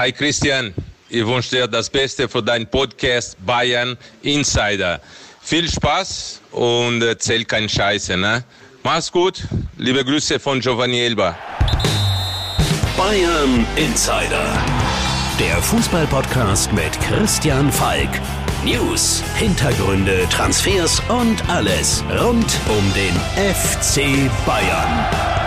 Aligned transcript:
Hi 0.00 0.12
Christian, 0.12 0.72
ich 1.10 1.26
wünsche 1.26 1.56
dir 1.56 1.66
das 1.66 1.90
Beste 1.90 2.26
für 2.26 2.42
deinen 2.42 2.66
Podcast 2.66 3.36
Bayern 3.44 3.98
Insider. 4.22 4.98
Viel 5.42 5.70
Spaß 5.70 6.40
und 6.52 7.02
erzähl 7.02 7.44
keinen 7.44 7.68
Scheiße, 7.68 8.16
ne? 8.16 8.42
Mach's 8.82 9.12
gut, 9.12 9.42
liebe 9.76 10.02
Grüße 10.02 10.40
von 10.40 10.58
Giovanni 10.58 11.00
Elba. 11.00 11.36
Bayern 12.96 13.66
Insider, 13.76 14.64
der 15.38 15.62
Fußballpodcast 15.62 16.72
mit 16.72 16.98
Christian 17.02 17.70
Falk. 17.70 18.08
News, 18.64 19.22
Hintergründe, 19.36 20.26
Transfers 20.30 21.02
und 21.10 21.46
alles 21.50 22.02
rund 22.18 22.58
um 22.70 22.94
den 22.94 23.14
FC 23.36 24.30
Bayern. 24.46 25.39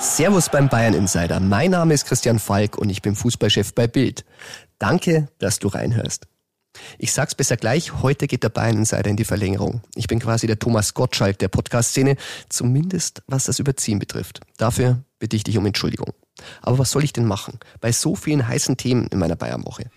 Servus 0.00 0.48
beim 0.48 0.70
Bayern 0.70 0.94
Insider. 0.94 1.40
Mein 1.40 1.72
Name 1.72 1.92
ist 1.92 2.06
Christian 2.06 2.38
Falk 2.38 2.78
und 2.78 2.88
ich 2.88 3.02
bin 3.02 3.14
Fußballchef 3.14 3.74
bei 3.74 3.86
Bild. 3.86 4.24
Danke, 4.78 5.28
dass 5.38 5.58
du 5.58 5.68
reinhörst. 5.68 6.26
Ich 6.98 7.12
sag's 7.12 7.34
besser 7.34 7.58
gleich, 7.58 8.00
heute 8.00 8.26
geht 8.26 8.42
der 8.42 8.48
Bayern 8.48 8.78
Insider 8.78 9.10
in 9.10 9.16
die 9.16 9.26
Verlängerung. 9.26 9.82
Ich 9.94 10.06
bin 10.06 10.18
quasi 10.18 10.46
der 10.46 10.58
Thomas 10.58 10.94
Gottschalk 10.94 11.38
der 11.38 11.48
Podcast-Szene, 11.48 12.16
zumindest 12.48 13.22
was 13.26 13.44
das 13.44 13.58
Überziehen 13.58 13.98
betrifft. 13.98 14.40
Dafür 14.56 15.04
bitte 15.18 15.36
ich 15.36 15.44
dich 15.44 15.58
um 15.58 15.66
Entschuldigung. 15.66 16.14
Aber 16.62 16.78
was 16.78 16.90
soll 16.90 17.04
ich 17.04 17.12
denn 17.12 17.26
machen? 17.26 17.58
Bei 17.82 17.92
so 17.92 18.14
vielen 18.14 18.48
heißen 18.48 18.78
Themen 18.78 19.06
in 19.08 19.18
meiner 19.18 19.36
Bayernwoche. 19.36 19.90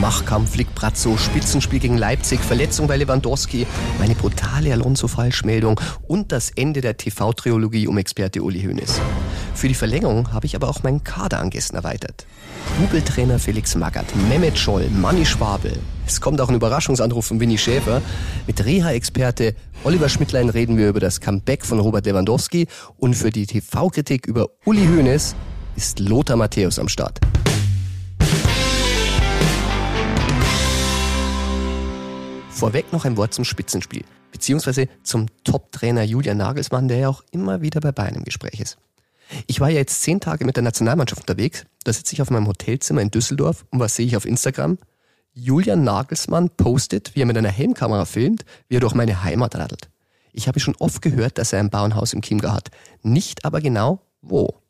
Machkampf, 0.00 0.52
Flick 0.52 0.74
Brazzo, 0.74 1.16
Spitzenspiel 1.16 1.78
gegen 1.78 1.96
Leipzig, 1.96 2.40
Verletzung 2.40 2.86
bei 2.86 2.96
Lewandowski, 2.96 3.66
meine 3.98 4.14
brutale 4.14 4.72
Alonso-Falschmeldung 4.72 5.80
und 6.08 6.32
das 6.32 6.50
Ende 6.50 6.80
der 6.80 6.96
TV-Triologie 6.96 7.86
um 7.86 7.98
Experte 7.98 8.42
Uli 8.42 8.62
Hoeneß. 8.62 9.00
Für 9.54 9.68
die 9.68 9.74
Verlängerung 9.74 10.32
habe 10.32 10.46
ich 10.46 10.56
aber 10.56 10.68
auch 10.68 10.82
meinen 10.82 11.04
Kader 11.04 11.40
an 11.40 11.50
Gästen 11.50 11.76
erweitert. 11.76 12.26
Double-Trainer 12.80 13.38
Felix 13.38 13.74
Magath, 13.74 14.14
Mehmet 14.28 14.58
Scholl, 14.58 14.88
Manni 14.88 15.26
Schwabel. 15.26 15.78
Es 16.06 16.20
kommt 16.20 16.40
auch 16.40 16.48
ein 16.48 16.54
Überraschungsanruf 16.54 17.26
von 17.26 17.40
Winnie 17.40 17.58
Schäfer. 17.58 18.02
Mit 18.46 18.64
Reha-Experte 18.64 19.54
Oliver 19.84 20.08
Schmidtlein 20.08 20.48
reden 20.48 20.76
wir 20.76 20.88
über 20.88 21.00
das 21.00 21.20
Comeback 21.20 21.64
von 21.64 21.80
Robert 21.80 22.06
Lewandowski 22.06 22.66
und 22.96 23.14
für 23.14 23.30
die 23.30 23.46
TV-Kritik 23.46 24.26
über 24.26 24.48
Uli 24.64 24.86
Hoeneß 24.86 25.34
ist 25.76 26.00
Lothar 26.00 26.36
Matthäus 26.36 26.78
am 26.78 26.88
Start. 26.88 27.20
Vorweg 32.62 32.92
noch 32.92 33.04
ein 33.04 33.16
Wort 33.16 33.34
zum 33.34 33.44
Spitzenspiel, 33.44 34.04
beziehungsweise 34.30 34.86
zum 35.02 35.26
Top-Trainer 35.42 36.04
Julian 36.04 36.36
Nagelsmann, 36.36 36.86
der 36.86 36.98
ja 36.98 37.08
auch 37.08 37.24
immer 37.32 37.60
wieder 37.60 37.80
bei 37.80 37.90
Bayern 37.90 38.14
im 38.14 38.22
Gespräch 38.22 38.60
ist. 38.60 38.78
Ich 39.48 39.58
war 39.58 39.68
ja 39.68 39.78
jetzt 39.78 40.00
zehn 40.00 40.20
Tage 40.20 40.44
mit 40.44 40.54
der 40.54 40.62
Nationalmannschaft 40.62 41.22
unterwegs. 41.22 41.64
Da 41.82 41.92
sitze 41.92 42.14
ich 42.14 42.22
auf 42.22 42.30
meinem 42.30 42.46
Hotelzimmer 42.46 43.00
in 43.00 43.10
Düsseldorf 43.10 43.64
und 43.70 43.80
was 43.80 43.96
sehe 43.96 44.06
ich 44.06 44.16
auf 44.16 44.26
Instagram? 44.26 44.78
Julian 45.34 45.82
Nagelsmann 45.82 46.50
postet, 46.50 47.16
wie 47.16 47.22
er 47.22 47.26
mit 47.26 47.36
einer 47.36 47.48
Helmkamera 47.48 48.04
filmt, 48.04 48.44
wie 48.68 48.76
er 48.76 48.80
durch 48.80 48.94
meine 48.94 49.24
Heimat 49.24 49.56
radelt. 49.56 49.90
Ich 50.32 50.46
habe 50.46 50.60
schon 50.60 50.76
oft 50.76 51.02
gehört, 51.02 51.38
dass 51.38 51.52
er 51.52 51.58
ein 51.58 51.68
Bauernhaus 51.70 52.12
im 52.12 52.22
Chiemgau 52.22 52.52
hat. 52.52 52.70
Nicht 53.02 53.44
aber 53.44 53.60
genau 53.60 54.02
wo. 54.20 54.61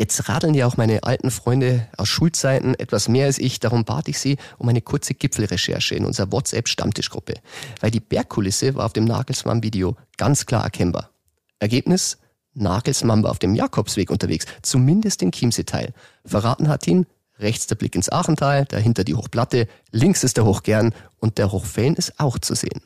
Jetzt 0.00 0.30
radeln 0.30 0.54
ja 0.54 0.66
auch 0.66 0.78
meine 0.78 1.02
alten 1.02 1.30
Freunde 1.30 1.86
aus 1.94 2.08
Schulzeiten 2.08 2.74
etwas 2.74 3.06
mehr 3.06 3.26
als 3.26 3.38
ich. 3.38 3.60
Darum 3.60 3.84
bat 3.84 4.08
ich 4.08 4.18
sie 4.18 4.38
um 4.56 4.66
eine 4.66 4.80
kurze 4.80 5.12
Gipfelrecherche 5.12 5.94
in 5.94 6.06
unserer 6.06 6.32
WhatsApp-Stammtischgruppe. 6.32 7.34
Weil 7.80 7.90
die 7.90 8.00
Bergkulisse 8.00 8.74
war 8.76 8.86
auf 8.86 8.94
dem 8.94 9.04
Nagelsmann-Video 9.04 9.96
ganz 10.16 10.46
klar 10.46 10.64
erkennbar. 10.64 11.10
Ergebnis? 11.58 12.16
Nagelsmann 12.54 13.22
war 13.22 13.30
auf 13.30 13.40
dem 13.40 13.54
Jakobsweg 13.54 14.10
unterwegs, 14.10 14.46
zumindest 14.62 15.20
im 15.20 15.32
Chiemsee-Teil. 15.32 15.92
Verraten 16.24 16.68
hat 16.68 16.86
ihn 16.86 17.04
rechts 17.38 17.66
der 17.66 17.74
Blick 17.74 17.94
ins 17.94 18.08
Aachental, 18.08 18.64
dahinter 18.64 19.04
die 19.04 19.14
Hochplatte, 19.14 19.68
links 19.90 20.24
ist 20.24 20.38
der 20.38 20.46
Hochgern 20.46 20.94
und 21.18 21.36
der 21.36 21.52
Hochfällen 21.52 21.94
ist 21.96 22.18
auch 22.18 22.38
zu 22.38 22.54
sehen. 22.54 22.80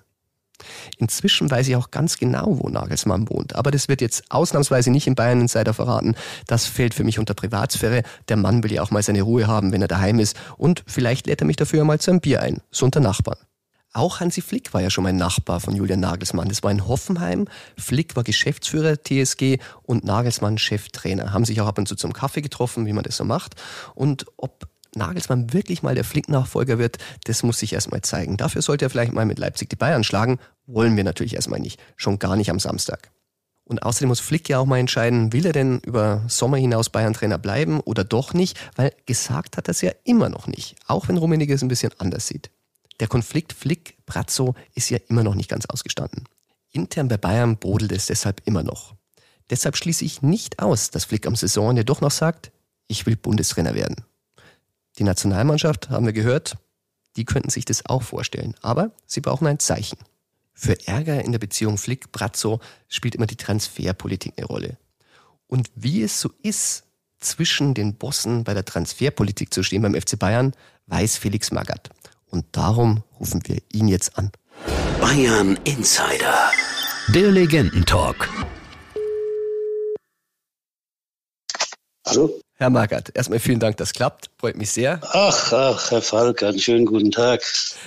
Inzwischen 0.98 1.50
weiß 1.50 1.68
ich 1.68 1.76
auch 1.76 1.90
ganz 1.90 2.18
genau, 2.18 2.58
wo 2.60 2.68
Nagelsmann 2.68 3.28
wohnt. 3.28 3.54
Aber 3.54 3.70
das 3.70 3.88
wird 3.88 4.00
jetzt 4.00 4.24
ausnahmsweise 4.30 4.90
nicht 4.90 5.06
im 5.06 5.14
Bayern 5.14 5.40
Insider 5.40 5.74
verraten. 5.74 6.14
Das 6.46 6.66
fällt 6.66 6.94
für 6.94 7.04
mich 7.04 7.18
unter 7.18 7.34
Privatsphäre. 7.34 8.02
Der 8.28 8.36
Mann 8.36 8.62
will 8.62 8.72
ja 8.72 8.82
auch 8.82 8.90
mal 8.90 9.02
seine 9.02 9.22
Ruhe 9.22 9.46
haben, 9.46 9.72
wenn 9.72 9.82
er 9.82 9.88
daheim 9.88 10.18
ist. 10.18 10.36
Und 10.56 10.84
vielleicht 10.86 11.26
lädt 11.26 11.42
er 11.42 11.46
mich 11.46 11.56
dafür 11.56 11.84
mal 11.84 12.00
zu 12.00 12.10
einem 12.10 12.20
Bier 12.20 12.42
ein. 12.42 12.60
So 12.70 12.84
unter 12.84 13.00
Nachbarn. 13.00 13.38
Auch 13.96 14.18
Hansi 14.18 14.40
Flick 14.40 14.74
war 14.74 14.82
ja 14.82 14.90
schon 14.90 15.04
mein 15.04 15.16
Nachbar 15.16 15.60
von 15.60 15.76
Julian 15.76 16.00
Nagelsmann. 16.00 16.48
Das 16.48 16.64
war 16.64 16.72
in 16.72 16.88
Hoffenheim. 16.88 17.46
Flick 17.78 18.16
war 18.16 18.24
Geschäftsführer 18.24 18.96
TSG 18.96 19.58
und 19.84 20.02
Nagelsmann 20.02 20.58
Cheftrainer. 20.58 21.32
Haben 21.32 21.44
sich 21.44 21.60
auch 21.60 21.68
ab 21.68 21.78
und 21.78 21.86
zu 21.86 21.94
zum 21.94 22.12
Kaffee 22.12 22.42
getroffen, 22.42 22.86
wie 22.86 22.92
man 22.92 23.04
das 23.04 23.16
so 23.16 23.24
macht. 23.24 23.54
Und 23.94 24.26
ob 24.36 24.66
Nagelsmann 24.96 25.52
wirklich 25.52 25.84
mal 25.84 25.94
der 25.94 26.02
Flick-Nachfolger 26.02 26.78
wird, 26.78 26.98
das 27.24 27.44
muss 27.44 27.60
sich 27.60 27.72
erstmal 27.72 28.02
zeigen. 28.02 28.36
Dafür 28.36 28.62
sollte 28.62 28.84
er 28.84 28.90
vielleicht 28.90 29.12
mal 29.12 29.26
mit 29.26 29.38
Leipzig 29.38 29.70
die 29.70 29.76
Bayern 29.76 30.02
schlagen. 30.02 30.40
Wollen 30.66 30.96
wir 30.96 31.04
natürlich 31.04 31.34
erstmal 31.34 31.60
nicht. 31.60 31.80
Schon 31.96 32.18
gar 32.18 32.36
nicht 32.36 32.50
am 32.50 32.58
Samstag. 32.58 33.10
Und 33.64 33.82
außerdem 33.82 34.08
muss 34.08 34.20
Flick 34.20 34.48
ja 34.48 34.58
auch 34.58 34.66
mal 34.66 34.78
entscheiden, 34.78 35.32
will 35.32 35.46
er 35.46 35.52
denn 35.52 35.80
über 35.80 36.22
Sommer 36.28 36.58
hinaus 36.58 36.90
Bayern-Trainer 36.90 37.38
bleiben 37.38 37.80
oder 37.80 38.04
doch 38.04 38.34
nicht, 38.34 38.58
weil 38.76 38.92
gesagt 39.06 39.56
hat 39.56 39.68
er 39.68 39.72
es 39.72 39.80
ja 39.80 39.92
immer 40.04 40.28
noch 40.28 40.46
nicht, 40.46 40.76
auch 40.86 41.08
wenn 41.08 41.16
Rummenigge 41.16 41.54
es 41.54 41.62
ein 41.62 41.68
bisschen 41.68 41.92
anders 41.98 42.26
sieht. 42.26 42.50
Der 43.00 43.08
Konflikt 43.08 43.52
Flick-Brazzo 43.54 44.54
ist 44.74 44.90
ja 44.90 44.98
immer 45.08 45.22
noch 45.22 45.34
nicht 45.34 45.48
ganz 45.48 45.66
ausgestanden. 45.66 46.24
Intern 46.72 47.08
bei 47.08 47.16
Bayern 47.16 47.56
brodelt 47.56 47.92
es 47.92 48.06
deshalb 48.06 48.42
immer 48.44 48.62
noch. 48.62 48.94
Deshalb 49.50 49.76
schließe 49.76 50.04
ich 50.04 50.22
nicht 50.22 50.58
aus, 50.58 50.90
dass 50.90 51.04
Flick 51.04 51.26
am 51.26 51.36
Saisonende 51.36 51.84
doch 51.84 52.00
noch 52.00 52.10
sagt, 52.10 52.52
ich 52.86 53.06
will 53.06 53.16
Bundestrainer 53.16 53.74
werden. 53.74 54.04
Die 54.98 55.04
Nationalmannschaft, 55.04 55.90
haben 55.90 56.06
wir 56.06 56.12
gehört, 56.12 56.56
die 57.16 57.24
könnten 57.24 57.50
sich 57.50 57.64
das 57.64 57.86
auch 57.86 58.02
vorstellen. 58.02 58.54
Aber 58.62 58.90
sie 59.06 59.20
brauchen 59.20 59.46
ein 59.46 59.58
Zeichen. 59.58 59.98
Für 60.54 60.86
Ärger 60.86 61.24
in 61.24 61.32
der 61.32 61.40
Beziehung 61.40 61.78
Flick-Brazzo 61.78 62.60
spielt 62.88 63.16
immer 63.16 63.26
die 63.26 63.36
Transferpolitik 63.36 64.34
eine 64.36 64.46
Rolle. 64.46 64.78
Und 65.48 65.70
wie 65.74 66.02
es 66.02 66.20
so 66.20 66.30
ist, 66.42 66.84
zwischen 67.18 67.74
den 67.74 67.96
Bossen 67.96 68.44
bei 68.44 68.54
der 68.54 68.64
Transferpolitik 68.64 69.52
zu 69.52 69.62
stehen 69.62 69.82
beim 69.82 69.94
FC 69.94 70.18
Bayern, 70.18 70.52
weiß 70.86 71.16
Felix 71.16 71.50
Magath. 71.50 71.90
Und 72.26 72.46
darum 72.52 73.02
rufen 73.18 73.40
wir 73.46 73.58
ihn 73.72 73.88
jetzt 73.88 74.16
an. 74.16 74.30
Bayern 75.00 75.58
Insider. 75.64 76.50
Der 77.08 77.30
Legendentalk. 77.30 78.28
Hallo? 82.06 82.40
Herr 82.56 82.70
Magath, 82.70 83.10
erstmal 83.14 83.40
vielen 83.40 83.58
Dank, 83.58 83.78
das 83.78 83.92
klappt. 83.92 84.30
Freut 84.38 84.56
mich 84.56 84.70
sehr. 84.70 85.00
Ach, 85.02 85.52
ach, 85.52 85.90
Herr 85.90 86.00
Falk, 86.00 86.40
einen 86.44 86.60
schönen 86.60 86.86
guten 86.86 87.10
Tag. 87.10 87.42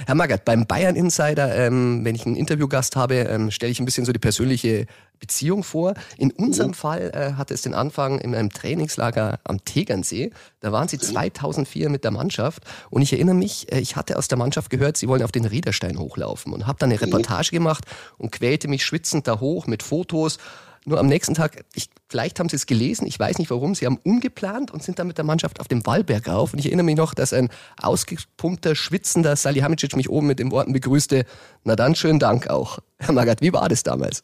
Herr 0.05 0.16
Magath, 0.16 0.44
beim 0.44 0.67
Bayern 0.67 0.97
Insider, 0.97 1.55
ähm, 1.55 2.03
wenn 2.03 2.16
ich 2.16 2.25
einen 2.25 2.35
Interviewgast 2.35 2.97
habe, 2.97 3.16
ähm, 3.16 3.50
stelle 3.50 3.72
ich 3.72 3.79
ein 3.79 3.85
bisschen 3.85 4.03
so 4.03 4.11
die 4.11 4.19
persönliche 4.19 4.85
Beziehung 5.19 5.63
vor. 5.63 5.94
In 6.17 6.31
unserem 6.31 6.72
mhm. 6.72 6.73
Fall 6.73 7.11
äh, 7.13 7.38
hatte 7.38 7.53
es 7.53 7.61
den 7.61 7.73
Anfang 7.73 8.19
in 8.19 8.35
einem 8.35 8.50
Trainingslager 8.50 9.39
am 9.45 9.63
Tegernsee. 9.63 10.31
Da 10.59 10.73
waren 10.73 10.89
Sie 10.89 10.97
2004 10.97 11.85
mhm. 11.85 11.91
mit 11.94 12.03
der 12.03 12.11
Mannschaft 12.11 12.63
und 12.89 13.01
ich 13.01 13.13
erinnere 13.13 13.35
mich, 13.35 13.72
äh, 13.72 13.79
ich 13.79 13.95
hatte 13.95 14.17
aus 14.17 14.27
der 14.27 14.38
Mannschaft 14.38 14.69
gehört, 14.69 14.97
Sie 14.97 15.07
wollen 15.07 15.23
auf 15.23 15.31
den 15.31 15.45
Riederstein 15.45 15.97
hochlaufen 15.97 16.51
und 16.51 16.67
habe 16.67 16.77
dann 16.77 16.89
eine 16.89 16.97
mhm. 16.97 17.06
Reportage 17.06 17.51
gemacht 17.51 17.85
und 18.17 18.33
quälte 18.33 18.67
mich 18.67 18.83
schwitzend 18.83 19.29
da 19.29 19.39
hoch 19.39 19.66
mit 19.66 19.81
Fotos 19.81 20.39
nur 20.87 20.99
am 20.99 21.07
nächsten 21.07 21.33
Tag, 21.33 21.65
ich, 21.75 21.89
vielleicht 22.07 22.39
haben 22.39 22.47
Sie 22.47 22.55
es 22.55 22.65
gelesen, 22.65 23.05
ich 23.07 23.19
weiß 23.19 23.39
nicht 23.39 23.51
warum, 23.51 23.75
Sie 23.75 23.85
haben 23.85 23.99
umgeplant 24.03 24.71
und 24.71 24.81
sind 24.81 24.99
dann 24.99 25.07
mit 25.07 25.17
der 25.17 25.25
Mannschaft 25.25 25.59
auf 25.59 25.67
dem 25.67 25.85
Wallberg 25.85 26.29
rauf. 26.29 26.53
Und 26.53 26.59
ich 26.59 26.67
erinnere 26.67 26.85
mich 26.85 26.95
noch, 26.95 27.13
dass 27.13 27.33
ein 27.33 27.49
ausgepumpter, 27.81 28.73
schwitzender 28.73 29.35
Salihamidzic 29.35 29.97
mich 29.97 30.09
oben 30.09 30.27
mit 30.27 30.39
den 30.39 30.49
Worten 30.49 30.71
begrüßte, 30.71 31.25
na 31.65 31.75
dann 31.75 31.93
schönen 31.93 32.19
Dank 32.19 32.49
auch. 32.49 32.79
Herr 32.99 33.13
Magath, 33.13 33.41
wie 33.41 33.51
war 33.51 33.67
das 33.67 33.83
damals? 33.83 34.23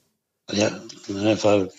Ja, 0.52 0.72
Falk, 1.35 1.72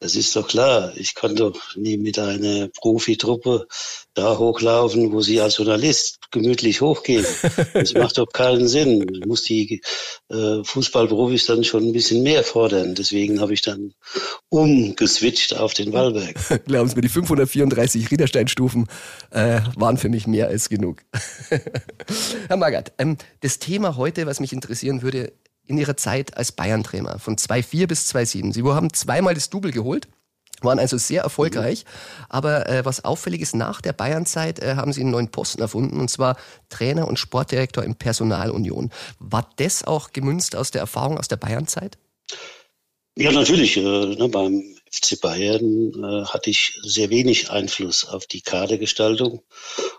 das 0.00 0.16
ist 0.16 0.34
doch 0.36 0.48
klar. 0.48 0.92
Ich 0.96 1.14
kann 1.14 1.36
doch 1.36 1.76
nie 1.76 1.96
mit 1.96 2.18
einer 2.18 2.68
Profitruppe 2.68 3.66
da 4.14 4.38
hochlaufen, 4.38 5.12
wo 5.12 5.20
Sie 5.20 5.40
als 5.40 5.56
Journalist 5.56 6.18
gemütlich 6.30 6.80
hochgehen. 6.80 7.26
Das 7.72 7.94
macht 7.94 8.18
doch 8.18 8.32
keinen 8.32 8.68
Sinn. 8.68 9.06
Ich 9.12 9.26
muss 9.26 9.42
die 9.42 9.82
äh, 10.30 10.62
Fußballprofis 10.62 11.46
dann 11.46 11.64
schon 11.64 11.84
ein 11.88 11.92
bisschen 11.92 12.22
mehr 12.22 12.44
fordern. 12.44 12.94
Deswegen 12.94 13.40
habe 13.40 13.54
ich 13.54 13.62
dann 13.62 13.92
umgeswitcht 14.48 15.56
auf 15.56 15.74
den 15.74 15.92
Wallberg. 15.92 16.36
Glauben 16.66 16.88
Sie 16.88 16.96
mir, 16.96 17.02
die 17.02 17.08
534 17.08 18.10
Riedersteinstufen 18.10 18.86
äh, 19.30 19.60
waren 19.76 19.98
für 19.98 20.08
mich 20.08 20.26
mehr 20.26 20.48
als 20.48 20.68
genug. 20.68 21.02
Herr 22.48 22.56
Magath, 22.56 22.92
ähm, 22.98 23.16
das 23.40 23.58
Thema 23.58 23.96
heute, 23.96 24.26
was 24.26 24.40
mich 24.40 24.52
interessieren 24.52 25.02
würde, 25.02 25.32
in 25.66 25.78
ihrer 25.78 25.96
Zeit 25.96 26.36
als 26.36 26.52
Bayern-Trainer 26.52 27.18
von 27.18 27.36
2-4 27.36 27.86
bis 27.86 28.14
2-7. 28.14 28.52
Sie 28.52 28.62
haben 28.62 28.92
zweimal 28.92 29.34
das 29.34 29.50
Double 29.50 29.72
geholt 29.72 30.08
waren 30.64 30.78
also 30.78 30.96
sehr 30.96 31.22
erfolgreich. 31.22 31.84
Aber 32.28 32.68
äh, 32.68 32.84
was 32.84 33.04
auffällig 33.04 33.40
ist, 33.40 33.54
nach 33.54 33.80
der 33.80 33.92
Bayernzeit 33.92 34.60
äh, 34.60 34.76
haben 34.76 34.92
sie 34.92 35.02
einen 35.02 35.10
neuen 35.10 35.28
Posten 35.28 35.60
erfunden, 35.60 36.00
und 36.00 36.08
zwar 36.10 36.36
Trainer 36.70 37.06
und 37.06 37.18
Sportdirektor 37.18 37.84
in 37.84 37.94
Personalunion. 37.94 38.90
War 39.18 39.48
das 39.56 39.84
auch 39.84 40.12
gemünzt 40.12 40.56
aus 40.56 40.70
der 40.70 40.80
Erfahrung 40.80 41.18
aus 41.18 41.28
der 41.28 41.36
Bayernzeit? 41.36 41.98
Ja, 43.16 43.30
natürlich. 43.32 43.76
Äh, 43.76 43.82
ne, 43.82 44.28
beim 44.28 44.73
FC 44.94 45.20
Bayern 45.20 45.92
äh, 45.94 46.24
hatte 46.26 46.50
ich 46.50 46.78
sehr 46.82 47.10
wenig 47.10 47.50
Einfluss 47.50 48.04
auf 48.04 48.26
die 48.26 48.40
Kadergestaltung. 48.40 49.42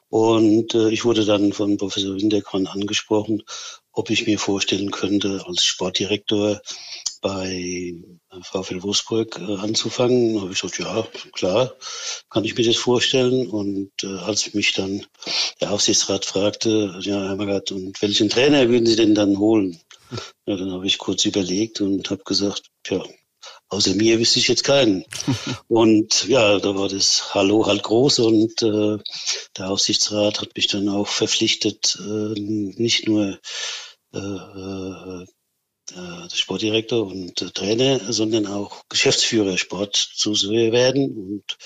Und 0.09 0.73
äh, 0.73 0.89
ich 0.89 1.03
wurde 1.03 1.25
dann 1.25 1.53
von 1.53 1.77
Professor 1.77 2.15
Winterkorn 2.15 2.67
angesprochen, 2.67 3.43
ob 3.91 4.09
ich 4.09 4.25
mir 4.25 4.39
vorstellen 4.39 4.91
könnte, 4.91 5.43
als 5.47 5.65
Sportdirektor 5.65 6.61
bei 7.21 7.95
VfL 8.43 8.83
Wolfsburg 8.83 9.39
äh, 9.39 9.55
anzufangen. 9.55 10.35
Da 10.35 10.41
habe 10.41 10.53
ich 10.53 10.61
gesagt, 10.61 10.79
ja, 10.79 11.07
klar, 11.33 11.73
kann 12.29 12.45
ich 12.45 12.55
mir 12.55 12.65
das 12.65 12.77
vorstellen. 12.77 13.47
Und 13.47 13.91
äh, 14.03 14.17
als 14.19 14.53
mich 14.53 14.73
dann 14.73 15.05
der 15.59 15.71
Aufsichtsrat 15.71 16.25
fragte, 16.25 16.99
ja, 17.01 17.27
Herr 17.27 17.35
Magath, 17.35 17.71
und 17.71 18.01
welchen 18.01 18.29
Trainer 18.29 18.69
würden 18.69 18.85
Sie 18.85 18.95
denn 18.95 19.15
dann 19.15 19.39
holen? 19.39 19.79
Ja, 20.45 20.55
dann 20.55 20.71
habe 20.71 20.85
ich 20.87 20.97
kurz 20.97 21.25
überlegt 21.25 21.81
und 21.81 22.09
habe 22.09 22.23
gesagt, 22.23 22.69
ja, 22.87 23.03
außer 23.75 23.93
mir 23.95 24.19
wüsste 24.19 24.39
ich 24.39 24.47
jetzt 24.47 24.63
keinen. 24.63 25.05
und 25.67 26.27
ja, 26.27 26.59
da 26.59 26.75
war 26.75 26.89
das 26.89 27.33
Hallo 27.33 27.65
halt 27.65 27.83
groß 27.83 28.19
und 28.19 28.61
äh, 28.61 28.97
der 29.57 29.69
Aufsichtsrat 29.69 30.41
hat 30.41 30.55
mich 30.55 30.67
dann 30.67 30.89
auch 30.89 31.07
verpflichtet, 31.07 31.97
äh, 31.99 32.39
nicht 32.39 33.07
nur 33.07 33.39
äh, 34.13 34.17
äh, 34.17 35.23
äh 35.93 36.29
Sportdirektor 36.33 37.05
und 37.05 37.53
Trainer, 37.53 38.11
sondern 38.11 38.47
auch 38.47 38.83
Geschäftsführer 38.89 39.57
Sport 39.57 39.95
zu 39.95 40.31
werden. 40.31 41.17
Und 41.17 41.57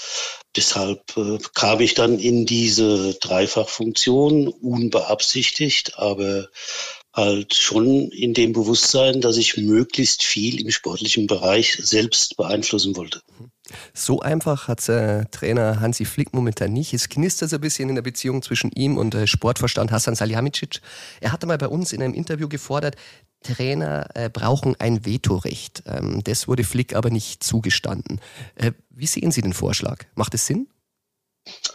deshalb 0.56 1.16
äh, 1.16 1.38
kam 1.54 1.80
ich 1.80 1.94
dann 1.94 2.20
in 2.20 2.46
diese 2.46 3.14
Dreifachfunktion 3.16 4.48
unbeabsichtigt, 4.48 5.98
aber 5.98 6.50
halt 7.14 7.54
schon 7.56 8.10
in 8.12 8.34
dem 8.34 8.54
Bewusstsein, 8.54 9.22
dass 9.22 9.38
ich 9.38 9.58
möglichst 9.58 10.24
viel 10.24 10.62
im 10.62 10.70
sportlichen 10.70 11.28
Bereich 11.28 11.78
selbst 11.82 12.38
beeinflussen 12.38 12.96
wollte. 12.96 13.22
So 13.94 14.20
einfach 14.20 14.68
hat 14.68 14.88
äh, 14.90 15.26
Trainer 15.32 15.80
Hansi 15.80 16.06
Flick 16.06 16.34
momentan 16.34 16.74
nicht. 16.74 16.94
Es 16.94 17.10
knistert 17.10 17.50
so 17.50 17.58
ein 17.58 17.62
bisschen 17.62 17.90
in 17.90 17.96
der 17.96 18.02
Beziehung 18.02 18.42
zwischen 18.42 18.72
ihm 18.72 18.98
und 18.98 19.16
äh, 19.16 19.28
Sportverstand 19.28 19.92
Hassan 19.92 20.16
Salihamidzic. 20.16 20.82
Er 21.22 21.32
hatte 21.32 21.46
mal 21.46 21.58
bei 21.58 21.68
uns 21.68 21.94
in 21.94 22.02
einem 22.02 22.14
Interview 22.14 22.48
gefordert, 22.48 22.96
Trainer 23.44 24.08
äh, 24.16 24.30
brauchen 24.30 24.76
ein 24.80 25.06
Vetorecht. 25.06 25.84
Ähm, 25.86 26.22
das 26.24 26.48
wurde 26.48 26.64
Flick 26.64 26.96
aber 26.96 27.10
nicht 27.10 27.44
zugestanden. 27.44 28.20
Äh, 28.56 28.72
wie 28.90 29.08
sehen 29.08 29.32
Sie 29.32 29.42
den 29.42 29.54
Vorschlag? 29.54 30.06
Macht 30.16 30.34
es 30.34 30.46
Sinn? 30.46 30.68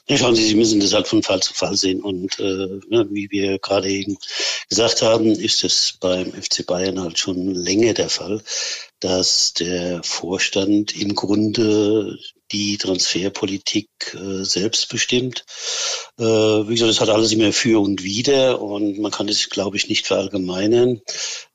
Ja, 0.07 0.19
schauen 0.19 0.35
Sie, 0.35 0.45
Sie 0.45 0.55
müssen 0.55 0.81
das 0.81 0.93
halt 0.93 1.09
von 1.09 1.23
Fall 1.23 1.41
zu 1.41 1.55
Fall 1.55 1.77
sehen. 1.77 2.01
Und 2.03 2.39
äh, 2.39 2.81
ne, 2.89 3.07
wie 3.11 3.31
wir 3.31 3.59
gerade 3.59 3.89
eben 3.89 4.19
gesagt 4.69 5.01
haben, 5.03 5.27
ist 5.27 5.65
es 5.65 5.97
beim 5.99 6.33
FC 6.33 6.67
Bayern 6.67 7.01
halt 7.01 7.19
schon 7.19 7.55
länger 7.55 7.95
der 7.95 8.11
Fall, 8.11 8.43
dass 9.01 9.55
der 9.55 10.03
Vorstand 10.03 10.95
im 10.95 11.15
Grunde 11.15 12.19
die 12.55 12.79
Transferpolitik 12.79 13.89
äh, 14.15 14.45
selbst 14.45 14.89
bestimmt. 14.89 15.45
Äh, 16.19 16.23
wie 16.25 16.75
gesagt, 16.75 16.93
es 16.93 17.01
hat 17.01 17.09
alles 17.09 17.33
immer 17.33 17.53
für 17.53 17.83
und 17.83 18.05
wider 18.05 18.61
und 18.61 19.01
man 19.01 19.11
kann 19.11 19.29
es, 19.29 19.51
glaube 19.51 19.77
ich, 19.77 19.89
nicht 19.89 20.07
verallgemeinern. 20.07 21.01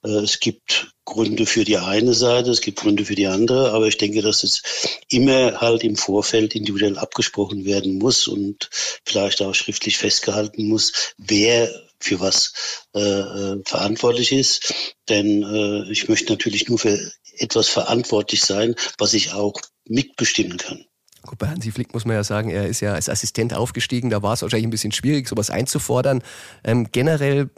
Äh, 0.03 0.09
es 0.09 0.41
gibt 0.41 0.91
Gründe 1.05 1.45
für 1.45 1.63
die 1.63 1.77
eine 1.77 2.13
Seite, 2.13 2.51
es 2.51 2.59
gibt 2.59 2.81
Gründe 2.81 3.05
für 3.05 3.15
die 3.15 3.27
andere, 3.27 3.71
aber 3.71 3.87
ich 3.87 3.97
denke, 3.97 4.21
dass 4.21 4.43
es 4.43 4.61
immer 5.07 5.61
halt 5.61 5.85
im 5.85 5.95
Vorfeld 5.95 6.53
individuell 6.53 6.97
abgesprochen 6.97 7.63
werden 7.63 7.97
muss 7.97 8.27
und 8.27 8.69
vielleicht 9.05 9.41
auch 9.41 9.55
schriftlich 9.55 9.97
festgehalten 9.97 10.67
muss, 10.67 11.13
wer 11.17 11.73
für 12.01 12.19
was 12.19 12.53
äh, 12.93 12.99
äh 12.99 13.61
verantwortlich 13.65 14.33
ist. 14.33 14.73
Denn 15.07 15.43
äh, 15.43 15.91
ich 15.91 16.09
möchte 16.09 16.33
natürlich 16.33 16.67
nur 16.67 16.77
für 16.77 16.99
etwas 17.37 17.69
verantwortlich 17.69 18.41
sein, 18.41 18.75
was 18.97 19.13
ich 19.13 19.31
auch 19.31 19.53
mitbestimmen 19.87 20.57
kann. 20.57 20.85
Gut, 21.23 21.37
bei 21.37 21.47
Hansi 21.47 21.71
Flick 21.71 21.93
muss 21.93 22.05
man 22.05 22.15
ja 22.15 22.23
sagen, 22.23 22.49
er 22.49 22.67
ist 22.67 22.79
ja 22.79 22.93
als 22.93 23.09
Assistent 23.09 23.53
aufgestiegen, 23.53 24.09
da 24.09 24.23
war 24.23 24.33
es 24.33 24.41
wahrscheinlich 24.41 24.67
ein 24.67 24.71
bisschen 24.71 24.91
schwierig, 24.91 25.27
sowas 25.27 25.49
einzufordern. 25.49 26.23
Ähm, 26.63 26.87
generell 26.91 27.49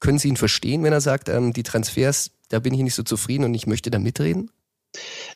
können 0.00 0.18
Sie 0.18 0.28
ihn 0.28 0.36
verstehen, 0.36 0.82
wenn 0.82 0.92
er 0.92 1.00
sagt, 1.00 1.28
ähm, 1.28 1.52
die 1.52 1.62
Transfers, 1.62 2.30
da 2.48 2.58
bin 2.58 2.74
ich 2.74 2.80
nicht 2.80 2.94
so 2.94 3.02
zufrieden 3.02 3.44
und 3.44 3.54
ich 3.54 3.66
möchte 3.66 3.90
da 3.90 3.98
mitreden? 3.98 4.50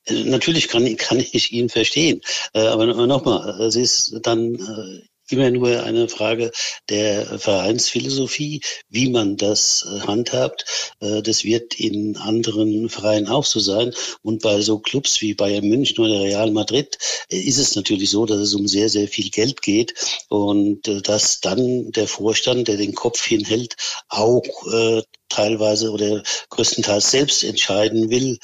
Äh, 0.07 0.25
natürlich 0.25 0.69
kann, 0.69 0.97
kann 0.97 1.19
ich 1.19 1.53
ihn 1.53 1.69
verstehen. 1.69 2.21
Äh, 2.53 2.67
aber 2.67 2.87
nochmal, 2.87 3.61
es 3.63 3.77
ist 3.77 4.21
dann 4.23 4.55
äh, 4.55 5.03
immer 5.33 5.51
nur 5.51 5.83
eine 5.83 6.09
Frage 6.09 6.51
der 6.89 7.39
Vereinsphilosophie, 7.39 8.61
wie 8.89 9.09
man 9.09 9.37
das 9.37 9.87
äh, 9.87 10.01
handhabt. 10.01 10.65
Äh, 11.01 11.23
das 11.23 11.45
wird 11.45 11.79
in 11.79 12.17
anderen 12.17 12.89
Vereinen 12.89 13.29
auch 13.29 13.45
so 13.45 13.61
sein. 13.61 13.95
Und 14.23 14.43
bei 14.43 14.61
so 14.61 14.79
Clubs 14.79 15.21
wie 15.21 15.35
Bayern 15.35 15.69
München 15.69 16.05
oder 16.05 16.21
Real 16.21 16.51
Madrid 16.51 16.99
äh, 17.31 17.39
ist 17.39 17.59
es 17.59 17.77
natürlich 17.77 18.11
so, 18.11 18.27
dass 18.27 18.39
es 18.39 18.55
um 18.55 18.67
sehr, 18.67 18.89
sehr 18.89 19.09
viel 19.09 19.31
Geld 19.31 19.63
geht 19.63 19.95
und 20.29 20.83
dass 21.09 21.41
dann 21.41 21.93
der 21.93 22.09
Vorstand, 22.09 22.69
der 22.69 22.77
den 22.77 22.95
Kopf 22.95 23.25
hinhält, 23.25 23.77
auch 24.09 24.45
teilweise 25.29 25.91
oder 25.91 26.23
größtenteils 26.51 27.11
selbst 27.11 27.45
entscheiden 27.45 28.11
will, 28.11 28.39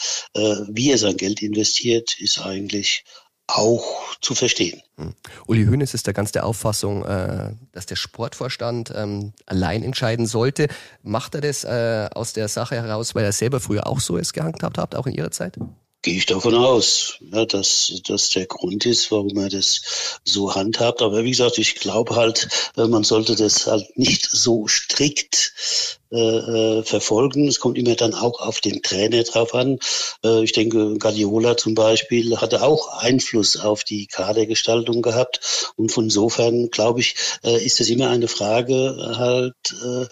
wie 0.69 0.91
er 0.91 0.99
sein 0.99 1.17
Geld 1.17 1.43
investiert, 1.43 2.19
ist 2.21 2.41
eigentlich 2.41 3.05
auch 3.47 4.17
zu 4.21 4.35
verstehen. 4.35 4.83
Hm. 4.97 5.15
Uli 5.47 5.67
Hoeneß 5.67 5.95
ist 5.95 6.09
da 6.09 6.13
ganz 6.13 6.33
der 6.33 6.47
Auffassung, 6.47 7.05
äh, 7.05 7.53
dass 7.73 7.87
der 7.87 7.97
Sportvorstand 7.97 8.93
ähm, 8.95 9.33
allein 9.47 9.83
entscheiden 9.83 10.27
sollte. 10.27 10.69
Macht 11.03 11.35
er 11.35 11.41
das 11.41 11.65
äh, 11.65 12.09
aus 12.15 12.33
der 12.33 12.49
Sache 12.49 12.77
heraus, 12.77 13.15
weil 13.15 13.25
er 13.25 13.33
selber 13.33 13.61
früher 13.61 13.87
auch 13.87 14.01
so 14.01 14.17
es 14.17 14.33
gehandhabt 14.33 14.79
hat, 14.79 14.95
auch 14.95 15.07
in 15.07 15.15
Ihrer 15.15 15.31
Zeit? 15.31 15.59
Gehe 16.03 16.19
ich 16.19 16.27
davon 16.27 16.55
aus, 16.55 17.19
ja, 17.33 17.47
dass 17.47 18.01
das 18.07 18.31
der 18.31 18.47
Grund 18.47 18.87
ist, 18.87 19.11
warum 19.11 19.37
er 19.39 19.49
das 19.49 20.21
so 20.25 20.55
handhabt. 20.55 21.03
Aber 21.03 21.25
wie 21.25 21.31
gesagt, 21.31 21.59
ich 21.59 21.77
glaube 21.77 22.15
halt, 22.15 22.49
äh, 22.77 22.87
man 22.87 23.03
sollte 23.03 23.35
das 23.35 23.67
halt 23.67 23.97
nicht 23.97 24.29
so 24.31 24.69
strikt 24.69 25.96
äh, 26.12 26.17
äh, 26.19 26.82
verfolgen. 26.82 27.49
Es 27.49 27.58
kommt 27.61 27.79
immer 27.79 27.94
dann 27.97 28.14
auch 28.14 28.41
auf 28.41 28.61
den 28.61 28.82
Trainer 28.82 29.23
drauf 29.25 29.55
an. 29.55 29.79
Äh, 30.25 30.44
ich 30.44 30.53
denke, 30.53 30.99
Guardiola 30.99 31.56
zum 31.56 31.75
Beispiel 31.75 32.37
hatte 32.37 32.62
auch 32.62 32.88
Einfluss 32.99 33.56
auf 33.56 33.82
die 33.82 34.06
Kadergestaltung 34.06 35.03
gehabt. 35.03 35.73
Und 35.76 35.91
von 35.91 36.05
insofern, 36.05 36.70
glaube 36.70 37.00
ich, 37.00 37.17
äh, 37.44 37.64
ist 37.64 37.81
es 37.81 37.88
immer 37.91 38.08
eine 38.11 38.29
Frage 38.29 39.14
halt, 39.19 39.55
äh, 39.85 40.06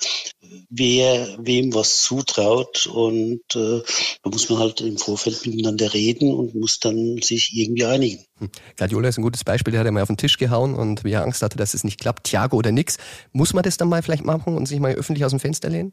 wer 0.71 1.39
wem 1.39 1.75
was 1.75 2.03
zutraut. 2.03 2.87
Und 2.87 3.43
äh, 3.55 3.83
da 4.23 4.31
muss 4.31 4.49
man 4.49 4.59
halt 4.59 4.81
im 4.81 4.99
Vorfeld 4.99 5.47
miteinander 5.47 5.93
reden 5.95 6.33
und 6.33 6.55
muss 6.55 6.81
dann 6.81 7.21
sich 7.23 7.51
irgendwie 7.55 7.85
einigen. 7.85 8.25
Hm. 8.39 8.51
Guardiola 8.77 9.09
ist 9.09 9.19
ein 9.19 9.23
gutes 9.23 9.45
Beispiel, 9.45 9.73
der 9.73 9.81
hat 9.81 9.87
ja 9.87 9.93
mal 9.93 10.03
auf 10.03 10.09
den 10.09 10.17
Tisch 10.17 10.39
gehauen 10.39 10.75
und 10.75 11.05
wie 11.05 11.13
er 11.13 11.23
Angst 11.23 11.43
hatte, 11.43 11.57
dass 11.57 11.75
es 11.75 11.85
nicht 11.85 12.01
klappt, 12.01 12.25
Thiago 12.25 12.57
oder 12.57 12.73
nix. 12.73 12.99
Muss 13.33 13.53
man 13.53 13.63
das 13.63 13.77
dann 13.77 13.89
mal 13.89 14.03
vielleicht 14.03 14.25
machen 14.25 14.57
und 14.57 14.67
sich 14.67 14.81
mal 14.81 14.95
öffentlich 14.95 15.25
aus 15.25 15.31
dem 15.31 15.41
Fenster 15.41 15.71
lehnen? 15.71 15.93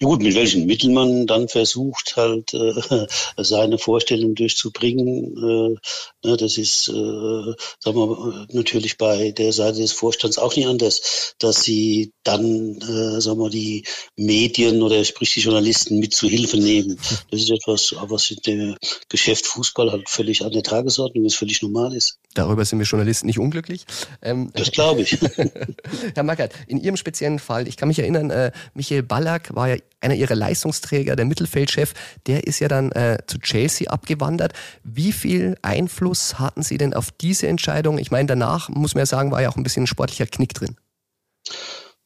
Ja 0.00 0.08
gut, 0.08 0.22
mit 0.22 0.34
welchen 0.34 0.66
Mitteln 0.66 0.94
man 0.94 1.26
dann 1.26 1.48
versucht, 1.48 2.16
halt 2.16 2.54
äh, 2.54 3.06
seine 3.42 3.78
Vorstellung 3.78 4.34
durchzubringen, 4.34 5.36
äh, 5.36 6.28
ne, 6.28 6.36
das 6.36 6.58
ist, 6.58 6.88
äh, 6.88 6.92
sagen 6.92 7.96
wir, 7.96 8.46
natürlich 8.52 8.98
bei 8.98 9.32
der 9.32 9.52
Seite 9.52 9.80
des 9.80 9.92
Vorstands 9.92 10.38
auch 10.38 10.56
nicht 10.56 10.66
anders, 10.66 11.34
dass 11.38 11.62
sie 11.62 12.12
dann, 12.24 12.76
äh, 12.80 13.20
sagen 13.20 13.40
wir, 13.40 13.50
die 13.50 13.84
Medien 14.16 14.82
oder 14.82 15.04
sprich 15.04 15.34
die 15.34 15.40
Journalisten 15.40 15.98
mit 15.98 16.14
zu 16.14 16.28
Hilfe 16.28 16.58
nehmen. 16.58 16.98
Das 17.30 17.40
ist 17.40 17.50
etwas, 17.50 17.94
was 17.98 18.30
in 18.30 18.38
dem 18.46 18.76
Geschäft 19.08 19.46
Fußball 19.46 19.90
halt 19.90 20.08
völlig 20.08 20.44
an 20.44 20.52
der 20.52 20.62
Tagesordnung 20.62 21.24
ist, 21.24 21.36
völlig 21.36 21.62
normal 21.62 21.94
ist. 21.94 22.18
Darüber 22.34 22.64
sind 22.64 22.78
wir 22.78 22.86
Journalisten 22.86 23.26
nicht 23.26 23.38
unglücklich. 23.38 23.84
Ähm, 24.22 24.50
das 24.54 24.70
glaube 24.70 25.02
ich. 25.02 25.18
Herr 26.14 26.22
Mackert, 26.22 26.52
in 26.66 26.78
Ihrem 26.78 26.96
speziellen 26.96 27.38
Fall, 27.38 27.68
ich 27.68 27.76
kann 27.76 27.88
mich 27.88 27.98
erinnern, 27.98 28.30
äh, 28.30 28.52
Michael 28.74 29.02
Ballack 29.02 29.54
war 29.54 29.68
ja 29.68 29.76
einer 30.00 30.14
Ihrer 30.14 30.34
Leistungsträger, 30.34 31.16
der 31.16 31.24
Mittelfeldchef, 31.24 31.94
der 32.26 32.46
ist 32.46 32.58
ja 32.58 32.68
dann 32.68 32.90
äh, 32.92 33.18
zu 33.26 33.38
Chelsea 33.38 33.90
abgewandert. 33.90 34.52
Wie 34.82 35.12
viel 35.12 35.56
Einfluss 35.62 36.38
hatten 36.38 36.62
Sie 36.62 36.78
denn 36.78 36.94
auf 36.94 37.10
diese 37.10 37.48
Entscheidung? 37.48 37.98
Ich 37.98 38.10
meine, 38.10 38.26
danach, 38.26 38.68
muss 38.68 38.94
man 38.94 39.02
ja 39.02 39.06
sagen, 39.06 39.30
war 39.30 39.42
ja 39.42 39.48
auch 39.48 39.56
ein 39.56 39.62
bisschen 39.62 39.84
ein 39.84 39.88
sportlicher 39.88 40.26
Knick 40.26 40.54
drin. 40.54 40.76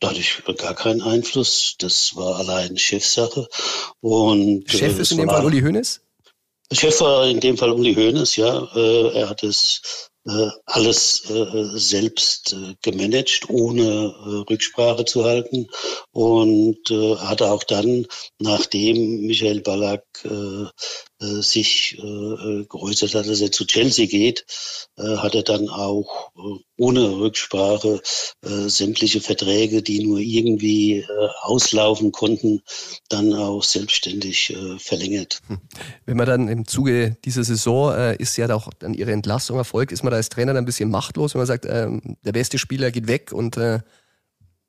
Da 0.00 0.10
hatte 0.10 0.20
ich 0.20 0.42
gar 0.58 0.74
keinen 0.74 1.00
Einfluss. 1.00 1.76
Das 1.78 2.16
war 2.16 2.36
allein 2.36 2.76
Chefsache. 2.76 3.48
Und, 4.00 4.70
Chef 4.70 4.98
äh, 4.98 5.02
ist 5.02 5.12
in 5.12 5.18
dem 5.18 5.28
Fall 5.28 5.44
Uli 5.44 5.60
Hoeneß? 5.62 6.00
Chef 6.72 7.00
war 7.00 7.26
in 7.26 7.40
dem 7.40 7.56
Fall 7.56 7.70
Uli 7.70 7.94
Hoeneß, 7.94 8.36
ja. 8.36 8.66
Er 8.74 9.28
hat 9.30 9.42
es 9.42 10.10
alles 10.64 11.30
äh, 11.30 11.78
selbst 11.78 12.52
äh, 12.52 12.74
gemanagt, 12.82 13.48
ohne 13.48 14.46
Rücksprache 14.50 15.04
zu 15.04 15.24
halten. 15.24 15.68
Und 16.12 16.88
hatte 16.90 17.50
auch 17.50 17.64
dann, 17.64 18.06
nachdem 18.38 19.26
Michael 19.26 19.60
Ballack 19.60 20.04
äh, 20.24 20.66
sich 21.18 21.96
äh, 21.98 22.64
geäußert 22.68 23.14
hat, 23.14 23.28
dass 23.28 23.40
er 23.40 23.50
zu 23.50 23.64
Chelsea 23.64 24.06
geht, 24.06 24.44
äh, 24.98 25.16
hat 25.16 25.34
er 25.34 25.42
dann 25.42 25.68
auch 25.68 26.30
äh, 26.36 26.62
ohne 26.76 27.18
Rücksprache 27.18 28.02
äh, 28.42 28.68
sämtliche 28.68 29.20
Verträge, 29.20 29.82
die 29.82 30.04
nur 30.04 30.18
irgendwie 30.18 30.98
äh, 30.98 31.06
auslaufen 31.40 32.12
konnten, 32.12 32.62
dann 33.08 33.32
auch 33.32 33.62
selbstständig 33.62 34.50
äh, 34.50 34.78
verlängert. 34.78 35.40
Hm. 35.46 35.58
Wenn 36.04 36.16
man 36.16 36.26
dann 36.26 36.48
im 36.48 36.66
Zuge 36.66 37.16
dieser 37.24 37.44
Saison 37.44 37.94
äh, 37.94 38.16
ist 38.16 38.36
ja 38.36 38.52
auch 38.54 38.70
dann 38.78 38.92
ihre 38.92 39.12
Entlassung 39.12 39.56
erfolgt, 39.56 39.92
ist 39.92 40.02
man 40.02 40.10
da 40.10 40.18
als 40.18 40.28
Trainer 40.28 40.52
dann 40.52 40.64
ein 40.64 40.66
bisschen 40.66 40.90
machtlos, 40.90 41.34
wenn 41.34 41.40
man 41.40 41.46
sagt, 41.46 41.64
äh, 41.64 41.88
der 42.24 42.32
beste 42.32 42.58
Spieler 42.58 42.90
geht 42.90 43.08
weg 43.08 43.32
und 43.32 43.56
äh, 43.56 43.80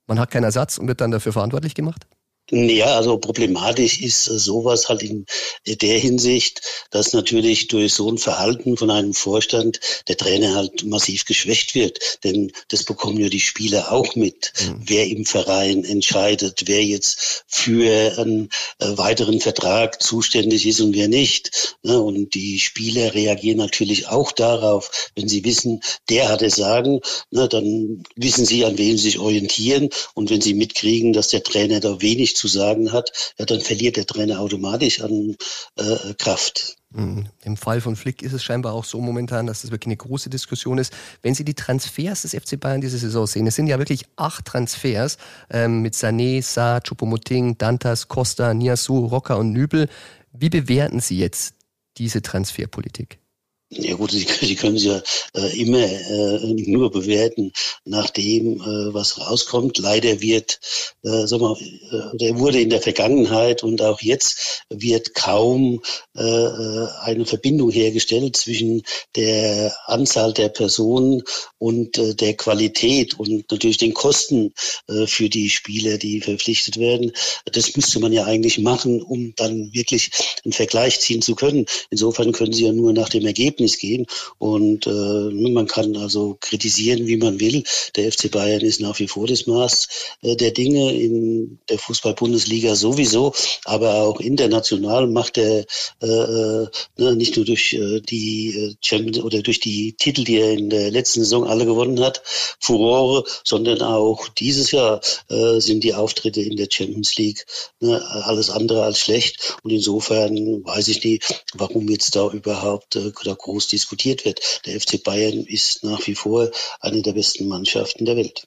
man 0.08 0.20
hat 0.20 0.32
keinen 0.32 0.46
Ersatz 0.46 0.78
und 0.78 0.88
wird 0.88 1.02
dann 1.02 1.12
dafür 1.12 1.34
verantwortlich 1.34 1.76
gemacht? 1.76 2.08
Ja, 2.50 2.96
also 2.96 3.18
problematisch 3.18 4.00
ist 4.00 4.24
sowas 4.24 4.88
halt 4.88 5.04
in 5.04 5.26
der 5.66 6.00
Hinsicht, 6.00 6.62
dass 6.92 7.12
natürlich 7.12 7.68
durch 7.68 7.94
so 7.94 8.10
ein 8.10 8.18
Verhalten 8.18 8.78
von 8.78 8.90
einem 8.90 9.14
Vorstand 9.14 9.82
der 10.08 10.16
Trainer 10.16 10.56
halt 10.56 10.86
massiv 10.86 11.26
geschwächt 11.26 11.76
wird. 11.76 12.24
Denn 12.24 12.54
das 12.70 12.86
bekommen 12.86 13.20
ja 13.20 13.28
die 13.28 13.42
Spieler 13.42 13.92
auch 13.92 14.16
mit, 14.16 14.54
mhm. 14.62 14.82
wer 14.86 15.08
im 15.08 15.26
Verein 15.26 15.84
entscheidet, 15.84 16.64
wer 16.68 16.86
jetzt 16.86 17.44
für 17.48 18.18
einen 18.18 18.50
äh, 18.80 18.98
weiteren 18.98 19.42
Vertrag 19.42 20.02
zuständig 20.02 20.66
ist 20.66 20.80
und 20.80 20.96
wer 20.96 21.10
nicht. 21.10 21.76
Ne, 21.84 22.00
und 22.00 22.34
die 22.34 22.60
Spieler 22.60 23.14
reagieren 23.14 23.58
natürlich 23.58 24.08
auch 24.08 24.32
darauf, 24.32 25.10
wenn 25.16 25.28
sie 25.28 25.44
wissen, 25.44 25.82
der 26.10 26.30
hat 26.30 26.42
es 26.42 26.56
sagen, 26.56 27.02
ne, 27.30 27.50
dann 27.50 28.04
wissen 28.16 28.46
sie, 28.46 28.64
an 28.64 28.78
wem 28.78 28.96
sie 28.96 29.04
sich 29.04 29.20
orientieren. 29.20 29.90
Und 30.14 30.30
wenn 30.30 30.40
sie 30.40 30.54
mitkriegen, 30.54 31.12
dass 31.12 31.28
der 31.28 31.44
Trainer 31.44 31.82
da 31.82 32.02
wenig 32.02 32.37
zu 32.38 32.48
sagen 32.48 32.94
hat, 32.94 33.34
ja, 33.38 33.46
dann 33.46 33.62
verliert 33.62 33.98
der 33.98 34.06
Trainer 34.06 34.40
automatisch 34.40 35.02
an 35.02 35.36
äh, 35.76 36.14
Kraft. 36.18 36.78
Mhm. 36.92 37.28
Im 37.44 37.58
Fall 37.58 37.82
von 37.82 37.96
Flick 37.96 38.22
ist 38.22 38.34
es 38.34 38.44
scheinbar 38.44 38.74
auch 38.74 38.86
so 38.86 39.02
momentan, 39.02 39.46
dass 39.46 39.62
das 39.62 39.72
wirklich 39.72 39.88
eine 39.88 39.98
große 39.98 40.30
Diskussion 40.30 40.78
ist. 40.78 40.94
Wenn 41.22 41.36
Sie 41.36 41.44
die 41.44 41.54
Transfers 41.54 42.22
des 42.22 42.34
FC 42.34 42.60
Bayern 42.60 42.82
diese 42.82 42.98
Saison 42.98 43.28
sehen, 43.28 43.48
es 43.48 43.56
sind 43.56 43.68
ja 43.68 43.78
wirklich 43.78 44.06
acht 44.16 44.46
Transfers 44.46 45.18
ähm, 45.50 45.82
mit 45.82 45.96
Sané, 45.96 46.42
Sa, 46.42 46.78
Choupo-Moting, 46.78 47.58
Dantas, 47.58 48.08
Costa, 48.08 48.54
Niasu, 48.54 49.06
Rocker 49.08 49.38
und 49.38 49.52
Nübel. 49.52 49.90
Wie 50.32 50.50
bewerten 50.50 51.02
Sie 51.02 51.18
jetzt 51.18 51.56
diese 51.98 52.22
Transferpolitik? 52.22 53.20
Ja 53.70 53.96
gut, 53.96 54.12
Sie, 54.12 54.26
Sie 54.42 54.56
können 54.56 54.78
sie 54.78 54.88
ja 54.88 55.02
äh, 55.36 55.60
immer 55.60 55.80
äh, 55.80 56.54
nur 56.68 56.90
bewerten 56.90 57.52
nach 57.84 58.10
dem, 58.10 58.62
äh, 58.62 58.94
was 58.94 59.20
rauskommt. 59.20 59.78
Leider 59.78 60.22
wird, 60.22 60.60
äh, 61.04 61.28
sag 61.28 61.42
mal, 61.42 61.58
äh, 61.60 62.18
der 62.18 62.40
wurde 62.40 62.62
in 62.62 62.70
der 62.70 62.82
Vergangenheit 62.82 63.64
und 63.64 63.82
auch 63.82 64.02
jetzt 64.02 64.64
wird 64.70 65.16
kaum 65.16 65.82
äh, 66.16 66.24
äh, 66.24 66.88
eine 67.02 67.26
Verbindung 67.26 67.70
hergestellt 67.70 68.38
zwischen 68.38 68.84
der 69.18 69.76
Anzahl 69.86 70.34
der 70.34 70.50
Personen 70.50 71.24
und 71.58 71.98
äh, 71.98 72.16
der 72.16 72.36
Qualität 72.36 73.20
und 73.20 73.52
natürlich 73.52 73.78
den 73.78 73.94
Kosten 73.94 74.54
äh, 74.88 75.08
für 75.08 75.28
die 75.30 75.50
Spieler, 75.50 75.98
die 75.98 76.22
verpflichtet 76.22 76.78
werden. 76.80 77.12
Das 77.46 77.76
müsste 77.76 78.00
man 78.00 78.14
ja 78.14 78.24
eigentlich 78.24 78.60
machen, 78.60 79.02
um 79.02 79.34
dann 79.36 79.74
wirklich 79.74 80.12
einen 80.46 80.54
Vergleich 80.54 81.02
ziehen 81.02 81.22
zu 81.22 81.36
können. 81.36 81.66
Insofern 81.90 82.32
können 82.32 82.54
Sie 82.54 82.66
ja 82.66 82.72
nur 82.72 82.94
nach 82.94 83.10
dem 83.10 83.26
Ergebnis 83.26 83.57
Ergebnis 83.58 83.78
gehen. 83.78 84.06
Und 84.38 84.88
äh, 84.88 85.50
man 85.50 85.68
kann 85.68 85.96
also 85.98 86.38
kritisieren, 86.40 87.08
wie 87.08 87.18
man 87.18 87.40
will. 87.40 87.64
Der 87.96 88.12
FC 88.12 88.30
Bayern 88.32 88.62
ist 88.62 88.82
nach 88.82 89.00
wie 89.00 89.08
vor 89.08 89.28
das 89.28 89.48
Maß 89.48 89.88
äh, 90.22 90.36
der 90.36 90.52
Dinge 90.52 90.94
in 90.94 91.60
der 91.70 91.80
Fußball-Bundesliga 91.80 92.76
sowieso, 92.76 93.34
aber 93.66 94.04
auch 94.04 94.20
international 94.20 95.08
macht 95.08 95.38
er 95.38 95.66
äh, 96.02 96.06
äh 96.06 96.68
ne, 96.98 97.16
nicht 97.16 97.36
nur 97.36 97.46
durch 97.46 97.74
äh, 97.74 98.02
die 98.02 98.56
äh, 98.56 98.76
Champions 98.82 99.20
oder 99.20 99.42
durch 99.42 99.60
die 99.60 99.94
Titel, 99.94 100.24
die 100.24 100.38
er 100.38 100.54
in 100.54 100.70
der 100.70 100.92
letzten 100.92 101.22
Saison 101.22 101.48
alle 101.48 101.66
gewonnen 101.66 102.00
hat, 102.00 102.22
Furore, 102.60 103.24
sondern 103.44 103.82
auch 103.82 104.28
dieses 104.30 104.72
Jahr 104.72 105.02
äh, 105.30 105.60
sind 105.60 105.84
die 105.84 105.94
Auftritte 105.94 106.42
in 106.42 106.58
der 106.58 106.68
Champions 106.70 107.16
League 107.18 107.46
ne, 107.80 108.04
alles 108.24 108.50
andere 108.50 108.84
als 108.84 109.00
schlecht. 109.00 109.58
Und 109.64 109.72
insofern 109.72 110.64
weiß 110.64 110.88
ich 110.90 111.04
nicht, 111.04 111.44
warum 111.54 111.90
jetzt 111.90 112.16
da 112.16 112.30
überhaupt 112.30 112.96
äh, 112.96 113.12
groß 113.48 113.68
diskutiert 113.68 114.26
wird. 114.26 114.62
Der 114.66 114.80
FC 114.80 115.02
Bayern 115.04 115.46
ist 115.46 115.84
nach 115.84 116.06
wie 116.06 116.16
vor 116.16 116.52
eine 116.82 117.02
der 117.02 117.14
besten 117.14 117.48
Mannschaften 117.48 118.06
der 118.06 118.18
Welt. 118.18 118.46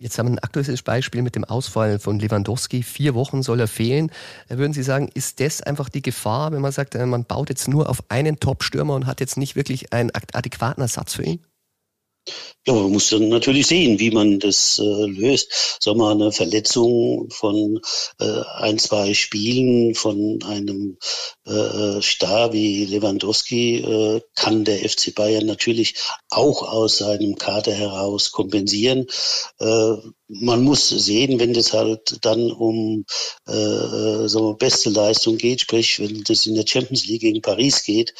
Jetzt 0.00 0.16
haben 0.16 0.28
wir 0.28 0.34
ein 0.34 0.38
aktuelles 0.38 0.82
Beispiel 0.82 1.22
mit 1.22 1.34
dem 1.34 1.44
Ausfall 1.44 1.98
von 1.98 2.20
Lewandowski. 2.20 2.84
Vier 2.84 3.14
Wochen 3.14 3.42
soll 3.42 3.58
er 3.58 3.66
fehlen. 3.66 4.12
Würden 4.48 4.72
Sie 4.72 4.84
sagen, 4.84 5.10
ist 5.12 5.40
das 5.40 5.60
einfach 5.60 5.88
die 5.88 6.02
Gefahr, 6.02 6.52
wenn 6.52 6.60
man 6.60 6.70
sagt, 6.70 6.94
äh, 6.94 7.04
man 7.04 7.24
baut 7.24 7.48
jetzt 7.48 7.66
nur 7.66 7.88
auf 7.88 8.04
einen 8.08 8.38
Top-Stürmer 8.38 8.94
und 8.94 9.06
hat 9.06 9.18
jetzt 9.18 9.36
nicht 9.36 9.56
wirklich 9.56 9.92
einen 9.92 10.12
adäquaten 10.32 10.82
Ersatz 10.82 11.14
für 11.14 11.24
ihn? 11.24 11.44
Ja, 12.66 12.74
man 12.74 12.92
muss 12.92 13.08
dann 13.08 13.30
natürlich 13.30 13.66
sehen, 13.66 13.98
wie 13.98 14.10
man 14.10 14.40
das 14.40 14.78
äh, 14.78 15.06
löst. 15.06 15.78
Sag 15.80 15.96
mal, 15.96 16.12
eine 16.12 16.32
Verletzung 16.32 17.30
von 17.30 17.80
äh, 18.20 18.42
ein, 18.56 18.78
zwei 18.78 19.14
Spielen 19.14 19.94
von 19.94 20.40
einem 20.44 20.98
äh, 21.46 22.02
Star 22.02 22.52
wie 22.52 22.84
Lewandowski 22.84 23.76
äh, 23.76 24.20
kann 24.34 24.64
der 24.64 24.86
FC 24.86 25.14
Bayern 25.14 25.46
natürlich 25.46 25.94
auch 26.28 26.62
aus 26.62 26.98
seinem 26.98 27.36
Kader 27.36 27.72
heraus 27.72 28.32
kompensieren. 28.32 29.06
Äh, 29.60 29.94
man 30.28 30.62
muss 30.62 30.90
sehen, 30.90 31.40
wenn 31.40 31.54
das 31.54 31.72
halt 31.72 32.18
dann 32.22 32.52
um 32.52 33.06
äh, 33.48 33.52
äh 33.52 34.28
sagen 34.28 34.44
wir, 34.44 34.54
beste 34.54 34.90
Leistung 34.90 35.38
geht, 35.38 35.62
sprich 35.62 36.00
wenn 36.00 36.22
das 36.24 36.44
in 36.44 36.54
der 36.54 36.66
Champions 36.66 37.06
League 37.06 37.22
gegen 37.22 37.40
Paris 37.40 37.82
geht, 37.82 38.12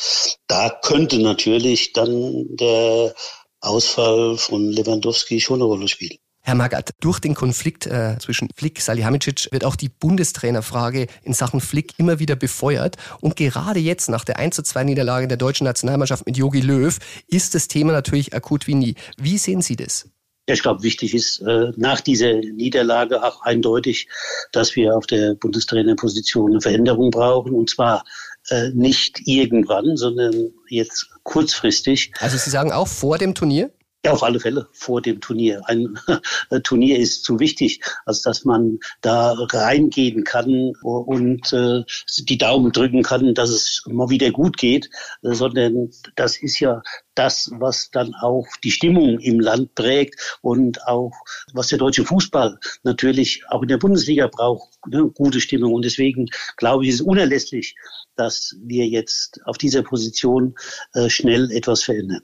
da 0.47 0.71
könnte 0.71 1.19
natürlich 1.19 1.93
dann 1.93 2.47
der 2.57 3.15
Ausfall 3.61 4.37
von 4.37 4.71
Lewandowski 4.71 5.41
schon 5.41 5.57
eine 5.57 5.65
Rolle 5.65 5.89
spielen. 5.89 6.19
Herr 6.49 6.55
Magath, 6.55 6.93
durch 7.01 7.19
den 7.19 7.35
Konflikt 7.35 7.87
äh, 7.87 8.17
zwischen 8.21 8.49
Flick 8.57 8.81
Salihamidzic 8.81 9.49
wird 9.53 9.65
auch 9.65 9.77
die 9.77 9.91
Bundestrainerfrage 9.91 11.07
in 11.23 11.35
Sachen 11.35 11.61
Flick 11.61 11.99
immer 11.99 12.21
wieder 12.21 12.37
befeuert. 12.37 12.97
Und 13.21 13.37
gerade 13.37 13.81
jetzt 13.81 14.09
nach 14.09 14.25
der 14.25 14.39
1 14.39 14.57
zu 14.57 14.63
2 14.63 14.85
Niederlage 14.85 15.29
der 15.29 15.37
deutschen 15.37 15.65
Nationalmannschaft 15.65 16.25
mit 16.25 16.39
Jogi 16.39 16.61
Löw 16.61 16.97
ist 17.27 17.55
das 17.55 17.69
Thema 17.69 17.93
natürlich 17.93 18.33
akut 18.33 18.67
wie 18.67 18.77
nie. 18.77 18.95
Wie 19.19 19.37
sehen 19.37 19.61
Sie 19.61 19.77
das? 19.77 20.09
Ja, 20.49 20.55
ich 20.55 20.63
glaube, 20.63 20.83
wichtig 20.83 21.13
ist 21.13 21.41
äh, 21.41 21.73
nach 21.77 22.01
dieser 22.01 22.33
Niederlage 22.33 23.23
auch 23.23 23.43
eindeutig, 23.43 24.09
dass 24.51 24.75
wir 24.75 24.97
auf 24.97 25.07
der 25.07 25.35
Bundestrainerposition 25.35 26.53
eine 26.53 26.63
Veränderung 26.63 27.11
brauchen. 27.11 27.53
Und 27.53 27.69
zwar 27.69 28.05
äh, 28.51 28.71
nicht 28.71 29.23
irgendwann, 29.27 29.97
sondern 29.97 30.53
jetzt 30.69 31.11
kurzfristig. 31.23 32.13
Also 32.21 32.37
Sie 32.37 32.51
sagen 32.51 32.73
auch 32.73 32.89
vor 32.89 33.19
dem 33.19 33.35
Turnier? 33.35 33.71
Ja, 34.05 34.13
auf 34.13 34.23
alle 34.23 34.39
Fälle 34.39 34.69
vor 34.73 35.03
dem 35.03 35.21
Turnier. 35.21 35.63
Ein 35.65 35.99
Turnier 36.63 36.99
ist 36.99 37.25
zu 37.25 37.41
wichtig, 37.41 37.81
als 38.07 38.23
dass 38.23 38.45
man 38.45 38.79
da 39.01 39.35
reingehen 39.37 40.23
kann 40.23 40.73
und 40.83 41.53
äh, 41.53 41.83
die 42.21 42.39
Daumen 42.39 42.71
drücken 42.71 43.03
kann, 43.03 43.35
dass 43.35 43.51
es 43.51 43.83
mal 43.87 44.09
wieder 44.09 44.31
gut 44.31 44.57
geht, 44.57 44.89
sondern 45.21 45.91
das 46.15 46.37
ist 46.37 46.61
ja 46.61 46.83
das, 47.19 47.51
was 47.55 47.91
dann 47.91 48.15
auch 48.15 48.47
die 48.63 48.71
Stimmung 48.71 49.19
im 49.19 49.41
Land 49.41 49.75
prägt 49.75 50.39
und 50.41 50.87
auch 50.87 51.13
was 51.53 51.69
der 51.69 51.79
deutsche 51.79 52.05
Fußball 52.05 52.59
natürlich 52.85 53.43
auch 53.49 53.63
in 53.63 53.69
der 53.69 53.79
Bundesliga 53.79 54.29
braucht, 54.29 54.69
ne, 54.87 55.11
gute 55.15 55.41
Stimmung. 55.41 55.73
Und 55.73 55.85
deswegen 55.85 56.27
glaube 56.57 56.85
ich, 56.85 56.91
ist 56.91 56.97
es 56.97 57.01
unerlässlich, 57.01 57.75
dass 58.17 58.57
wir 58.63 58.87
jetzt 58.87 59.41
auf 59.45 59.59
dieser 59.59 59.83
Position 59.83 60.55
äh, 60.95 61.09
schnell 61.09 61.51
etwas 61.51 61.83
verändern. 61.83 62.23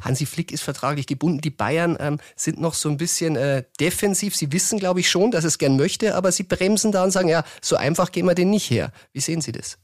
Hansi 0.00 0.26
Flick 0.26 0.52
ist 0.52 0.62
vertraglich 0.62 1.06
gebunden. 1.06 1.40
Die 1.40 1.50
Bayern 1.50 1.96
ähm, 2.00 2.18
sind 2.36 2.60
noch 2.60 2.74
so 2.74 2.88
ein 2.88 2.96
bisschen 2.96 3.36
äh, 3.36 3.64
defensiv. 3.80 4.36
Sie 4.36 4.52
wissen, 4.52 4.78
glaube 4.78 5.00
ich, 5.00 5.10
schon, 5.10 5.30
dass 5.30 5.44
es 5.44 5.58
gern 5.58 5.76
möchte, 5.76 6.14
aber 6.14 6.32
sie 6.32 6.42
bremsen 6.42 6.92
da 6.92 7.04
und 7.04 7.10
sagen, 7.10 7.28
ja, 7.28 7.44
so 7.60 7.76
einfach 7.76 8.12
gehen 8.12 8.26
wir 8.26 8.34
den 8.34 8.50
nicht 8.50 8.70
her. 8.70 8.92
Wie 9.12 9.20
sehen 9.20 9.40
Sie 9.40 9.52
das? 9.52 9.78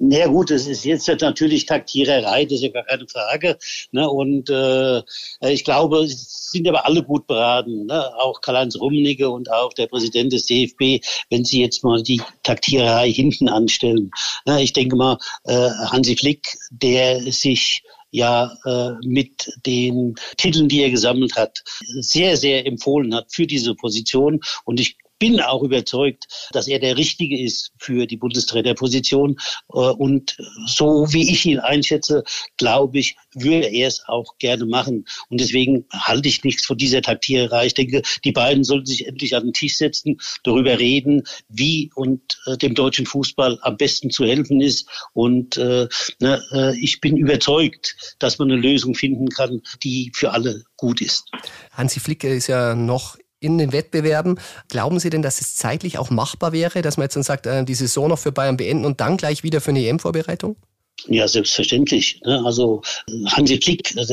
Na 0.00 0.18
ja, 0.18 0.26
gut, 0.28 0.50
das 0.50 0.68
ist 0.68 0.84
jetzt 0.84 1.08
natürlich 1.08 1.66
Taktiererei, 1.66 2.44
das 2.44 2.54
ist 2.54 2.62
ja 2.62 2.68
gar 2.68 2.84
keine 2.84 3.08
Frage. 3.08 3.58
Ne? 3.90 4.08
Und 4.08 4.48
äh, 4.48 5.02
ich 5.40 5.64
glaube, 5.64 6.04
sind 6.06 6.68
aber 6.68 6.86
alle 6.86 7.02
gut 7.02 7.26
beraten, 7.26 7.86
ne? 7.86 8.14
auch 8.16 8.40
Karl-Heinz 8.40 8.78
Rummenigge 8.78 9.28
und 9.28 9.50
auch 9.50 9.72
der 9.72 9.88
Präsident 9.88 10.32
des 10.32 10.46
DFB, 10.46 11.04
wenn 11.30 11.44
sie 11.44 11.60
jetzt 11.60 11.82
mal 11.82 12.00
die 12.00 12.22
Taktiererei 12.44 13.10
hinten 13.12 13.48
anstellen. 13.48 14.12
Ne? 14.46 14.62
Ich 14.62 14.72
denke 14.72 14.94
mal, 14.94 15.18
äh, 15.44 15.70
Hansi 15.86 16.16
Flick, 16.16 16.56
der 16.70 17.20
sich 17.32 17.82
ja 18.12 18.56
äh, 18.64 18.92
mit 19.04 19.52
den 19.66 20.14
Titeln, 20.36 20.68
die 20.68 20.82
er 20.82 20.90
gesammelt 20.90 21.36
hat, 21.36 21.62
sehr, 22.00 22.36
sehr 22.36 22.66
empfohlen 22.66 23.14
hat 23.14 23.32
für 23.32 23.46
diese 23.46 23.74
Position. 23.74 24.40
Und 24.64 24.78
ich 24.78 24.96
bin 25.18 25.40
auch 25.40 25.62
überzeugt, 25.62 26.26
dass 26.52 26.68
er 26.68 26.78
der 26.78 26.96
Richtige 26.96 27.40
ist 27.40 27.72
für 27.78 28.06
die 28.06 28.16
Bundestrainerposition. 28.16 29.36
Äh, 29.72 29.78
und 29.78 30.36
so 30.66 31.12
wie 31.12 31.30
ich 31.30 31.46
ihn 31.46 31.58
einschätze, 31.58 32.24
glaube 32.56 32.98
ich, 32.98 33.16
würde 33.34 33.68
er 33.68 33.88
es 33.88 34.02
auch 34.06 34.38
gerne 34.38 34.66
machen. 34.66 35.04
Und 35.28 35.40
deswegen 35.40 35.86
halte 35.92 36.28
ich 36.28 36.44
nichts 36.44 36.66
von 36.66 36.76
dieser 36.76 37.02
Taktiererei. 37.02 37.66
Ich 37.66 37.74
denke, 37.74 38.02
die 38.24 38.32
beiden 38.32 38.64
sollten 38.64 38.86
sich 38.86 39.06
endlich 39.06 39.34
an 39.34 39.44
den 39.44 39.52
Tisch 39.52 39.76
setzen, 39.76 40.18
darüber 40.44 40.78
reden, 40.78 41.22
wie 41.48 41.90
und 41.94 42.40
äh, 42.46 42.56
dem 42.56 42.74
deutschen 42.74 43.06
Fußball 43.06 43.58
am 43.62 43.76
besten 43.76 44.10
zu 44.10 44.24
helfen 44.24 44.60
ist. 44.60 44.88
Und 45.12 45.56
äh, 45.56 45.88
ich 46.80 47.00
bin 47.00 47.16
überzeugt, 47.16 47.96
dass 48.18 48.38
man 48.38 48.50
eine 48.50 48.60
Lösung 48.60 48.94
finden 48.94 49.28
kann, 49.28 49.62
die 49.82 50.12
für 50.14 50.32
alle 50.32 50.64
gut 50.76 51.00
ist. 51.00 51.24
Hansi 51.72 52.00
Flicke 52.00 52.28
ist 52.28 52.46
ja 52.46 52.74
noch 52.74 53.16
in 53.40 53.58
den 53.58 53.72
Wettbewerben. 53.72 54.38
Glauben 54.68 54.98
Sie 54.98 55.10
denn, 55.10 55.22
dass 55.22 55.40
es 55.40 55.56
zeitlich 55.56 55.98
auch 55.98 56.10
machbar 56.10 56.52
wäre, 56.52 56.82
dass 56.82 56.96
man 56.96 57.04
jetzt 57.04 57.16
dann 57.16 57.22
sagt, 57.22 57.46
äh, 57.46 57.64
die 57.64 57.74
Saison 57.74 58.08
noch 58.08 58.18
für 58.18 58.32
Bayern 58.32 58.56
beenden 58.56 58.84
und 58.84 59.00
dann 59.00 59.16
gleich 59.16 59.42
wieder 59.42 59.60
für 59.60 59.70
eine 59.70 59.84
EM-Vorbereitung? 59.86 60.56
Ja, 61.06 61.28
selbstverständlich. 61.28 62.20
Ne? 62.24 62.42
Also 62.44 62.82
Hansi 63.26 63.60
Flick, 63.62 63.94
äh, 63.96 64.04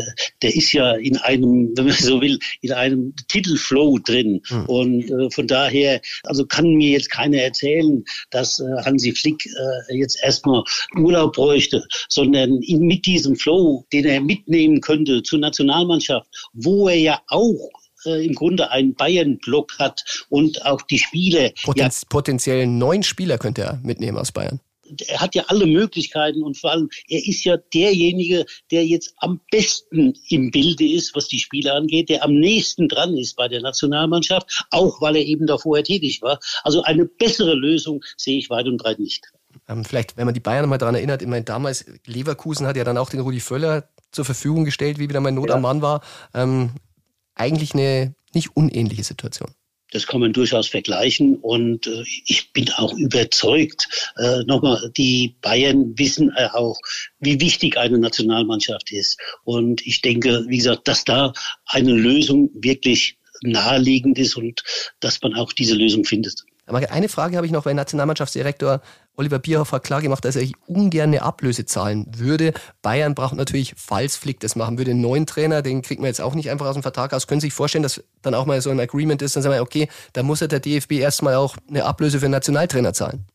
der 0.41 0.55
ist 0.55 0.71
ja 0.71 0.93
in 0.93 1.17
einem, 1.17 1.71
wenn 1.75 1.85
man 1.85 1.95
so 1.95 2.21
will, 2.21 2.39
in 2.61 2.71
einem 2.71 3.13
Titelflow 3.27 3.97
drin. 3.99 4.41
Hm. 4.47 4.65
Und 4.67 5.09
äh, 5.09 5.29
von 5.31 5.47
daher, 5.47 6.01
also 6.23 6.45
kann 6.45 6.75
mir 6.75 6.91
jetzt 6.91 7.09
keiner 7.09 7.37
erzählen, 7.37 8.03
dass 8.29 8.59
äh, 8.59 8.65
Hansi 8.83 9.13
Flick 9.13 9.45
äh, 9.45 9.97
jetzt 9.97 10.21
erstmal 10.23 10.63
Urlaub 10.95 11.33
bräuchte, 11.33 11.85
sondern 12.09 12.59
mit 12.59 13.05
diesem 13.05 13.35
Flow, 13.35 13.85
den 13.91 14.05
er 14.05 14.21
mitnehmen 14.21 14.81
könnte 14.81 15.23
zur 15.23 15.39
Nationalmannschaft, 15.39 16.27
wo 16.53 16.87
er 16.87 16.99
ja 16.99 17.21
auch 17.27 17.71
äh, 18.05 18.25
im 18.25 18.35
Grunde 18.35 18.71
einen 18.71 18.95
Bayern-Block 18.95 19.79
hat 19.79 20.25
und 20.29 20.65
auch 20.65 20.81
die 20.81 20.99
Spiele. 20.99 21.53
Potenz 21.63 22.01
ja, 22.01 22.07
potenziell 22.09 22.67
neun 22.67 23.03
Spieler 23.03 23.37
könnte 23.37 23.61
er 23.61 23.79
mitnehmen 23.83 24.17
aus 24.17 24.31
Bayern 24.31 24.59
er 25.07 25.21
hat 25.21 25.35
ja 25.35 25.43
alle 25.47 25.65
Möglichkeiten 25.65 26.43
und 26.43 26.57
vor 26.57 26.71
allem, 26.71 26.89
er 27.07 27.25
ist 27.25 27.43
ja 27.43 27.57
derjenige, 27.57 28.45
der 28.71 28.85
jetzt 28.85 29.13
am 29.17 29.39
besten 29.51 30.13
im 30.29 30.51
Bilde 30.51 30.87
ist, 30.87 31.15
was 31.15 31.27
die 31.27 31.39
Spiele 31.39 31.73
angeht, 31.73 32.09
der 32.09 32.23
am 32.23 32.33
nächsten 32.33 32.87
dran 32.87 33.17
ist 33.17 33.35
bei 33.35 33.47
der 33.47 33.61
Nationalmannschaft, 33.61 34.65
auch 34.71 35.01
weil 35.01 35.15
er 35.15 35.25
eben 35.25 35.47
da 35.47 35.57
vorher 35.57 35.83
tätig 35.83 36.21
war. 36.21 36.39
Also 36.63 36.83
eine 36.83 37.05
bessere 37.05 37.55
Lösung 37.55 38.03
sehe 38.17 38.37
ich 38.37 38.49
weit 38.49 38.67
und 38.67 38.77
breit 38.77 38.99
nicht. 38.99 39.31
Ähm, 39.67 39.85
vielleicht, 39.85 40.17
wenn 40.17 40.25
man 40.25 40.33
die 40.33 40.39
Bayern 40.39 40.69
mal 40.69 40.77
daran 40.77 40.95
erinnert, 40.95 41.21
ich 41.21 41.27
meine, 41.27 41.45
damals 41.45 41.85
Leverkusen 42.05 42.67
hat 42.67 42.77
ja 42.77 42.83
dann 42.83 42.97
auch 42.97 43.09
den 43.09 43.21
Rudi 43.21 43.39
Völler 43.39 43.89
zur 44.11 44.25
Verfügung 44.25 44.65
gestellt, 44.65 44.99
wie 44.99 45.09
wieder 45.09 45.21
mein 45.21 45.35
Not 45.35 45.49
ja. 45.49 45.55
am 45.55 45.61
Mann 45.61 45.81
war. 45.81 46.01
Ähm, 46.33 46.71
eigentlich 47.35 47.73
eine 47.73 48.15
nicht 48.33 48.55
unähnliche 48.55 49.03
Situation. 49.03 49.51
Das 49.91 50.07
kann 50.07 50.19
man 50.19 50.33
durchaus 50.33 50.67
vergleichen 50.67 51.35
und 51.35 51.87
äh, 51.87 52.03
ich 52.25 52.51
bin 52.51 52.69
auch 52.71 52.93
überzeugt. 52.97 54.11
Äh, 54.17 54.43
nochmal, 54.45 54.91
die 54.97 55.37
Bayern 55.41 55.97
wissen 55.97 56.33
äh, 56.35 56.47
auch, 56.51 56.77
wie 57.19 57.39
wichtig 57.39 57.77
eine 57.77 57.99
Nationalmannschaft 57.99 58.91
ist. 58.91 59.19
Und 59.43 59.85
ich 59.85 60.01
denke, 60.01 60.45
wie 60.47 60.57
gesagt, 60.57 60.87
dass 60.87 61.05
da 61.05 61.33
eine 61.65 61.93
Lösung 61.93 62.49
wirklich 62.55 63.17
naheliegend 63.41 64.17
ist 64.17 64.35
und 64.35 64.63
dass 64.99 65.21
man 65.21 65.35
auch 65.35 65.53
diese 65.53 65.75
Lösung 65.75 66.03
findet. 66.03 66.43
Eine 66.67 67.09
Frage 67.09 67.37
habe 67.37 67.45
ich 67.45 67.51
noch, 67.51 67.65
weil 67.65 67.75
Nationalmannschaftsdirektor 67.75 68.81
Oliver 69.17 69.39
Bierhoff 69.39 69.71
hat 69.71 69.83
klargemacht, 69.83 70.25
dass 70.25 70.35
er 70.35 70.47
ungern 70.65 71.09
eine 71.09 71.21
Ablöse 71.21 71.65
zahlen 71.65 72.07
würde. 72.17 72.53
Bayern 72.81 73.13
braucht 73.15 73.35
natürlich, 73.35 73.75
falls 73.77 74.17
Flick 74.17 74.39
das 74.39 74.55
machen 74.55 74.77
würde, 74.77 74.91
einen 74.91 75.01
neuen 75.01 75.25
Trainer, 75.25 75.61
den 75.61 75.81
kriegt 75.83 76.01
man 76.01 76.07
jetzt 76.07 76.21
auch 76.21 76.33
nicht 76.33 76.49
einfach 76.49 76.65
aus 76.65 76.73
dem 76.73 76.81
Vertrag 76.81 77.13
aus. 77.13 77.27
Können 77.27 77.39
Sie 77.39 77.47
sich 77.47 77.53
vorstellen, 77.53 77.83
dass 77.83 78.03
dann 78.23 78.33
auch 78.33 78.45
mal 78.45 78.59
so 78.61 78.71
ein 78.71 78.79
Agreement 78.79 79.21
ist, 79.21 79.35
dann 79.35 79.43
sagen 79.43 79.55
wir, 79.55 79.61
okay, 79.61 79.87
da 80.13 80.23
muss 80.23 80.39
ja 80.39 80.47
der 80.47 80.59
DFB 80.59 80.93
erstmal 80.93 81.35
auch 81.35 81.55
eine 81.69 81.85
Ablöse 81.85 82.19
für 82.19 82.25
einen 82.25 82.31
Nationaltrainer 82.31 82.93
zahlen. 82.93 83.25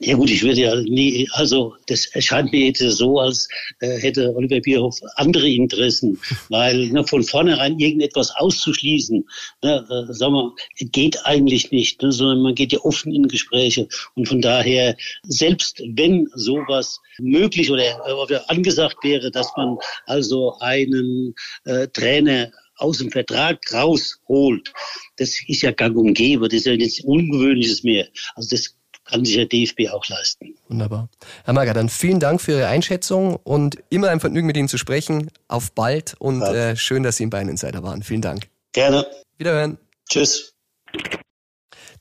Ja 0.00 0.14
gut, 0.14 0.30
ich 0.30 0.44
würde 0.44 0.60
ja 0.60 0.76
nie, 0.76 1.28
also 1.32 1.74
das 1.88 2.06
erscheint 2.06 2.52
mir 2.52 2.66
jetzt 2.66 2.78
so, 2.78 3.18
als 3.18 3.48
äh, 3.80 3.98
hätte 3.98 4.32
Oliver 4.36 4.60
Bierhoff 4.60 5.00
andere 5.16 5.48
Interessen, 5.48 6.20
weil 6.50 6.86
ne, 6.90 7.04
von 7.04 7.24
vornherein 7.24 7.80
irgendetwas 7.80 8.30
auszuschließen, 8.36 9.26
ne, 9.64 9.86
äh, 9.90 10.12
sagen 10.12 10.34
wir, 10.34 10.54
geht 10.92 11.18
eigentlich 11.26 11.72
nicht, 11.72 12.00
ne, 12.00 12.12
sondern 12.12 12.42
man 12.42 12.54
geht 12.54 12.72
ja 12.72 12.78
offen 12.82 13.12
in 13.12 13.26
Gespräche 13.26 13.88
und 14.14 14.28
von 14.28 14.40
daher, 14.40 14.96
selbst 15.24 15.82
wenn 15.84 16.28
sowas 16.32 17.00
möglich 17.18 17.68
oder, 17.68 17.82
oder 18.22 18.48
angesagt 18.48 18.98
wäre, 19.02 19.32
dass 19.32 19.50
man 19.56 19.78
also 20.06 20.54
einen 20.60 21.34
äh, 21.64 21.88
Trainer 21.88 22.52
aus 22.76 22.98
dem 22.98 23.10
Vertrag 23.10 23.58
rausholt, 23.72 24.72
das 25.16 25.34
ist 25.48 25.62
ja 25.62 25.72
gang 25.72 25.96
und 25.96 26.14
gäbe, 26.14 26.46
das 26.46 26.58
ist 26.58 26.66
ja 26.66 26.76
nichts 26.76 27.00
Ungewöhnliches 27.00 27.82
mehr. 27.82 28.06
Also 28.36 28.50
das 28.54 28.77
kann 29.08 29.24
sich 29.24 29.36
der 29.36 29.46
DFB 29.46 29.90
auch 29.92 30.06
leisten. 30.08 30.54
Wunderbar. 30.68 31.08
Herr 31.44 31.54
Mager, 31.54 31.74
dann 31.74 31.88
vielen 31.88 32.20
Dank 32.20 32.40
für 32.40 32.52
Ihre 32.52 32.66
Einschätzung 32.68 33.36
und 33.36 33.78
immer 33.88 34.10
ein 34.10 34.20
Vergnügen 34.20 34.46
mit 34.46 34.56
Ihnen 34.56 34.68
zu 34.68 34.78
sprechen. 34.78 35.30
Auf 35.48 35.72
bald 35.72 36.14
und 36.18 36.40
ja. 36.40 36.70
äh, 36.70 36.76
schön, 36.76 37.02
dass 37.02 37.16
Sie 37.16 37.24
im 37.24 37.30
Bayern 37.30 37.48
Insider 37.48 37.82
waren. 37.82 38.02
Vielen 38.02 38.22
Dank. 38.22 38.48
Gerne. 38.72 39.06
Wiederhören. 39.38 39.78
Tschüss. 40.08 40.54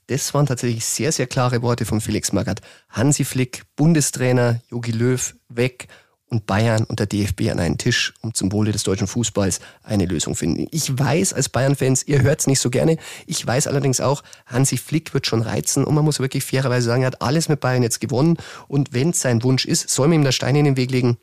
Das 0.08 0.34
waren 0.34 0.46
tatsächlich 0.46 0.86
sehr, 0.86 1.12
sehr 1.12 1.28
klare 1.28 1.62
Worte 1.62 1.86
von 1.86 2.00
Felix 2.00 2.32
Magath. 2.32 2.62
Hansi 2.90 3.26
Flick, 3.26 3.64
Bundestrainer, 3.76 4.62
Jogi 4.70 4.92
Löw 4.92 5.36
weg 5.50 5.88
und 6.30 6.46
Bayern 6.46 6.84
und 6.84 7.00
der 7.00 7.06
DFB 7.06 7.50
an 7.52 7.60
einen 7.60 7.78
Tisch, 7.78 8.14
um 8.22 8.34
zum 8.34 8.52
Wohle 8.52 8.72
des 8.72 8.84
deutschen 8.84 9.08
Fußballs 9.08 9.60
eine 9.84 10.06
Lösung 10.06 10.36
finden. 10.36 10.68
Ich 10.72 10.98
weiß 10.98 11.34
als 11.34 11.50
Bayern-Fans, 11.50 12.04
ihr 12.08 12.22
hört 12.22 12.42
es 12.42 12.48
nicht 12.48 12.60
so 12.60 12.70
gerne. 12.70 12.98
Ich 13.26 13.46
weiß 13.46 13.68
allerdings 13.68 14.02
auch, 14.02 14.24
Hansi 14.46 14.78
Flick 14.78 15.14
wird 15.14 15.26
schon 15.26 15.42
reizen 15.42 15.84
und 15.84 15.96
man 15.96 16.04
muss 16.04 16.20
wirklich 16.20 16.44
fairerweise 16.44 16.88
sagen, 16.88 17.04
er 17.04 17.08
hat 17.08 17.22
alles 17.22 17.50
mit 17.50 17.60
Bayern 17.60 17.84
jetzt 17.84 18.02
gewonnen 18.02 18.38
und 18.68 18.94
wenn 18.94 19.12
es 19.12 19.22
sein 19.22 19.44
Wunsch 19.44 19.66
ist, 19.66 19.90
soll 19.90 20.08
man 20.08 20.20
ihm 20.20 20.24
da 20.24 20.32
Steine 20.32 20.60
in 20.60 20.66
den 20.66 20.78
Weg 20.78 20.92
legen. 20.92 21.18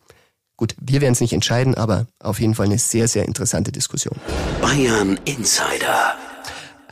Gut, 0.57 0.75
wir 0.81 1.01
werden 1.01 1.13
es 1.15 1.21
nicht 1.21 1.33
entscheiden, 1.33 1.75
aber 1.75 2.07
auf 2.21 2.39
jeden 2.39 2.55
Fall 2.55 2.67
eine 2.67 2.79
sehr, 2.79 3.09
sehr 3.09 3.25
interessante 3.25 3.73
Diskussion. 3.73 4.17
Bayern 4.61 5.19
Insider. 5.25 6.15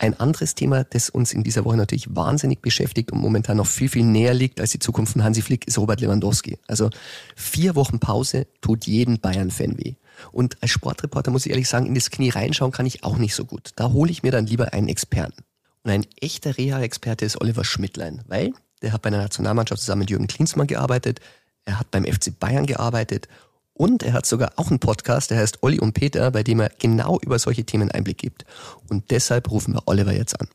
Ein 0.02 0.18
anderes 0.18 0.56
Thema, 0.56 0.82
das 0.82 1.10
uns 1.10 1.32
in 1.32 1.44
dieser 1.44 1.64
Woche 1.64 1.76
natürlich 1.76 2.12
wahnsinnig 2.12 2.60
beschäftigt 2.60 3.12
und 3.12 3.20
momentan 3.20 3.58
noch 3.58 3.68
viel, 3.68 3.88
viel 3.88 4.02
näher 4.02 4.34
liegt 4.34 4.60
als 4.60 4.72
die 4.72 4.80
Zukunft 4.80 5.12
von 5.12 5.22
Hansi 5.22 5.42
Flick, 5.42 5.68
ist 5.68 5.78
Robert 5.78 6.00
Lewandowski. 6.00 6.58
Also 6.66 6.90
vier 7.36 7.76
Wochen 7.76 8.00
Pause 8.00 8.48
tut 8.60 8.88
jeden 8.88 9.20
Bayern-Fan 9.20 9.78
weh. 9.78 9.94
Und 10.32 10.60
als 10.60 10.72
Sportreporter 10.72 11.30
muss 11.30 11.46
ich 11.46 11.52
ehrlich 11.52 11.68
sagen, 11.68 11.86
in 11.86 11.94
das 11.94 12.10
Knie 12.10 12.30
reinschauen 12.30 12.72
kann 12.72 12.84
ich 12.84 13.04
auch 13.04 13.16
nicht 13.16 13.36
so 13.36 13.44
gut. 13.44 13.70
Da 13.76 13.92
hole 13.92 14.10
ich 14.10 14.24
mir 14.24 14.32
dann 14.32 14.48
lieber 14.48 14.72
einen 14.72 14.88
Experten. 14.88 15.44
Und 15.84 15.92
ein 15.92 16.04
echter 16.20 16.58
Reha-Experte 16.58 17.24
ist 17.24 17.40
Oliver 17.40 17.64
Schmidtlein, 17.64 18.22
weil 18.26 18.52
der 18.82 18.92
hat 18.92 19.02
bei 19.02 19.10
der 19.10 19.20
Nationalmannschaft 19.20 19.82
zusammen 19.82 20.00
mit 20.00 20.10
Jürgen 20.10 20.26
Klinsmann 20.26 20.66
gearbeitet, 20.66 21.20
er 21.64 21.78
hat 21.78 21.92
beim 21.92 22.04
FC 22.04 22.36
Bayern 22.36 22.66
gearbeitet 22.66 23.28
und 23.82 24.04
er 24.04 24.12
hat 24.12 24.26
sogar 24.26 24.52
auch 24.56 24.70
einen 24.70 24.78
Podcast, 24.78 25.32
der 25.32 25.38
heißt 25.38 25.64
Olli 25.64 25.80
und 25.80 25.92
Peter, 25.92 26.30
bei 26.30 26.44
dem 26.44 26.60
er 26.60 26.70
genau 26.78 27.18
über 27.18 27.40
solche 27.40 27.64
Themen 27.64 27.90
Einblick 27.90 28.16
gibt. 28.16 28.44
Und 28.88 29.10
deshalb 29.10 29.50
rufen 29.50 29.74
wir 29.74 29.82
Oliver 29.86 30.12
jetzt 30.12 30.40
an. 30.40 30.46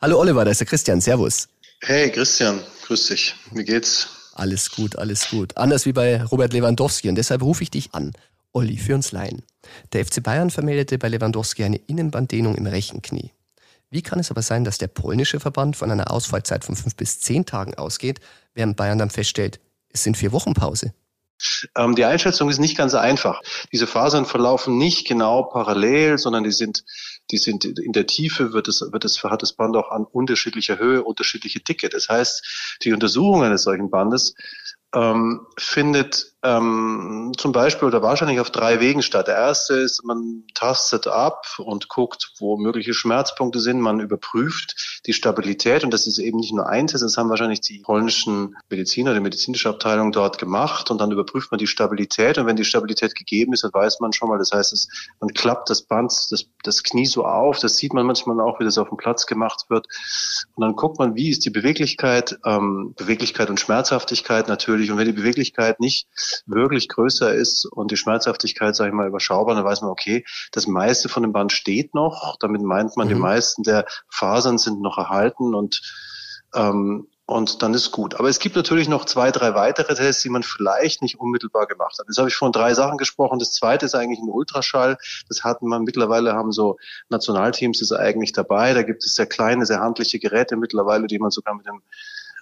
Hallo 0.00 0.20
Oliver, 0.20 0.44
da 0.44 0.52
ist 0.52 0.60
der 0.60 0.68
Christian. 0.68 1.00
Servus. 1.00 1.48
Hey 1.80 2.12
Christian, 2.12 2.60
grüß 2.86 3.08
dich. 3.08 3.34
Wie 3.50 3.64
geht's? 3.64 4.06
Alles 4.34 4.70
gut, 4.70 4.94
alles 4.94 5.28
gut. 5.28 5.56
Anders 5.56 5.86
wie 5.86 5.92
bei 5.92 6.22
Robert 6.22 6.52
Lewandowski. 6.52 7.08
Und 7.08 7.16
deshalb 7.16 7.42
rufe 7.42 7.64
ich 7.64 7.72
dich 7.72 7.92
an. 7.92 8.12
Olli, 8.52 8.76
für 8.76 8.94
uns 8.94 9.10
Laien. 9.10 9.42
Der 9.92 10.06
FC 10.06 10.22
Bayern 10.22 10.50
vermeldete 10.50 10.98
bei 10.98 11.08
Lewandowski 11.08 11.64
eine 11.64 11.78
Innenbanddehnung 11.78 12.54
im 12.54 12.66
rechten 12.66 13.02
Knie. 13.02 13.32
Wie 13.90 14.02
kann 14.02 14.20
es 14.20 14.30
aber 14.30 14.42
sein, 14.42 14.62
dass 14.62 14.78
der 14.78 14.88
polnische 14.88 15.40
Verband 15.40 15.74
von 15.74 15.90
einer 15.90 16.12
Ausfallzeit 16.12 16.64
von 16.64 16.76
fünf 16.76 16.94
bis 16.94 17.18
zehn 17.18 17.44
Tagen 17.44 17.74
ausgeht, 17.74 18.20
während 18.54 18.76
Bayern 18.76 18.98
dann 18.98 19.10
feststellt, 19.10 19.58
es 19.96 20.04
sind 20.04 20.16
vier 20.16 20.32
Wochen 20.32 20.52
Pause. 20.52 20.92
Ähm, 21.74 21.94
die 21.96 22.04
Einschätzung 22.04 22.50
ist 22.50 22.58
nicht 22.58 22.76
ganz 22.76 22.94
einfach. 22.94 23.40
Diese 23.72 23.86
Fasern 23.86 24.26
verlaufen 24.26 24.76
nicht 24.76 25.06
genau 25.06 25.42
parallel, 25.42 26.18
sondern 26.18 26.44
die 26.44 26.52
sind, 26.52 26.84
die 27.30 27.38
sind 27.38 27.64
in 27.64 27.92
der 27.92 28.06
Tiefe 28.06 28.52
wird 28.52 28.68
es, 28.68 28.80
wird 28.80 29.04
es, 29.04 29.22
hat 29.24 29.42
das 29.42 29.54
Band 29.54 29.76
auch 29.76 29.90
an 29.90 30.04
unterschiedlicher 30.04 30.78
Höhe, 30.78 31.02
unterschiedliche 31.02 31.60
Dicke. 31.60 31.88
Das 31.88 32.08
heißt, 32.08 32.78
die 32.82 32.92
Untersuchung 32.92 33.42
eines 33.42 33.62
solchen 33.62 33.90
Bandes 33.90 34.34
ähm, 34.96 35.46
findet 35.58 36.32
ähm, 36.42 37.32
zum 37.36 37.52
Beispiel 37.52 37.88
oder 37.88 38.02
wahrscheinlich 38.02 38.40
auf 38.40 38.50
drei 38.50 38.80
Wegen 38.80 39.02
statt. 39.02 39.26
Der 39.26 39.34
erste 39.34 39.74
ist, 39.74 40.04
man 40.04 40.44
tastet 40.54 41.06
ab 41.06 41.46
und 41.58 41.88
guckt, 41.88 42.32
wo 42.38 42.56
mögliche 42.56 42.94
Schmerzpunkte 42.94 43.60
sind. 43.60 43.80
Man 43.80 44.00
überprüft 44.00 45.02
die 45.06 45.12
Stabilität. 45.12 45.84
Und 45.84 45.92
das 45.92 46.06
ist 46.06 46.18
eben 46.18 46.38
nicht 46.38 46.54
nur 46.54 46.68
ein 46.68 46.86
Test, 46.86 47.02
das 47.02 47.16
haben 47.16 47.30
wahrscheinlich 47.30 47.60
die 47.60 47.80
polnischen 47.80 48.56
Mediziner, 48.70 49.12
die 49.12 49.20
medizinische 49.20 49.68
Abteilung 49.68 50.12
dort 50.12 50.38
gemacht. 50.38 50.90
Und 50.90 51.00
dann 51.00 51.10
überprüft 51.10 51.50
man 51.50 51.58
die 51.58 51.66
Stabilität. 51.66 52.38
Und 52.38 52.46
wenn 52.46 52.56
die 52.56 52.64
Stabilität 52.64 53.14
gegeben 53.14 53.52
ist, 53.52 53.64
dann 53.64 53.74
weiß 53.74 54.00
man 54.00 54.12
schon 54.12 54.28
mal, 54.28 54.38
das 54.38 54.52
heißt, 54.52 54.72
es, 54.72 54.88
man 55.20 55.34
klappt 55.34 55.68
das 55.68 55.82
Band, 55.82 56.12
das, 56.30 56.46
das 56.62 56.82
Knie 56.82 57.06
so 57.06 57.24
auf, 57.24 57.58
das 57.58 57.76
sieht 57.76 57.92
man 57.92 58.06
manchmal 58.06 58.40
auch, 58.40 58.60
wie 58.60 58.64
das 58.64 58.78
auf 58.78 58.88
dem 58.88 58.96
Platz 58.96 59.26
gemacht 59.26 59.66
wird. 59.68 59.86
Und 60.54 60.62
dann 60.62 60.76
guckt 60.76 60.98
man, 60.98 61.16
wie 61.16 61.30
ist 61.30 61.44
die 61.44 61.50
Beweglichkeit, 61.50 62.38
ähm, 62.44 62.94
Beweglichkeit 62.96 63.50
und 63.50 63.58
Schmerzhaftigkeit. 63.58 64.48
Natürlich 64.48 64.85
unüblich. 64.86 64.90
Und 64.90 64.98
wenn 64.98 65.06
die 65.06 65.20
Beweglichkeit 65.20 65.80
nicht 65.80 66.08
wirklich 66.46 66.88
größer 66.88 67.34
ist 67.34 67.66
und 67.66 67.90
die 67.90 67.96
Schmerzhaftigkeit, 67.96 68.74
sage 68.74 68.90
ich 68.90 68.94
mal, 68.94 69.08
überschaubar, 69.08 69.54
dann 69.54 69.64
weiß 69.64 69.82
man, 69.82 69.90
okay, 69.90 70.24
das 70.52 70.66
meiste 70.66 71.08
von 71.08 71.22
dem 71.22 71.32
Band 71.32 71.52
steht 71.52 71.94
noch. 71.94 72.36
Damit 72.38 72.62
meint 72.62 72.96
man, 72.96 73.08
mhm. 73.08 73.14
die 73.14 73.18
meisten 73.18 73.62
der 73.62 73.86
Fasern 74.08 74.58
sind 74.58 74.80
noch 74.80 74.98
erhalten 74.98 75.54
und 75.54 75.82
ähm, 76.54 77.08
und 77.28 77.60
dann 77.62 77.74
ist 77.74 77.90
gut. 77.90 78.14
Aber 78.14 78.28
es 78.28 78.38
gibt 78.38 78.54
natürlich 78.54 78.88
noch 78.88 79.04
zwei, 79.04 79.32
drei 79.32 79.56
weitere 79.56 79.96
Tests, 79.96 80.22
die 80.22 80.28
man 80.28 80.44
vielleicht 80.44 81.02
nicht 81.02 81.18
unmittelbar 81.18 81.66
gemacht 81.66 81.98
hat. 81.98 82.06
Jetzt 82.06 82.18
habe 82.18 82.28
ich 82.28 82.36
von 82.36 82.52
drei 82.52 82.72
Sachen 82.72 82.98
gesprochen. 82.98 83.40
Das 83.40 83.50
zweite 83.50 83.84
ist 83.84 83.96
eigentlich 83.96 84.20
ein 84.20 84.28
Ultraschall. 84.28 84.96
Das 85.28 85.42
hatten 85.42 85.66
wir 85.66 85.80
mittlerweile, 85.80 86.34
haben 86.34 86.52
so 86.52 86.76
Nationalteams 87.08 87.80
das 87.80 87.90
eigentlich 87.90 88.32
dabei. 88.32 88.74
Da 88.74 88.84
gibt 88.84 89.04
es 89.04 89.16
sehr 89.16 89.26
kleine, 89.26 89.66
sehr 89.66 89.80
handliche 89.80 90.20
Geräte 90.20 90.56
mittlerweile, 90.56 91.08
die 91.08 91.18
man 91.18 91.32
sogar 91.32 91.56
mit 91.56 91.66
dem 91.66 91.82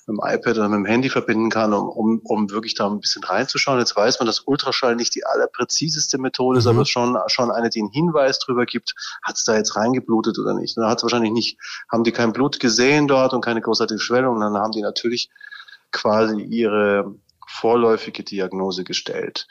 mit 0.07 0.17
dem 0.17 0.21
iPad 0.25 0.57
oder 0.59 0.69
mit 0.69 0.79
dem 0.79 0.85
Handy 0.85 1.09
verbinden 1.09 1.51
kann, 1.51 1.73
um, 1.73 1.89
um, 1.89 2.21
um 2.25 2.51
wirklich 2.51 2.75
da 2.75 2.87
ein 2.87 3.01
bisschen 3.01 3.25
reinzuschauen. 3.25 3.79
Jetzt 3.79 3.97
weiß 3.97 4.19
man, 4.19 4.27
dass 4.27 4.41
Ultraschall 4.41 4.97
nicht 4.97 5.15
die 5.15 5.25
allerpräziseste 5.25 6.19
Methode 6.19 6.59
ist, 6.59 6.65
mhm. 6.65 6.71
aber 6.71 6.85
schon, 6.85 7.19
schon 7.29 7.51
eine, 7.51 7.71
die 7.71 7.81
einen 7.81 7.91
Hinweis 7.91 8.39
darüber 8.39 8.67
gibt, 8.67 8.95
hat 9.23 9.37
es 9.37 9.45
da 9.45 9.57
jetzt 9.57 9.77
reingeblutet 9.77 10.39
oder 10.39 10.55
nicht. 10.55 10.77
Da 10.77 10.89
hat 10.89 10.99
es 10.99 11.03
wahrscheinlich 11.05 11.33
nicht, 11.33 11.59
haben 11.91 12.05
die 12.05 12.13
kein 12.13 12.33
Blut 12.33 12.61
gesehen 12.61 13.09
dort 13.09 13.33
und 13.33 13.45
keine 13.45 13.61
großartige 13.61 14.01
Schwellung, 14.01 14.41
dann 14.41 14.57
haben 14.57 14.73
die 14.73 14.83
natürlich 14.83 15.31
quasi 15.91 16.41
ihre 16.41 17.15
vorläufige 17.47 18.25
Diagnose 18.25 18.85
gestellt. 18.85 19.47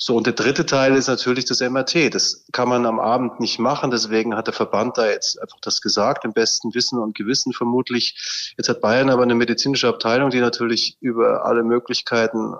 So, 0.00 0.16
und 0.16 0.26
der 0.26 0.34
dritte 0.34 0.64
Teil 0.64 0.94
ist 0.94 1.08
natürlich 1.08 1.44
das 1.44 1.60
MRT. 1.60 2.14
Das 2.14 2.46
kann 2.52 2.68
man 2.68 2.86
am 2.86 3.00
Abend 3.00 3.40
nicht 3.40 3.58
machen. 3.58 3.90
Deswegen 3.90 4.36
hat 4.36 4.46
der 4.46 4.54
Verband 4.54 4.96
da 4.96 5.08
jetzt 5.08 5.42
einfach 5.42 5.58
das 5.60 5.80
gesagt, 5.80 6.24
im 6.24 6.32
besten 6.32 6.72
Wissen 6.72 7.00
und 7.00 7.16
Gewissen 7.16 7.52
vermutlich. 7.52 8.54
Jetzt 8.56 8.68
hat 8.68 8.80
Bayern 8.80 9.10
aber 9.10 9.24
eine 9.24 9.34
medizinische 9.34 9.88
Abteilung, 9.88 10.30
die 10.30 10.38
natürlich 10.38 10.96
über 11.00 11.44
alle 11.44 11.64
Möglichkeiten 11.64 12.54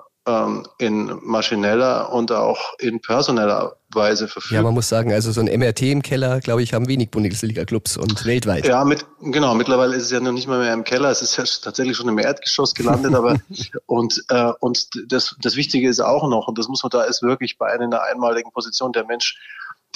in 0.77 1.17
maschineller 1.23 2.13
und 2.13 2.31
auch 2.31 2.77
in 2.77 3.01
personeller 3.01 3.77
Weise 3.91 4.27
verfügt. 4.27 4.53
Ja, 4.53 4.61
man 4.61 4.73
muss 4.75 4.87
sagen, 4.87 5.11
also 5.11 5.31
so 5.31 5.41
ein 5.41 5.47
MRT 5.47 5.81
im 5.83 6.01
Keller, 6.03 6.39
glaube 6.39 6.61
ich, 6.61 6.73
haben 6.73 6.87
wenig 6.87 7.09
Bundesliga-Clubs 7.09 7.97
und 7.97 8.25
weltweit. 8.25 8.67
Ja, 8.67 8.85
mit, 8.85 9.05
genau, 9.21 9.55
mittlerweile 9.55 9.95
ist 9.95 10.03
es 10.03 10.11
ja 10.11 10.19
noch 10.19 10.31
nicht 10.31 10.47
mal 10.47 10.59
mehr 10.59 10.73
im 10.73 10.83
Keller, 10.83 11.09
es 11.09 11.23
ist 11.23 11.37
ja 11.37 11.43
tatsächlich 11.63 11.97
schon 11.97 12.07
im 12.07 12.19
Erdgeschoss 12.19 12.75
gelandet, 12.75 13.15
aber 13.15 13.39
und, 13.87 14.23
äh, 14.29 14.51
und 14.59 14.89
das, 15.07 15.35
das 15.41 15.55
Wichtige 15.55 15.89
ist 15.89 15.99
auch 15.99 16.29
noch, 16.29 16.47
und 16.47 16.59
das 16.59 16.67
muss 16.67 16.83
man 16.83 16.91
da 16.91 17.03
ist 17.03 17.23
wirklich 17.23 17.57
bei 17.57 17.67
einer 17.67 18.03
einmaligen 18.03 18.51
Position 18.51 18.91
der 18.91 19.05
Mensch 19.05 19.39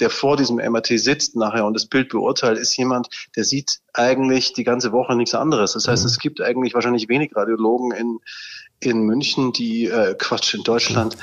der 0.00 0.10
vor 0.10 0.36
diesem 0.36 0.56
MRT 0.56 0.98
sitzt 0.98 1.36
nachher 1.36 1.64
und 1.64 1.74
das 1.74 1.86
Bild 1.86 2.08
beurteilt, 2.08 2.58
ist 2.58 2.76
jemand, 2.76 3.08
der 3.36 3.44
sieht 3.44 3.80
eigentlich 3.92 4.52
die 4.52 4.64
ganze 4.64 4.92
Woche 4.92 5.14
nichts 5.14 5.34
anderes. 5.34 5.74
Das 5.74 5.86
heißt, 5.86 6.02
mhm. 6.02 6.08
es 6.08 6.18
gibt 6.18 6.40
eigentlich 6.40 6.74
wahrscheinlich 6.74 7.08
wenig 7.08 7.34
Radiologen 7.36 7.92
in, 7.92 8.18
in 8.86 9.02
München, 9.02 9.52
die, 9.52 9.86
äh, 9.86 10.14
Quatsch, 10.18 10.54
in 10.54 10.62
Deutschland, 10.62 11.16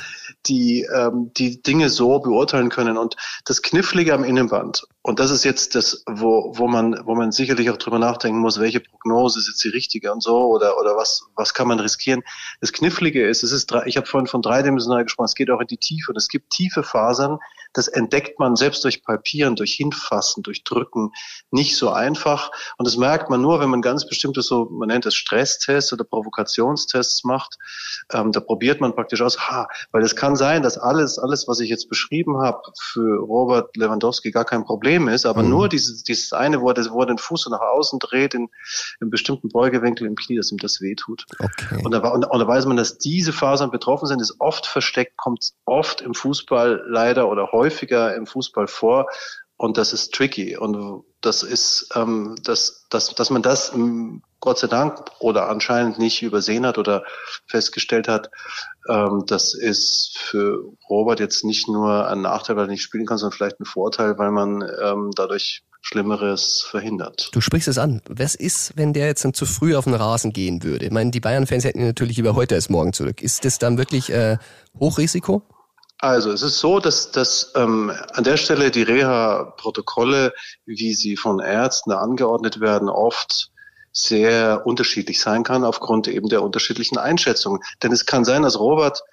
die 0.45 0.87
ähm, 0.93 1.31
die 1.37 1.61
Dinge 1.61 1.89
so 1.89 2.19
beurteilen 2.19 2.69
können. 2.69 2.97
Und 2.97 3.15
das 3.45 3.61
Knifflige 3.61 4.13
am 4.13 4.23
Innenband, 4.23 4.83
und 5.03 5.19
das 5.19 5.31
ist 5.31 5.43
jetzt 5.43 5.73
das, 5.73 6.03
wo, 6.07 6.51
wo 6.55 6.67
man, 6.67 6.95
wo 7.05 7.15
man 7.15 7.31
sicherlich 7.31 7.71
auch 7.71 7.77
drüber 7.77 7.97
nachdenken 7.97 8.37
muss, 8.39 8.59
welche 8.59 8.81
Prognose 8.81 9.39
ist 9.39 9.47
jetzt 9.47 9.63
die 9.63 9.69
richtige 9.69 10.11
und 10.11 10.21
so, 10.21 10.37
oder, 10.37 10.77
oder 10.79 10.95
was, 10.95 11.23
was 11.35 11.55
kann 11.55 11.67
man 11.67 11.79
riskieren. 11.79 12.21
Das 12.59 12.71
Knifflige 12.71 13.27
ist, 13.27 13.41
es 13.41 13.51
ist, 13.51 13.73
ich 13.85 13.97
habe 13.97 14.05
vorhin 14.05 14.27
von 14.27 14.43
dreidimensional 14.43 15.03
gesprochen, 15.03 15.25
es 15.25 15.33
geht 15.33 15.49
auch 15.49 15.59
in 15.59 15.65
die 15.65 15.77
Tiefe. 15.77 16.11
Und 16.11 16.17
es 16.17 16.27
gibt 16.27 16.51
tiefe 16.51 16.83
Fasern, 16.83 17.39
das 17.73 17.87
entdeckt 17.87 18.37
man 18.37 18.55
selbst 18.55 18.83
durch 18.83 19.03
Palpieren, 19.03 19.55
durch 19.55 19.73
Hinfassen, 19.73 20.43
durch 20.43 20.63
Drücken 20.63 21.13
nicht 21.49 21.77
so 21.77 21.89
einfach. 21.89 22.51
Und 22.77 22.87
das 22.87 22.97
merkt 22.97 23.29
man 23.31 23.41
nur, 23.41 23.59
wenn 23.59 23.69
man 23.69 23.81
ganz 23.81 24.05
bestimmte 24.05 24.43
so, 24.43 24.65
man 24.69 24.89
nennt 24.89 25.07
es 25.07 25.15
Stresstests 25.15 25.91
oder 25.93 26.03
Provokationstests 26.03 27.23
macht. 27.23 27.57
Ähm, 28.11 28.31
da 28.33 28.39
probiert 28.39 28.81
man 28.81 28.93
praktisch 28.93 29.21
aus, 29.21 29.49
ha, 29.49 29.67
weil 29.91 30.03
es 30.03 30.15
kann 30.15 30.35
sein, 30.35 30.61
dass 30.61 30.77
alles, 30.77 31.17
alles, 31.17 31.47
was 31.47 31.59
ich 31.59 31.69
jetzt 31.69 31.89
beschrieben 31.89 32.37
habe, 32.37 32.61
für 32.79 33.19
Robert 33.19 33.75
Lewandowski 33.77 34.29
gar 34.29 34.45
kein 34.45 34.63
Problem 34.63 34.90
ist, 35.07 35.25
aber 35.25 35.43
mhm. 35.43 35.49
nur 35.49 35.69
dieses, 35.69 36.03
dieses 36.03 36.33
eine, 36.33 36.61
wo 36.61 36.69
er, 36.69 36.75
wo 36.91 37.01
er 37.01 37.07
den 37.07 37.17
Fuß 37.17 37.43
so 37.43 37.49
nach 37.49 37.61
außen 37.61 37.99
dreht, 37.99 38.33
in, 38.33 38.49
in 38.99 39.09
bestimmten 39.09 39.49
Beugewinkel 39.49 40.07
im 40.07 40.15
Knie, 40.15 40.37
dass 40.37 40.51
ihm 40.51 40.57
das 40.57 40.81
wehtut. 40.81 41.25
Okay. 41.39 41.81
Und, 41.83 41.91
da, 41.91 41.99
und, 42.09 42.25
und 42.25 42.39
da 42.39 42.47
weiß 42.47 42.65
man, 42.65 42.77
dass 42.77 42.97
diese 42.97 43.33
Fasern 43.33 43.71
betroffen 43.71 44.07
sind, 44.07 44.21
ist 44.21 44.35
oft 44.39 44.65
versteckt, 44.65 45.17
kommt 45.17 45.51
oft 45.65 46.01
im 46.01 46.13
Fußball 46.13 46.83
leider 46.87 47.29
oder 47.29 47.51
häufiger 47.51 48.15
im 48.15 48.25
Fußball 48.25 48.67
vor. 48.67 49.07
Und 49.61 49.77
das 49.77 49.93
ist 49.93 50.11
tricky. 50.15 50.57
Und 50.57 51.03
das 51.21 51.43
ist, 51.43 51.89
ähm, 51.93 52.33
dass, 52.43 52.87
dass, 52.89 53.13
dass 53.13 53.29
man 53.29 53.43
das 53.43 53.71
ähm, 53.75 54.23
Gott 54.39 54.57
sei 54.57 54.65
Dank 54.65 55.05
oder 55.19 55.49
anscheinend 55.49 55.99
nicht 55.99 56.23
übersehen 56.23 56.65
hat 56.65 56.79
oder 56.79 57.03
festgestellt 57.45 58.07
hat, 58.07 58.31
ähm, 58.89 59.23
das 59.27 59.53
ist 59.53 60.17
für 60.17 60.63
Robert 60.89 61.19
jetzt 61.19 61.45
nicht 61.45 61.67
nur 61.67 62.07
ein 62.07 62.21
Nachteil, 62.21 62.55
weil 62.55 62.65
er 62.65 62.71
nicht 62.71 62.81
spielen 62.81 63.05
kann, 63.05 63.19
sondern 63.19 63.37
vielleicht 63.37 63.59
ein 63.59 63.65
Vorteil, 63.65 64.17
weil 64.17 64.31
man 64.31 64.67
ähm, 64.83 65.11
dadurch 65.15 65.61
Schlimmeres 65.81 66.65
verhindert. 66.67 67.29
Du 67.31 67.39
sprichst 67.39 67.67
es 67.67 67.77
an. 67.77 68.01
Was 68.09 68.33
ist, 68.33 68.73
wenn 68.77 68.93
der 68.93 69.05
jetzt 69.05 69.23
dann 69.23 69.35
zu 69.35 69.45
früh 69.45 69.75
auf 69.75 69.83
den 69.83 69.93
Rasen 69.93 70.33
gehen 70.33 70.63
würde? 70.63 70.85
Ich 70.85 70.91
meine, 70.91 71.11
die 71.11 71.19
Bayern-Fans 71.19 71.65
hätten 71.65 71.81
ihn 71.81 71.85
natürlich 71.85 72.17
lieber 72.17 72.33
heute 72.33 72.55
als 72.55 72.69
morgen 72.69 72.93
zurück. 72.93 73.21
Ist 73.21 73.45
das 73.45 73.59
dann 73.59 73.77
wirklich 73.77 74.11
äh, 74.11 74.39
Hochrisiko? 74.79 75.43
Also 76.01 76.31
es 76.31 76.41
ist 76.41 76.57
so, 76.59 76.79
dass, 76.79 77.11
dass 77.11 77.51
ähm, 77.55 77.91
an 78.13 78.23
der 78.23 78.37
Stelle 78.37 78.71
die 78.71 78.81
Reha-Protokolle, 78.81 80.33
wie 80.65 80.95
sie 80.95 81.15
von 81.15 81.39
Ärzten 81.39 81.91
angeordnet 81.91 82.59
werden, 82.59 82.89
oft 82.89 83.51
sehr 83.93 84.65
unterschiedlich 84.65 85.21
sein 85.21 85.43
kann 85.43 85.63
aufgrund 85.63 86.07
eben 86.07 86.27
der 86.27 86.41
unterschiedlichen 86.41 86.97
Einschätzungen. 86.97 87.61
Denn 87.83 87.91
es 87.91 88.07
kann 88.07 88.25
sein, 88.25 88.41
dass 88.41 88.59
Robert 88.59 89.03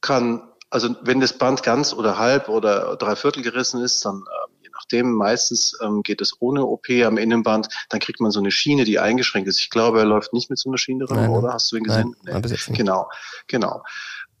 kann, 0.00 0.48
also 0.70 0.94
wenn 1.02 1.18
das 1.18 1.36
Band 1.36 1.64
ganz 1.64 1.92
oder 1.92 2.16
halb 2.16 2.48
oder 2.48 2.94
dreiviertel 2.96 3.42
gerissen 3.42 3.82
ist, 3.82 4.04
dann 4.04 4.16
ähm, 4.18 4.54
je 4.62 4.68
nachdem, 4.72 5.14
meistens 5.14 5.76
ähm, 5.82 6.04
geht 6.04 6.20
es 6.20 6.36
ohne 6.38 6.64
OP 6.64 6.88
am 7.04 7.16
Innenband, 7.18 7.68
dann 7.88 7.98
kriegt 7.98 8.20
man 8.20 8.30
so 8.30 8.38
eine 8.38 8.52
Schiene, 8.52 8.84
die 8.84 9.00
eingeschränkt 9.00 9.48
ist. 9.48 9.58
Ich 9.58 9.70
glaube, 9.70 9.98
er 9.98 10.04
läuft 10.04 10.32
nicht 10.32 10.48
mit 10.48 10.60
so 10.60 10.70
einer 10.70 10.78
Schiene 10.78 11.06
rum, 11.06 11.28
oder? 11.30 11.54
Hast 11.54 11.72
du 11.72 11.76
ihn 11.76 11.82
gesehen? 11.82 12.14
Nein, 12.22 12.42
nee. 12.44 12.74
Genau, 12.76 13.08
genau. 13.48 13.82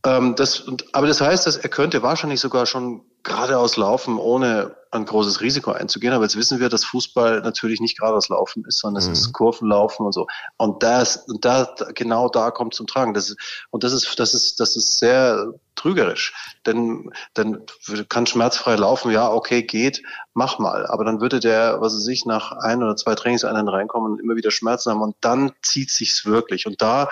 Ähm, 0.06 0.36
das, 0.36 0.64
aber 0.92 1.08
das 1.08 1.20
heißt, 1.20 1.46
dass 1.46 1.56
er 1.56 1.68
könnte 1.68 2.02
wahrscheinlich 2.02 2.38
sogar 2.38 2.64
schon 2.66 3.02
geradeaus 3.24 3.76
laufen, 3.76 4.18
ohne 4.18 4.76
ein 4.92 5.04
großes 5.04 5.40
Risiko 5.40 5.72
einzugehen. 5.72 6.12
Aber 6.12 6.22
jetzt 6.22 6.36
wissen 6.36 6.60
wir, 6.60 6.68
dass 6.68 6.84
Fußball 6.84 7.40
natürlich 7.40 7.80
nicht 7.80 7.98
geradeaus 7.98 8.28
laufen 8.28 8.64
ist, 8.68 8.78
sondern 8.78 9.04
mhm. 9.04 9.10
es 9.10 9.18
ist 9.18 9.32
Kurvenlaufen 9.32 10.06
und 10.06 10.12
so. 10.12 10.28
Und 10.58 10.84
das, 10.84 11.16
und 11.26 11.44
da, 11.44 11.74
genau 11.94 12.28
da 12.28 12.52
kommt 12.52 12.74
zum 12.74 12.86
Tragen. 12.86 13.14
Das 13.14 13.30
ist, 13.30 13.66
und 13.70 13.82
das 13.82 13.92
ist, 13.92 14.18
das 14.20 14.32
ist, 14.32 14.60
das 14.60 14.76
ist 14.76 14.98
sehr 15.00 15.54
trügerisch. 15.74 16.32
Denn, 16.66 17.10
dann 17.34 17.64
kann 18.08 18.26
schmerzfrei 18.26 18.76
laufen, 18.76 19.10
ja, 19.10 19.28
okay, 19.28 19.64
geht, 19.64 20.04
mach 20.32 20.60
mal. 20.60 20.86
Aber 20.86 21.04
dann 21.04 21.20
würde 21.20 21.40
der, 21.40 21.80
was 21.80 21.96
weiß 21.96 22.06
ich, 22.06 22.26
nach 22.26 22.52
ein 22.52 22.80
oder 22.80 22.94
zwei 22.94 23.16
Trainingseinheiten 23.16 23.68
reinkommen 23.68 24.12
und 24.12 24.20
immer 24.20 24.36
wieder 24.36 24.52
Schmerzen 24.52 24.92
haben 24.92 25.02
und 25.02 25.16
dann 25.20 25.50
zieht 25.62 25.90
sich's 25.90 26.26
wirklich. 26.26 26.66
Und 26.66 26.80
da 26.80 27.08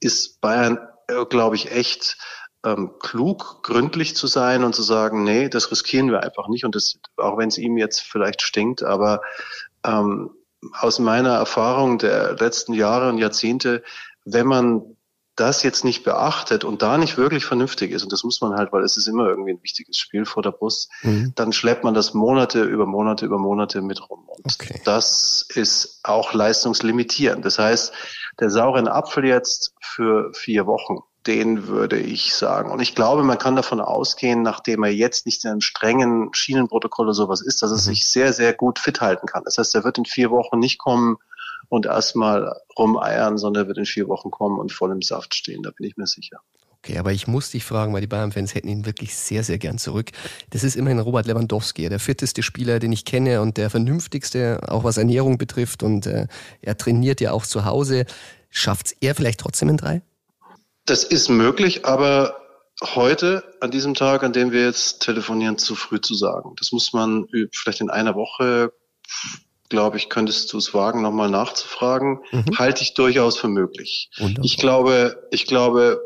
ist 0.00 0.40
Bayern 0.40 0.78
glaube 1.28 1.56
ich, 1.56 1.70
echt 1.70 2.16
ähm, 2.64 2.92
klug, 3.00 3.62
gründlich 3.62 4.16
zu 4.16 4.26
sein 4.26 4.64
und 4.64 4.74
zu 4.74 4.82
sagen, 4.82 5.24
nee, 5.24 5.48
das 5.48 5.70
riskieren 5.70 6.10
wir 6.10 6.22
einfach 6.22 6.48
nicht. 6.48 6.64
Und 6.64 6.74
das, 6.74 6.98
auch 7.16 7.38
wenn 7.38 7.48
es 7.48 7.58
ihm 7.58 7.76
jetzt 7.76 8.00
vielleicht 8.00 8.42
stinkt, 8.42 8.82
aber 8.82 9.22
ähm, 9.84 10.30
aus 10.78 10.98
meiner 10.98 11.34
Erfahrung 11.34 11.98
der 11.98 12.34
letzten 12.34 12.72
Jahre 12.72 13.08
und 13.08 13.18
Jahrzehnte, 13.18 13.82
wenn 14.24 14.46
man 14.46 14.91
das 15.36 15.62
jetzt 15.62 15.84
nicht 15.84 16.04
beachtet 16.04 16.64
und 16.64 16.82
da 16.82 16.98
nicht 16.98 17.16
wirklich 17.16 17.44
vernünftig 17.44 17.90
ist, 17.90 18.02
und 18.02 18.12
das 18.12 18.22
muss 18.22 18.40
man 18.40 18.54
halt, 18.54 18.72
weil 18.72 18.82
es 18.82 18.96
ist 18.96 19.06
immer 19.06 19.28
irgendwie 19.28 19.52
ein 19.52 19.62
wichtiges 19.62 19.96
Spiel 19.96 20.26
vor 20.26 20.42
der 20.42 20.50
Brust, 20.50 20.90
mhm. 21.02 21.32
dann 21.34 21.52
schleppt 21.52 21.84
man 21.84 21.94
das 21.94 22.12
Monate 22.12 22.62
über 22.62 22.86
Monate 22.86 23.24
über 23.24 23.38
Monate 23.38 23.80
mit 23.80 24.10
rum. 24.10 24.28
Und 24.28 24.54
okay. 24.54 24.80
das 24.84 25.46
ist 25.54 26.00
auch 26.02 26.34
leistungslimitierend. 26.34 27.44
Das 27.44 27.58
heißt, 27.58 27.92
der 28.40 28.50
sauren 28.50 28.88
Apfel 28.88 29.24
jetzt 29.24 29.74
für 29.80 30.32
vier 30.34 30.66
Wochen, 30.66 30.98
den 31.26 31.66
würde 31.66 31.98
ich 31.98 32.34
sagen. 32.34 32.70
Und 32.70 32.80
ich 32.80 32.94
glaube, 32.94 33.22
man 33.22 33.38
kann 33.38 33.56
davon 33.56 33.80
ausgehen, 33.80 34.42
nachdem 34.42 34.82
er 34.82 34.92
jetzt 34.92 35.24
nicht 35.24 35.44
in 35.44 35.50
einem 35.50 35.60
strengen 35.60 36.34
Schienenprotokoll 36.34 37.06
oder 37.06 37.14
sowas 37.14 37.40
ist, 37.40 37.62
dass 37.62 37.70
er 37.70 37.76
mhm. 37.76 37.80
sich 37.80 38.06
sehr, 38.06 38.32
sehr 38.34 38.52
gut 38.52 38.78
fit 38.78 39.00
halten 39.00 39.26
kann. 39.26 39.44
Das 39.44 39.56
heißt, 39.56 39.74
er 39.74 39.84
wird 39.84 39.96
in 39.96 40.04
vier 40.04 40.30
Wochen 40.30 40.58
nicht 40.58 40.78
kommen 40.78 41.16
und 41.68 41.86
erstmal 41.86 42.54
rumeiern, 42.78 43.38
sondern 43.38 43.64
er 43.64 43.68
wird 43.68 43.78
in 43.78 43.86
vier 43.86 44.08
Wochen 44.08 44.30
kommen 44.30 44.58
und 44.58 44.72
voll 44.72 44.92
im 44.92 45.02
Saft 45.02 45.34
stehen. 45.34 45.62
Da 45.62 45.70
bin 45.70 45.86
ich 45.86 45.96
mir 45.96 46.06
sicher. 46.06 46.38
Okay, 46.84 46.98
aber 46.98 47.12
ich 47.12 47.28
muss 47.28 47.50
dich 47.50 47.64
fragen, 47.64 47.92
weil 47.92 48.00
die 48.00 48.08
Bayern-Fans 48.08 48.56
hätten 48.56 48.66
ihn 48.66 48.86
wirklich 48.86 49.14
sehr, 49.14 49.44
sehr 49.44 49.58
gern 49.58 49.78
zurück. 49.78 50.10
Das 50.50 50.64
ist 50.64 50.74
immerhin 50.74 50.98
Robert 50.98 51.26
Lewandowski, 51.26 51.88
der 51.88 52.00
fitteste 52.00 52.42
Spieler, 52.42 52.80
den 52.80 52.90
ich 52.90 53.04
kenne 53.04 53.40
und 53.40 53.56
der 53.56 53.70
vernünftigste, 53.70 54.58
auch 54.66 54.82
was 54.82 54.96
Ernährung 54.96 55.38
betrifft. 55.38 55.84
Und 55.84 56.06
äh, 56.06 56.26
er 56.60 56.76
trainiert 56.76 57.20
ja 57.20 57.30
auch 57.30 57.46
zu 57.46 57.64
Hause. 57.64 58.04
Schafft's 58.50 58.96
er 59.00 59.14
vielleicht 59.14 59.38
trotzdem 59.38 59.68
in 59.68 59.76
drei? 59.76 60.02
Das 60.84 61.04
ist 61.04 61.28
möglich, 61.28 61.86
aber 61.86 62.36
heute, 62.82 63.44
an 63.60 63.70
diesem 63.70 63.94
Tag, 63.94 64.24
an 64.24 64.32
dem 64.32 64.50
wir 64.50 64.64
jetzt 64.64 65.02
telefonieren, 65.02 65.58
zu 65.58 65.76
früh 65.76 66.00
zu 66.00 66.14
sagen. 66.14 66.54
Das 66.58 66.72
muss 66.72 66.92
man 66.92 67.28
vielleicht 67.52 67.80
in 67.80 67.90
einer 67.90 68.16
Woche, 68.16 68.72
glaube 69.72 69.96
ich, 69.96 70.10
könntest 70.10 70.52
du 70.52 70.58
es 70.58 70.74
wagen, 70.74 71.00
nochmal 71.00 71.30
nachzufragen. 71.30 72.20
Mhm. 72.30 72.58
Halte 72.58 72.82
ich 72.82 72.92
durchaus 72.92 73.38
für 73.38 73.48
möglich. 73.48 74.10
Wunderbar. 74.18 74.44
Ich 74.44 74.58
glaube, 74.58 75.28
ich 75.30 75.46
glaube, 75.46 76.02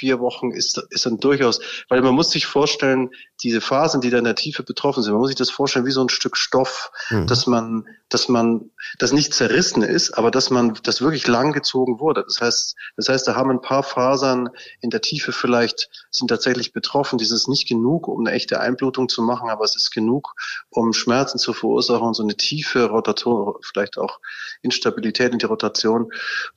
vier 0.00 0.18
Wochen 0.18 0.50
ist, 0.50 0.82
ist 0.88 1.04
dann 1.04 1.18
durchaus, 1.18 1.60
weil 1.90 2.00
man 2.00 2.14
muss 2.14 2.30
sich 2.30 2.46
vorstellen, 2.46 3.10
diese 3.42 3.60
Phasen, 3.60 4.00
die 4.00 4.08
da 4.08 4.16
in 4.16 4.24
der 4.24 4.34
Tiefe 4.34 4.62
betroffen 4.62 5.02
sind, 5.02 5.12
man 5.12 5.20
muss 5.20 5.28
sich 5.28 5.36
das 5.36 5.50
vorstellen 5.50 5.84
wie 5.84 5.90
so 5.90 6.02
ein 6.02 6.08
Stück 6.08 6.38
Stoff, 6.38 6.90
mhm. 7.10 7.26
dass 7.26 7.46
man, 7.46 7.86
dass 8.08 8.28
man, 8.28 8.70
das 8.98 9.12
nicht 9.12 9.34
zerrissen 9.34 9.82
ist, 9.82 10.16
aber 10.16 10.30
dass 10.30 10.48
man, 10.48 10.78
das 10.82 11.02
wirklich 11.02 11.26
lang 11.26 11.52
gezogen 11.52 12.00
wurde. 12.00 12.24
Das 12.24 12.40
heißt, 12.40 12.76
das 12.96 13.08
heißt, 13.10 13.28
da 13.28 13.34
haben 13.34 13.50
ein 13.50 13.60
paar 13.60 13.82
Fasern 13.82 14.48
in 14.80 14.88
der 14.88 15.02
Tiefe 15.02 15.32
vielleicht 15.32 15.90
sind 16.10 16.28
tatsächlich 16.28 16.72
betroffen. 16.72 17.18
Das 17.18 17.30
ist 17.30 17.46
nicht 17.46 17.68
genug, 17.68 18.08
um 18.08 18.26
eine 18.26 18.34
echte 18.34 18.60
Einblutung 18.60 19.10
zu 19.10 19.20
machen, 19.22 19.50
aber 19.50 19.64
es 19.64 19.76
ist 19.76 19.90
genug, 19.90 20.34
um 20.70 20.94
Schmerzen 20.94 21.38
zu 21.38 21.52
verursachen 21.52 22.08
und 22.08 22.14
so 22.14 22.22
eine 22.22 22.36
tiefe 22.36 22.86
Rotation, 22.86 23.54
vielleicht 23.62 23.98
auch 23.98 24.18
Instabilität 24.62 25.32
in 25.32 25.38
die 25.38 25.46
Rotation. 25.46 26.10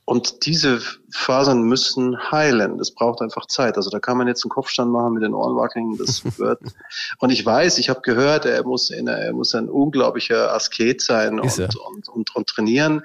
Und 0.06 0.46
diese 0.46 0.80
Fasern 1.10 1.62
müssen 1.62 2.16
heilen. 2.30 2.78
Das 2.78 2.92
braucht 2.92 3.20
einfach 3.20 3.33
Zeit. 3.46 3.76
Also 3.76 3.90
da 3.90 3.98
kann 3.98 4.16
man 4.16 4.28
jetzt 4.28 4.44
einen 4.44 4.50
Kopfstand 4.50 4.90
machen 4.90 5.14
mit 5.14 5.22
den 5.22 5.34
Ohren 5.34 5.56
wackeln. 5.56 5.96
Das 5.98 6.22
wird. 6.38 6.60
und 7.18 7.30
ich 7.30 7.44
weiß, 7.44 7.78
ich 7.78 7.90
habe 7.90 8.00
gehört, 8.02 8.46
er 8.46 8.64
muss, 8.64 8.90
in, 8.90 9.06
er 9.06 9.32
muss 9.32 9.54
ein 9.54 9.68
unglaublicher 9.68 10.52
Asket 10.54 11.02
sein 11.02 11.40
und, 11.40 11.58
und, 11.58 12.08
und, 12.08 12.36
und 12.36 12.46
trainieren. 12.46 13.02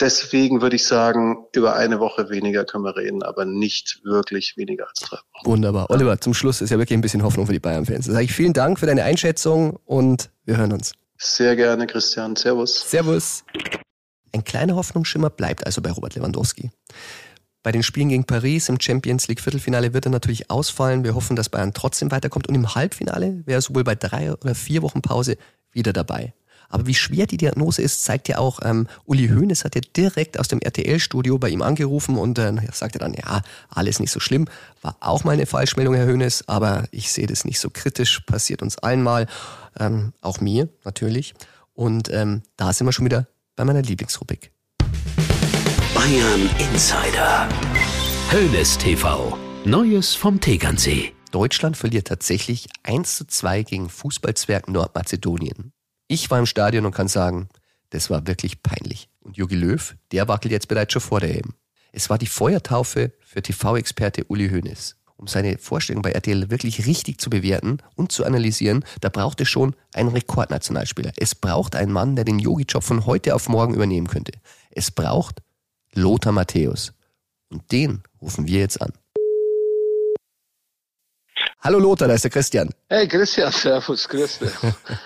Deswegen 0.00 0.62
würde 0.62 0.76
ich 0.76 0.86
sagen, 0.86 1.46
über 1.54 1.76
eine 1.76 2.00
Woche 2.00 2.30
weniger 2.30 2.64
können 2.64 2.84
wir 2.84 2.96
reden, 2.96 3.22
aber 3.22 3.44
nicht 3.44 4.00
wirklich 4.04 4.56
weniger 4.56 4.88
als 4.88 5.00
drei 5.00 5.18
Wochen. 5.34 5.46
Wunderbar. 5.46 5.90
Oliver, 5.90 6.20
zum 6.20 6.34
Schluss 6.34 6.60
ist 6.60 6.70
ja 6.70 6.78
wirklich 6.78 6.96
ein 6.96 7.02
bisschen 7.02 7.22
Hoffnung 7.22 7.46
für 7.46 7.52
die 7.52 7.60
Bayern-Fans. 7.60 8.06
Da 8.06 8.12
sage 8.12 8.24
ich 8.24 8.32
vielen 8.32 8.52
Dank 8.52 8.78
für 8.78 8.86
deine 8.86 9.02
Einschätzung 9.02 9.78
und 9.84 10.30
wir 10.44 10.56
hören 10.56 10.72
uns. 10.72 10.92
Sehr 11.18 11.54
gerne, 11.56 11.86
Christian. 11.86 12.34
Servus. 12.36 12.90
Servus. 12.90 13.44
Ein 14.34 14.44
kleiner 14.44 14.76
Hoffnungsschimmer 14.76 15.30
bleibt 15.30 15.66
also 15.66 15.82
bei 15.82 15.90
Robert 15.90 16.14
Lewandowski. 16.14 16.70
Bei 17.62 17.70
den 17.70 17.84
Spielen 17.84 18.08
gegen 18.08 18.24
Paris 18.24 18.68
im 18.68 18.80
Champions 18.80 19.28
League 19.28 19.40
Viertelfinale 19.40 19.94
wird 19.94 20.06
er 20.06 20.10
natürlich 20.10 20.50
ausfallen. 20.50 21.04
Wir 21.04 21.14
hoffen, 21.14 21.36
dass 21.36 21.48
Bayern 21.48 21.72
trotzdem 21.72 22.10
weiterkommt. 22.10 22.48
Und 22.48 22.56
im 22.56 22.74
Halbfinale 22.74 23.42
wäre 23.46 23.58
er 23.58 23.62
sowohl 23.62 23.84
bei 23.84 23.94
drei 23.94 24.32
oder 24.32 24.54
vier 24.54 24.82
Wochen 24.82 25.00
Pause 25.00 25.36
wieder 25.70 25.92
dabei. 25.92 26.34
Aber 26.68 26.86
wie 26.86 26.94
schwer 26.94 27.26
die 27.26 27.36
Diagnose 27.36 27.82
ist, 27.82 28.02
zeigt 28.02 28.28
ja 28.28 28.38
auch, 28.38 28.60
ähm, 28.64 28.88
Uli 29.04 29.28
Hoeneß 29.28 29.64
hat 29.64 29.74
ja 29.74 29.82
direkt 29.94 30.40
aus 30.40 30.48
dem 30.48 30.60
RTL-Studio 30.60 31.38
bei 31.38 31.50
ihm 31.50 31.60
angerufen 31.60 32.16
und 32.16 32.38
äh, 32.38 32.52
sagte 32.72 32.98
dann, 32.98 33.12
ja, 33.12 33.42
alles 33.68 34.00
nicht 34.00 34.10
so 34.10 34.20
schlimm. 34.20 34.48
War 34.80 34.96
auch 35.00 35.22
mal 35.22 35.32
eine 35.32 35.46
Falschmeldung, 35.46 35.94
Herr 35.94 36.06
Hoeneß, 36.06 36.48
aber 36.48 36.84
ich 36.90 37.12
sehe 37.12 37.26
das 37.26 37.44
nicht 37.44 37.60
so 37.60 37.68
kritisch, 37.70 38.20
passiert 38.20 38.62
uns 38.62 38.78
allen 38.78 39.02
mal, 39.02 39.26
ähm, 39.78 40.14
auch 40.22 40.40
mir 40.40 40.70
natürlich. 40.84 41.34
Und 41.74 42.10
ähm, 42.10 42.42
da 42.56 42.72
sind 42.72 42.86
wir 42.86 42.92
schon 42.92 43.04
wieder 43.04 43.28
bei 43.54 43.64
meiner 43.64 43.82
Lieblingsrubrik. 43.82 44.50
Bayern 46.02 46.50
Insider. 46.58 47.48
Hoeneß 48.32 48.76
TV. 48.78 49.38
Neues 49.64 50.16
vom 50.16 50.40
Tegernsee. 50.40 51.12
Deutschland 51.30 51.76
verliert 51.76 52.08
tatsächlich 52.08 52.66
1 52.82 53.18
zu 53.18 53.24
2 53.24 53.62
gegen 53.62 53.88
Fußballzwerg 53.88 54.68
Nordmazedonien. 54.68 55.72
Ich 56.08 56.28
war 56.28 56.40
im 56.40 56.46
Stadion 56.46 56.86
und 56.86 56.92
kann 56.92 57.06
sagen, 57.06 57.50
das 57.90 58.10
war 58.10 58.26
wirklich 58.26 58.64
peinlich. 58.64 59.10
Und 59.20 59.36
Jogi 59.36 59.54
Löw, 59.54 59.94
der 60.10 60.26
wackelt 60.26 60.50
jetzt 60.50 60.66
bereits 60.66 60.92
schon 60.92 61.02
vor 61.02 61.20
der 61.20 61.36
EM. 61.36 61.54
Es 61.92 62.10
war 62.10 62.18
die 62.18 62.26
Feuertaufe 62.26 63.12
für 63.20 63.40
TV-Experte 63.40 64.24
Uli 64.24 64.48
Hoeneß. 64.48 64.96
Um 65.14 65.28
seine 65.28 65.56
Vorstellung 65.58 66.02
bei 66.02 66.10
RTL 66.10 66.50
wirklich 66.50 66.84
richtig 66.84 67.20
zu 67.20 67.30
bewerten 67.30 67.78
und 67.94 68.10
zu 68.10 68.24
analysieren, 68.24 68.84
da 69.00 69.08
braucht 69.08 69.40
es 69.40 69.48
schon 69.48 69.76
einen 69.94 70.08
Rekordnationalspieler. 70.08 71.12
Es 71.16 71.36
braucht 71.36 71.76
einen 71.76 71.92
Mann, 71.92 72.16
der 72.16 72.24
den 72.24 72.40
Yogi-Job 72.40 72.82
von 72.82 73.06
heute 73.06 73.36
auf 73.36 73.48
morgen 73.48 73.74
übernehmen 73.74 74.08
könnte. 74.08 74.32
Es 74.72 74.90
braucht 74.90 75.42
Lothar 75.94 76.32
Matthäus. 76.32 76.92
Und 77.50 77.70
den 77.70 78.02
rufen 78.20 78.46
wir 78.46 78.60
jetzt 78.60 78.80
an. 78.80 78.92
Hallo 81.60 81.78
Lothar, 81.78 82.08
da 82.08 82.14
ist 82.14 82.24
der 82.24 82.30
Christian. 82.30 82.70
Hey 82.88 83.06
Christian, 83.06 83.52
servus, 83.52 84.08
grüß 84.08 84.38
dich. 84.38 84.50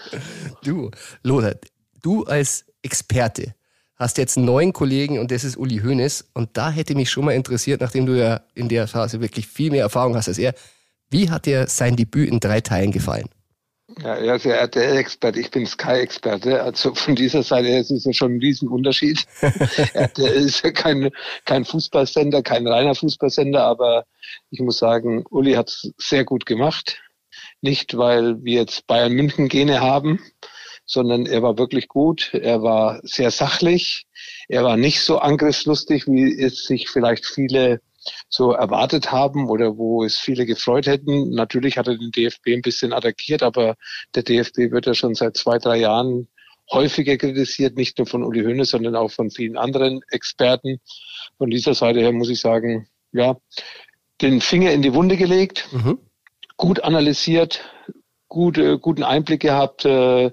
du, 0.62 0.90
Lothar, 1.22 1.54
du 2.02 2.24
als 2.24 2.64
Experte 2.82 3.54
hast 3.96 4.18
jetzt 4.18 4.36
einen 4.36 4.46
neuen 4.46 4.72
Kollegen 4.72 5.18
und 5.18 5.30
das 5.30 5.42
ist 5.42 5.56
Uli 5.56 5.78
Hoeneß. 5.78 6.30
Und 6.34 6.50
da 6.56 6.70
hätte 6.70 6.94
mich 6.94 7.10
schon 7.10 7.24
mal 7.24 7.32
interessiert, 7.32 7.80
nachdem 7.80 8.06
du 8.06 8.16
ja 8.16 8.42
in 8.54 8.68
der 8.68 8.86
Phase 8.86 9.20
wirklich 9.20 9.46
viel 9.48 9.70
mehr 9.70 9.82
Erfahrung 9.82 10.14
hast 10.16 10.28
als 10.28 10.38
er, 10.38 10.54
wie 11.10 11.30
hat 11.30 11.46
dir 11.46 11.66
sein 11.66 11.96
Debüt 11.96 12.30
in 12.30 12.40
drei 12.40 12.60
Teilen 12.60 12.92
gefallen? 12.92 13.28
Ja, 14.02 14.16
er 14.16 14.34
ist 14.34 14.44
ja 14.44 14.54
RTL-Experte, 14.54 15.38
ich 15.38 15.50
bin 15.50 15.64
Sky-Experte. 15.64 16.60
Also 16.62 16.92
von 16.94 17.14
dieser 17.14 17.44
Seite 17.44 17.68
her 17.68 17.80
ist 17.80 17.92
es 17.92 18.04
ja 18.04 18.12
schon 18.12 18.34
ein 18.34 18.40
Riesenunterschied. 18.40 19.24
RTL 19.94 20.44
ist 20.44 20.64
ja 20.64 20.72
kein, 20.72 21.10
kein 21.44 21.64
Fußballsender, 21.64 22.42
kein 22.42 22.66
reiner 22.66 22.96
Fußballsender, 22.96 23.62
aber 23.62 24.04
ich 24.50 24.58
muss 24.60 24.78
sagen, 24.78 25.24
Uli 25.30 25.52
hat 25.52 25.68
es 25.68 25.92
sehr 25.98 26.24
gut 26.24 26.46
gemacht. 26.46 27.00
Nicht, 27.60 27.96
weil 27.96 28.42
wir 28.42 28.60
jetzt 28.60 28.88
Bayern 28.88 29.12
München 29.12 29.48
Gene 29.48 29.80
haben, 29.80 30.20
sondern 30.84 31.26
er 31.26 31.42
war 31.42 31.56
wirklich 31.56 31.86
gut. 31.86 32.34
Er 32.34 32.62
war 32.62 33.00
sehr 33.04 33.30
sachlich. 33.30 34.06
Er 34.48 34.64
war 34.64 34.76
nicht 34.76 35.00
so 35.00 35.18
angriffslustig, 35.18 36.08
wie 36.08 36.40
es 36.40 36.64
sich 36.64 36.88
vielleicht 36.90 37.24
viele 37.24 37.80
so 38.28 38.52
erwartet 38.52 39.12
haben 39.12 39.48
oder 39.48 39.76
wo 39.76 40.04
es 40.04 40.18
viele 40.18 40.46
gefreut 40.46 40.86
hätten. 40.86 41.30
Natürlich 41.30 41.78
hat 41.78 41.88
er 41.88 41.96
den 41.96 42.10
DFB 42.10 42.48
ein 42.48 42.62
bisschen 42.62 42.92
attackiert, 42.92 43.42
aber 43.42 43.76
der 44.14 44.22
DFB 44.22 44.70
wird 44.70 44.86
ja 44.86 44.94
schon 44.94 45.14
seit 45.14 45.36
zwei, 45.36 45.58
drei 45.58 45.78
Jahren 45.78 46.28
häufiger 46.70 47.16
kritisiert, 47.16 47.76
nicht 47.76 47.98
nur 47.98 48.06
von 48.06 48.24
Uli 48.24 48.42
Hoeneß, 48.42 48.70
sondern 48.70 48.96
auch 48.96 49.10
von 49.10 49.30
vielen 49.30 49.56
anderen 49.56 50.00
Experten. 50.10 50.80
Von 51.38 51.50
dieser 51.50 51.74
Seite 51.74 52.00
her 52.00 52.12
muss 52.12 52.28
ich 52.28 52.40
sagen, 52.40 52.88
ja, 53.12 53.36
den 54.20 54.40
Finger 54.40 54.72
in 54.72 54.82
die 54.82 54.94
Wunde 54.94 55.16
gelegt, 55.16 55.68
mhm. 55.72 55.98
gut 56.56 56.82
analysiert, 56.82 57.64
gute, 58.28 58.78
guten 58.78 59.02
Einblick 59.02 59.42
gehabt 59.42 59.84
äh, 59.84 60.30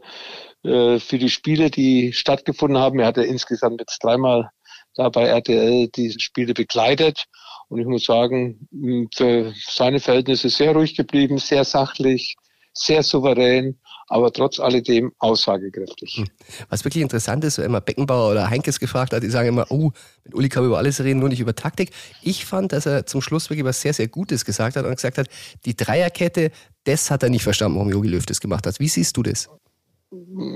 äh, 0.64 1.00
für 1.00 1.18
die 1.18 1.30
Spiele, 1.30 1.70
die 1.70 2.14
stattgefunden 2.14 2.78
haben. 2.78 3.00
Er 3.00 3.08
hat 3.08 3.18
ja 3.18 3.24
insgesamt 3.24 3.82
jetzt 3.82 4.04
dreimal 4.04 4.50
da 4.96 5.10
bei 5.10 5.26
RTL 5.26 5.88
diese 5.90 6.20
Spiele 6.20 6.54
begleitet 6.54 7.26
und 7.74 7.80
ich 7.80 7.88
muss 7.88 8.06
sagen, 8.06 8.68
für 9.16 9.52
seine 9.68 10.00
Verhältnisse 10.00 10.50
sehr 10.50 10.74
ruhig 10.74 10.96
geblieben, 10.96 11.40
sehr 11.40 11.66
sachlich, 11.66 12.36
sehr 12.72 13.02
souverän, 13.02 13.80
aber 14.08 14.32
trotz 14.32 14.60
alledem 14.60 15.12
aussagekräftig. 15.18 16.18
Hm. 16.18 16.28
Was 16.70 16.86
wirklich 16.86 17.02
interessant 17.02 17.44
ist, 17.44 17.58
wenn 17.58 17.72
man 17.72 17.84
Beckenbauer 17.84 18.32
oder 18.32 18.48
Heinkes 18.48 18.80
gefragt 18.80 19.14
hat, 19.14 19.24
die 19.24 19.30
sagen 19.30 19.48
immer, 19.48 19.66
oh, 19.70 19.92
mit 20.24 20.36
Uli 20.36 20.50
kann 20.50 20.62
man 20.62 20.70
über 20.70 20.78
alles 20.78 21.04
reden, 21.04 21.20
nur 21.20 21.30
nicht 21.30 21.40
über 21.40 21.56
Taktik. 21.56 21.90
Ich 22.22 22.46
fand, 22.46 22.74
dass 22.74 22.86
er 22.86 23.08
zum 23.08 23.22
Schluss 23.22 23.50
wirklich 23.50 23.66
was 23.66 23.82
sehr, 23.82 23.94
sehr 23.94 24.08
Gutes 24.08 24.46
gesagt 24.46 24.76
hat 24.76 24.86
und 24.86 24.96
gesagt 24.96 25.18
hat, 25.18 25.28
die 25.66 25.76
Dreierkette, 25.76 26.52
das 26.84 27.10
hat 27.10 27.24
er 27.24 27.30
nicht 27.30 27.44
verstanden, 27.44 27.78
warum 27.78 27.90
Jogi 27.90 28.10
Löw 28.10 28.26
das 28.26 28.40
gemacht 28.40 28.68
hat. 28.68 28.80
Wie 28.80 28.88
siehst 28.88 29.18
du 29.18 29.24
das? 29.24 29.50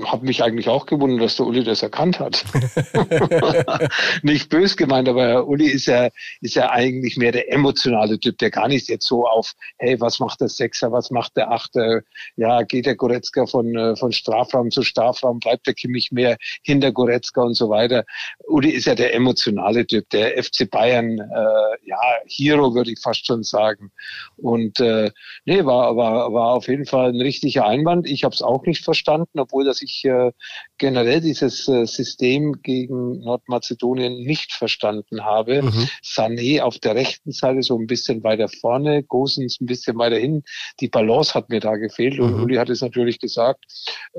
Habe 0.04 0.26
mich 0.26 0.42
eigentlich 0.42 0.68
auch 0.68 0.86
gewundert, 0.86 1.22
dass 1.22 1.36
der 1.36 1.46
Uli 1.46 1.64
das 1.64 1.82
erkannt 1.82 2.20
hat. 2.20 2.44
nicht 4.22 4.48
bös 4.48 4.76
gemeint, 4.76 5.08
aber 5.08 5.46
Uli 5.46 5.66
ist 5.66 5.86
ja, 5.86 6.08
ist 6.40 6.54
ja 6.54 6.70
eigentlich 6.70 7.16
mehr 7.16 7.32
der 7.32 7.52
emotionale 7.52 8.18
Typ, 8.18 8.38
der 8.38 8.50
gar 8.50 8.68
nicht 8.68 8.88
jetzt 8.88 9.06
so 9.06 9.26
auf, 9.26 9.52
hey, 9.78 10.00
was 10.00 10.18
macht 10.18 10.40
der 10.40 10.48
Sechser, 10.48 10.92
was 10.92 11.10
macht 11.10 11.36
der 11.36 11.50
Achter, 11.50 12.02
ja, 12.36 12.62
geht 12.62 12.86
der 12.86 12.96
Goretzka 12.96 13.46
von, 13.46 13.74
äh, 13.76 13.96
von 13.96 14.12
Strafraum 14.12 14.70
zu 14.70 14.82
Strafraum, 14.82 15.38
bleibt 15.40 15.66
der 15.66 15.74
Kimmich 15.74 16.10
mehr 16.12 16.36
hinter 16.62 16.92
Goretzka 16.92 17.42
und 17.42 17.54
so 17.54 17.68
weiter. 17.68 18.04
Uli 18.46 18.70
ist 18.70 18.86
ja 18.86 18.94
der 18.94 19.14
emotionale 19.14 19.86
Typ, 19.86 20.08
der 20.10 20.42
FC 20.42 20.70
Bayern, 20.70 21.18
äh, 21.18 21.88
ja, 21.88 21.98
Hero 22.26 22.74
würde 22.74 22.92
ich 22.92 23.00
fast 23.00 23.26
schon 23.26 23.42
sagen. 23.42 23.90
Und 24.36 24.80
äh, 24.80 25.10
nee, 25.44 25.64
war, 25.64 25.96
war, 25.96 26.32
war 26.32 26.54
auf 26.54 26.68
jeden 26.68 26.86
Fall 26.86 27.10
ein 27.10 27.20
richtiger 27.20 27.66
Einwand. 27.66 28.08
Ich 28.08 28.24
habe 28.24 28.34
es 28.34 28.42
auch 28.42 28.64
nicht 28.64 28.84
verstanden, 28.84 29.38
obwohl 29.48 29.64
dass 29.64 29.82
ich 29.82 30.04
äh, 30.04 30.32
generell 30.76 31.20
dieses 31.20 31.68
äh, 31.68 31.86
System 31.86 32.60
gegen 32.62 33.20
Nordmazedonien 33.20 34.22
nicht 34.22 34.52
verstanden 34.52 35.24
habe. 35.24 35.62
Mhm. 35.62 35.88
Sané 36.04 36.60
auf 36.60 36.78
der 36.78 36.94
rechten 36.94 37.32
Seite 37.32 37.62
so 37.62 37.78
ein 37.78 37.86
bisschen 37.86 38.22
weiter 38.22 38.48
vorne, 38.48 39.02
Gosens 39.02 39.60
ein 39.60 39.66
bisschen 39.66 39.96
weiter 39.98 40.16
hin. 40.16 40.44
Die 40.80 40.88
Balance 40.88 41.34
hat 41.34 41.48
mir 41.48 41.60
da 41.60 41.76
gefehlt. 41.76 42.20
Und 42.20 42.36
mhm. 42.36 42.42
Uli 42.42 42.56
hat 42.56 42.68
es 42.68 42.82
natürlich 42.82 43.18
gesagt, 43.18 43.64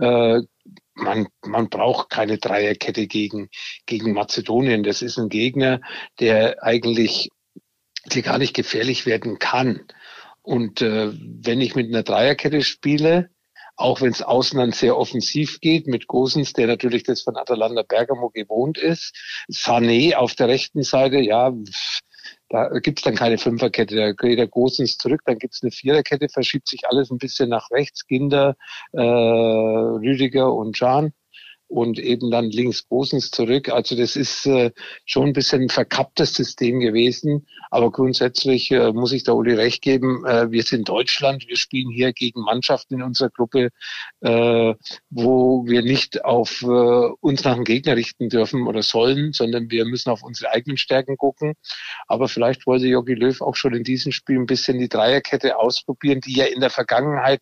äh, 0.02 0.42
man, 0.96 1.28
man 1.46 1.70
braucht 1.70 2.10
keine 2.10 2.38
Dreierkette 2.38 3.08
gegen, 3.08 3.50
gegen 3.86 4.13
Mazedonien. 4.13 4.84
Das 4.84 5.02
ist 5.02 5.18
ein 5.18 5.30
Gegner, 5.30 5.80
der 6.20 6.63
eigentlich 6.63 7.30
die 8.06 8.22
gar 8.22 8.38
nicht 8.38 8.56
gefährlich 8.56 9.06
werden 9.06 9.39
kann. 9.39 9.82
Und 10.42 10.82
äh, 10.82 11.12
wenn 11.13 11.62
ich 11.62 11.76
mit 11.76 11.88
einer 11.88 12.04
Dreierkette 12.04 12.63
spiele, 12.63 13.30
auch 13.80 14.02
wenn 14.02 14.12
es 14.12 14.24
dann 14.52 14.72
sehr 14.72 14.98
offensiv 14.98 15.62
geht, 15.62 15.88
mit 15.88 16.08
Gosens, 16.08 16.54
der 16.54 16.68
natürlich 16.68 17.04
das 17.04 17.22
von 17.22 17.38
Atalanta 17.38 17.84
Bergamo 17.84 18.30
gewohnt 18.30 18.78
ist. 18.78 19.15
Sané 19.50 20.15
auf 20.15 20.36
der 20.36 20.50
rechten 20.50 20.84
Seite, 20.84 21.20
ja, 21.20 21.54
da 22.50 22.68
gibt's 22.80 23.04
dann 23.04 23.15
keine 23.15 23.38
Fünferkette, 23.38 23.96
da 23.96 24.12
geht 24.12 24.38
der 24.38 24.48
Gosens 24.48 24.98
zurück, 24.98 25.22
dann 25.26 25.39
gibt's 25.39 25.62
eine 25.62 25.72
Viererkette, 25.72 26.28
verschiebt 26.28 26.68
sich 26.68 26.88
alles 26.88 27.10
ein 27.10 27.20
bisschen 27.20 27.50
nach 27.50 27.72
rechts, 27.72 28.06
Ginder, 28.06 28.58
äh, 28.92 29.00
Rüdiger 29.02 30.54
und 30.54 30.78
Jan. 30.78 31.13
Und 31.69 31.99
eben 31.99 32.32
dann 32.32 32.49
links 32.49 32.82
Bosens 32.82 33.29
zurück. 33.29 33.69
Also 33.69 33.95
das 33.95 34.15
ist 34.15 34.45
äh, 34.47 34.71
schon 35.05 35.27
ein 35.27 35.34
bisschen 35.34 35.62
ein 35.62 35.69
verkapptes 35.69 36.34
System 36.34 36.79
gewesen. 36.79 37.45
Aber 37.69 37.91
grundsätzlich 37.91 38.71
äh, 38.71 38.91
muss 38.91 39.12
ich 39.12 39.23
da 39.23 39.34
Uli 39.34 39.53
recht 39.53 39.84
geben. 39.84 40.25
Äh, 40.25 40.51
wir 40.51 40.63
sind 40.63 40.89
Deutschland. 40.89 41.47
Wir 41.47 41.58
spielen 41.58 41.91
hier 41.91 42.12
gegen 42.12 42.41
Mannschaften 42.41 42.95
in 42.95 43.03
unserer 43.03 43.29
Gruppe, 43.29 43.69
äh, 44.21 44.73
wo 45.12 45.65
wir 45.67 45.84
nicht 45.84 46.25
auf 46.25 46.63
äh, 46.63 46.65
uns 46.65 47.43
nach 47.43 47.55
dem 47.55 47.65
Gegner 47.65 47.95
richten 47.95 48.29
dürfen 48.29 48.67
oder 48.67 48.82
sollen, 48.82 49.32
sondern 49.32 49.69
wir 49.69 49.86
müssen 49.86 50.10
auf 50.10 50.23
unsere 50.23 50.51
eigenen 50.51 50.77
Stärken 50.77 51.17
gucken. 51.17 51.53
Aber 52.08 52.27
vielleicht 52.27 52.65
wollte 52.65 52.88
Jogi 52.88 53.13
Löw 53.13 53.41
auch 53.41 53.55
schon 53.55 53.75
in 53.75 53.84
diesem 53.84 54.12
Spiel 54.12 54.39
ein 54.39 54.47
bisschen 54.47 54.79
die 54.79 54.89
Dreierkette 54.89 55.58
ausprobieren, 55.58 56.19
die 56.21 56.34
ja 56.34 56.45
in 56.45 56.62
der 56.62 56.71
Vergangenheit 56.71 57.41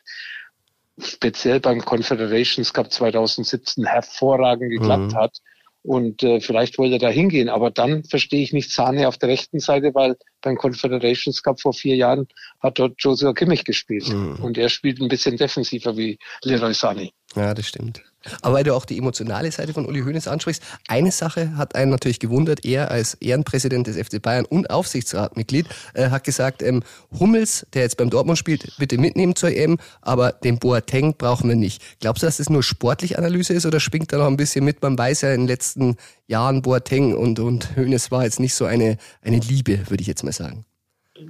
speziell 0.99 1.59
beim 1.59 1.83
Confederations 1.83 2.73
Cup 2.73 2.91
2017 2.91 3.85
hervorragend 3.85 4.71
geklappt 4.71 5.13
mhm. 5.13 5.15
hat. 5.15 5.37
Und 5.83 6.21
äh, 6.21 6.41
vielleicht 6.41 6.77
wollte 6.77 6.95
er 6.95 6.99
da 6.99 7.09
hingehen. 7.09 7.47
Aber 7.47 7.71
dann 7.71 8.03
verstehe 8.03 8.43
ich 8.43 8.51
nicht 8.51 8.71
Sahne 8.71 9.07
auf 9.07 9.17
der 9.17 9.29
rechten 9.29 9.59
Seite, 9.59 9.95
weil 9.95 10.17
beim 10.41 10.57
Confederations 10.57 11.41
Cup 11.41 11.61
vor 11.61 11.71
vier 11.71 11.95
Jahren 11.95 12.27
hat 12.59 12.77
dort 12.79 12.95
Joshua 12.97 13.33
Kimmich 13.33 13.63
gespielt. 13.63 14.09
Mhm. 14.09 14.35
Und 14.43 14.57
er 14.57 14.67
spielt 14.67 14.99
ein 14.99 15.07
bisschen 15.07 15.37
defensiver 15.37 15.95
wie 15.95 16.19
Leroy 16.43 16.73
Sahne. 16.73 17.11
Ja, 17.37 17.53
das 17.53 17.67
stimmt. 17.67 18.01
Aber 18.41 18.55
weil 18.55 18.63
du 18.63 18.73
auch 18.73 18.85
die 18.85 18.97
emotionale 18.97 19.51
Seite 19.51 19.73
von 19.73 19.85
Uli 19.85 20.01
Hoeneß 20.01 20.27
ansprichst, 20.27 20.63
eine 20.87 21.11
Sache 21.11 21.55
hat 21.55 21.75
einen 21.75 21.91
natürlich 21.91 22.19
gewundert. 22.19 22.65
Er 22.65 22.89
als 22.89 23.13
Ehrenpräsident 23.13 23.87
des 23.87 23.95
FC 23.95 24.21
Bayern 24.21 24.45
und 24.45 24.69
Aufsichtsratmitglied 24.69 25.67
äh, 25.93 26.09
hat 26.09 26.23
gesagt, 26.23 26.63
ähm, 26.63 26.83
Hummels, 27.19 27.67
der 27.73 27.83
jetzt 27.83 27.95
beim 27.95 28.09
Dortmund 28.09 28.39
spielt, 28.39 28.73
bitte 28.79 28.97
mitnehmen 28.97 29.35
zur 29.35 29.51
EM, 29.51 29.77
aber 30.01 30.31
den 30.31 30.57
Boateng 30.57 31.15
brauchen 31.15 31.47
wir 31.47 31.55
nicht. 31.55 31.81
Glaubst 31.99 32.23
du, 32.23 32.27
dass 32.27 32.37
das 32.37 32.49
nur 32.49 32.63
sportlich 32.63 33.17
Analyse 33.17 33.53
ist 33.53 33.65
oder 33.65 33.79
schwingt 33.79 34.11
da 34.11 34.17
noch 34.17 34.27
ein 34.27 34.37
bisschen 34.37 34.65
mit? 34.65 34.81
Man 34.81 34.97
weiß 34.97 35.21
ja 35.21 35.31
in 35.31 35.41
den 35.41 35.47
letzten 35.47 35.95
Jahren 36.25 36.63
Boateng 36.63 37.15
und, 37.15 37.39
und 37.39 37.75
Hoeneß 37.77 38.09
war 38.09 38.23
jetzt 38.23 38.39
nicht 38.39 38.55
so 38.55 38.65
eine, 38.65 38.97
eine 39.21 39.37
Liebe, 39.37 39.89
würde 39.89 40.01
ich 40.01 40.07
jetzt 40.07 40.23
mal 40.23 40.33
sagen. 40.33 40.65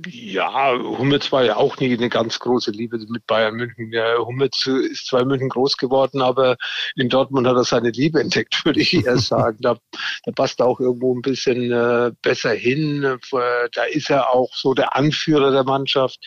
Ja, 0.10 0.74
Hummels 0.78 1.32
war 1.32 1.44
ja 1.44 1.56
auch 1.56 1.78
nie 1.78 1.94
eine 1.94 2.10
ganz 2.10 2.40
große 2.40 2.72
Liebe 2.72 2.98
mit 3.08 3.26
Bayern 3.26 3.56
München. 3.56 3.92
Ja, 3.94 4.18
Hummels 4.18 4.68
ist 4.68 5.08
zwar 5.08 5.22
in 5.22 5.30
München 5.30 5.50
groß 5.50 5.78
geworden, 5.78 6.22
aber 6.22 6.58
in 6.96 7.08
Dortmund 7.08 7.48
hat 7.48 7.56
er 7.56 7.64
seine 7.64 7.92
Liebe 7.92 8.20
entdeckt, 8.20 8.62
würde 8.66 8.82
ich 8.82 8.94
eher 8.94 9.18
sagen. 9.18 9.58
Da, 9.62 9.78
da 10.26 10.32
passt 10.34 10.60
er 10.60 10.66
auch 10.68 10.80
irgendwo 10.80 11.16
ein 11.16 11.22
bisschen 11.22 11.72
äh, 11.72 12.12
besser 12.22 12.52
hin. 12.52 13.18
Da 13.32 13.84
ist 13.86 14.10
er 14.10 14.34
auch 14.34 14.54
so 14.54 14.74
der 14.74 14.96
Anführer 14.96 15.52
der 15.52 15.64
Mannschaft. 15.64 16.20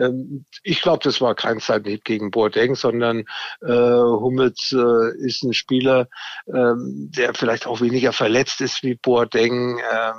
Ähm, 0.00 0.46
ich 0.62 0.80
glaube, 0.80 1.00
das 1.02 1.20
war 1.20 1.34
kein 1.34 1.60
Zeithieb 1.60 2.04
gegen 2.04 2.30
Boateng, 2.30 2.74
sondern 2.74 3.24
äh, 3.60 3.72
Hummels 3.72 4.72
äh, 4.72 5.26
ist 5.26 5.42
ein 5.42 5.52
Spieler, 5.52 6.08
ähm, 6.46 7.10
der 7.14 7.34
vielleicht 7.34 7.66
auch 7.66 7.80
weniger 7.80 8.12
verletzt 8.12 8.60
ist 8.62 8.82
wie 8.82 8.94
Boateng. 8.94 9.78
Ähm, 9.78 10.14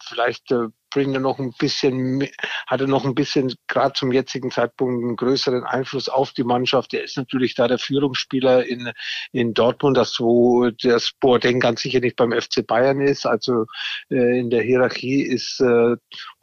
vielleicht 0.00 0.50
äh, 0.52 0.68
bringt 0.90 1.14
er 1.14 1.20
noch 1.20 1.38
ein 1.38 1.52
bisschen, 1.58 2.28
hat 2.66 2.80
er 2.80 2.86
noch 2.86 3.04
ein 3.04 3.14
bisschen, 3.14 3.54
gerade 3.66 3.92
zum 3.94 4.12
jetzigen 4.12 4.50
Zeitpunkt, 4.50 5.04
einen 5.04 5.16
größeren 5.16 5.64
Einfluss 5.64 6.08
auf 6.08 6.32
die 6.32 6.44
Mannschaft. 6.44 6.94
Er 6.94 7.04
ist 7.04 7.16
natürlich 7.16 7.54
da 7.54 7.68
der 7.68 7.78
Führungsspieler 7.78 8.66
in, 8.66 8.92
in 9.32 9.54
Dortmund, 9.54 9.96
das 9.96 10.18
wo 10.20 10.70
das 10.70 11.12
Boateng 11.20 11.60
ganz 11.60 11.82
sicher 11.82 12.00
nicht 12.00 12.16
beim 12.16 12.32
FC 12.32 12.66
Bayern 12.66 13.00
ist. 13.00 13.26
Also 13.26 13.66
äh, 14.10 14.38
in 14.38 14.50
der 14.50 14.62
Hierarchie 14.62 15.22
ist 15.22 15.60
äh, 15.60 15.96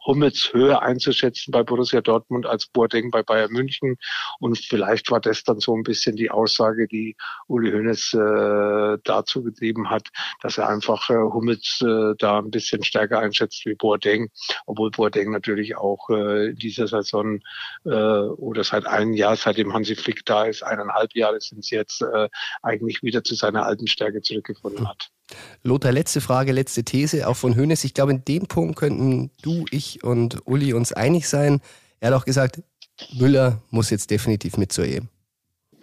Hummels 0.06 0.52
höher 0.52 0.82
einzuschätzen 0.82 1.50
bei 1.50 1.62
Borussia 1.62 2.00
Dortmund 2.00 2.46
als 2.46 2.66
Boateng 2.66 3.10
bei 3.10 3.22
Bayern 3.22 3.50
München. 3.52 3.96
Und 4.38 4.58
vielleicht 4.58 5.10
war 5.10 5.20
das 5.20 5.42
dann 5.44 5.58
so 5.58 5.74
ein 5.74 5.82
bisschen 5.82 6.16
die 6.16 6.30
Aussage, 6.30 6.86
die 6.86 7.16
Uli 7.48 7.72
Hoeneß 7.72 8.14
äh, 8.14 8.98
dazu 9.04 9.42
getrieben 9.42 9.90
hat, 9.90 10.08
dass 10.42 10.58
er 10.58 10.68
einfach 10.68 11.10
äh, 11.10 11.14
Hummels 11.14 11.80
äh, 11.82 12.14
da 12.18 12.38
ein 12.38 12.50
bisschen 12.50 12.84
stärker 12.84 13.18
einschätzt 13.18 13.66
wie 13.66 13.74
Boateng, 13.74 14.30
obwohl 14.66 14.90
Boateng 14.90 15.30
natürlich 15.30 15.76
auch 15.76 16.08
äh, 16.10 16.50
in 16.50 16.56
dieser 16.56 16.86
Saison 16.86 17.40
äh, 17.84 17.88
oder 17.88 18.64
seit 18.64 18.86
einem 18.86 19.12
Jahr, 19.12 19.36
seitdem 19.36 19.72
Hansi 19.72 19.96
Flick 19.96 20.24
da 20.24 20.44
ist, 20.44 20.62
eineinhalb 20.62 21.14
Jahre 21.14 21.40
sind 21.40 21.60
es 21.60 21.70
jetzt, 21.70 22.02
äh, 22.02 22.28
eigentlich 22.62 23.02
wieder 23.02 23.24
zu 23.24 23.34
seiner 23.34 23.66
alten 23.66 23.86
Stärke 23.86 24.22
zurückgefunden 24.22 24.88
hat. 24.88 25.10
Lothar, 25.62 25.92
letzte 25.92 26.20
Frage, 26.20 26.52
letzte 26.52 26.84
These, 26.84 27.28
auch 27.28 27.36
von 27.36 27.56
Hönes. 27.56 27.84
Ich 27.84 27.94
glaube, 27.94 28.12
in 28.12 28.24
dem 28.24 28.46
Punkt 28.46 28.76
könnten 28.76 29.30
du, 29.42 29.64
ich 29.70 30.04
und 30.04 30.46
Uli 30.46 30.72
uns 30.72 30.92
einig 30.92 31.28
sein. 31.28 31.60
Er 32.00 32.10
hat 32.10 32.20
auch 32.20 32.24
gesagt, 32.24 32.62
Müller 33.14 33.62
muss 33.70 33.90
jetzt 33.90 34.10
definitiv 34.10 34.56
mit 34.56 34.72
zur 34.72 34.86
EM. 34.86 35.08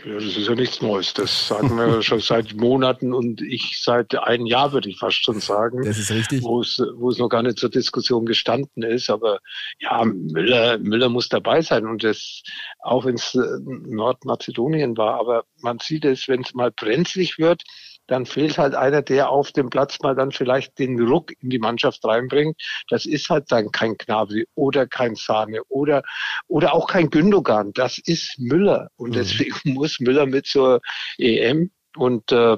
Ja, 0.06 0.16
das 0.16 0.26
ist 0.26 0.48
ja 0.48 0.56
nichts 0.56 0.82
Neues. 0.82 1.14
Das 1.14 1.48
sagen 1.48 1.78
wir 1.78 2.02
schon 2.04 2.20
seit 2.20 2.54
Monaten 2.56 3.14
und 3.14 3.42
ich 3.42 3.82
seit 3.82 4.16
einem 4.16 4.46
Jahr, 4.46 4.74
würde 4.74 4.90
ich 4.90 5.00
fast 5.00 5.24
schon 5.24 5.40
sagen. 5.40 5.84
Das 5.84 5.98
ist 5.98 6.12
richtig. 6.12 6.44
Wo 6.44 6.62
es, 6.62 6.82
wo 6.96 7.10
es 7.10 7.20
noch 7.20 7.30
gar 7.30 7.44
nicht 7.44 7.58
zur 7.58 7.70
Diskussion 7.70 8.26
gestanden 8.26 8.84
ist. 8.84 9.10
Aber 9.10 9.40
ja, 9.80 10.04
Müller, 10.04 10.78
Müller 10.80 11.10
muss 11.10 11.30
dabei 11.30 11.62
sein 11.62 11.86
und 11.86 12.04
das, 12.04 12.42
auch 12.80 13.06
wenn 13.06 13.16
es 13.16 13.34
Nordmazedonien 13.34 14.98
war. 14.98 15.20
Aber 15.20 15.46
man 15.62 15.80
sieht 15.80 16.04
es, 16.06 16.28
wenn 16.28 16.42
es 16.42 16.54
mal 16.54 16.72
brenzlig 16.72 17.38
wird, 17.38 17.64
dann 18.08 18.26
fehlt 18.26 18.58
halt 18.58 18.76
einer, 18.76 19.02
der 19.02 19.30
auf 19.30 19.52
dem 19.52 19.70
Platz 19.70 20.00
mal 20.02 20.16
dann 20.16 20.32
vielleicht 20.32 20.78
den 20.80 21.00
Ruck 21.00 21.32
in 21.42 21.50
die 21.50 21.60
Mannschaft 21.60 22.04
reinbringt. 22.06 22.62
Das 22.90 23.06
ist 23.06 23.30
halt 23.30 23.52
dann 23.52 23.72
kein 23.72 23.96
Gnabry 23.98 24.46
oder 24.56 24.88
kein 24.88 25.16
Sahne 25.16 25.62
oder, 25.70 26.04
oder 26.48 26.74
auch 26.74 26.88
kein 26.88 27.10
Gündogan. 27.10 27.72
Das 27.74 27.98
ist 27.98 28.38
Müller. 28.40 28.90
Und 28.96 29.12
mhm. 29.12 29.14
deswegen 29.14 29.56
muss 29.74 30.00
Müller 30.00 30.26
mit 30.26 30.46
zur 30.46 30.82
EM. 31.18 31.72
Und 31.96 32.32
äh, 32.32 32.58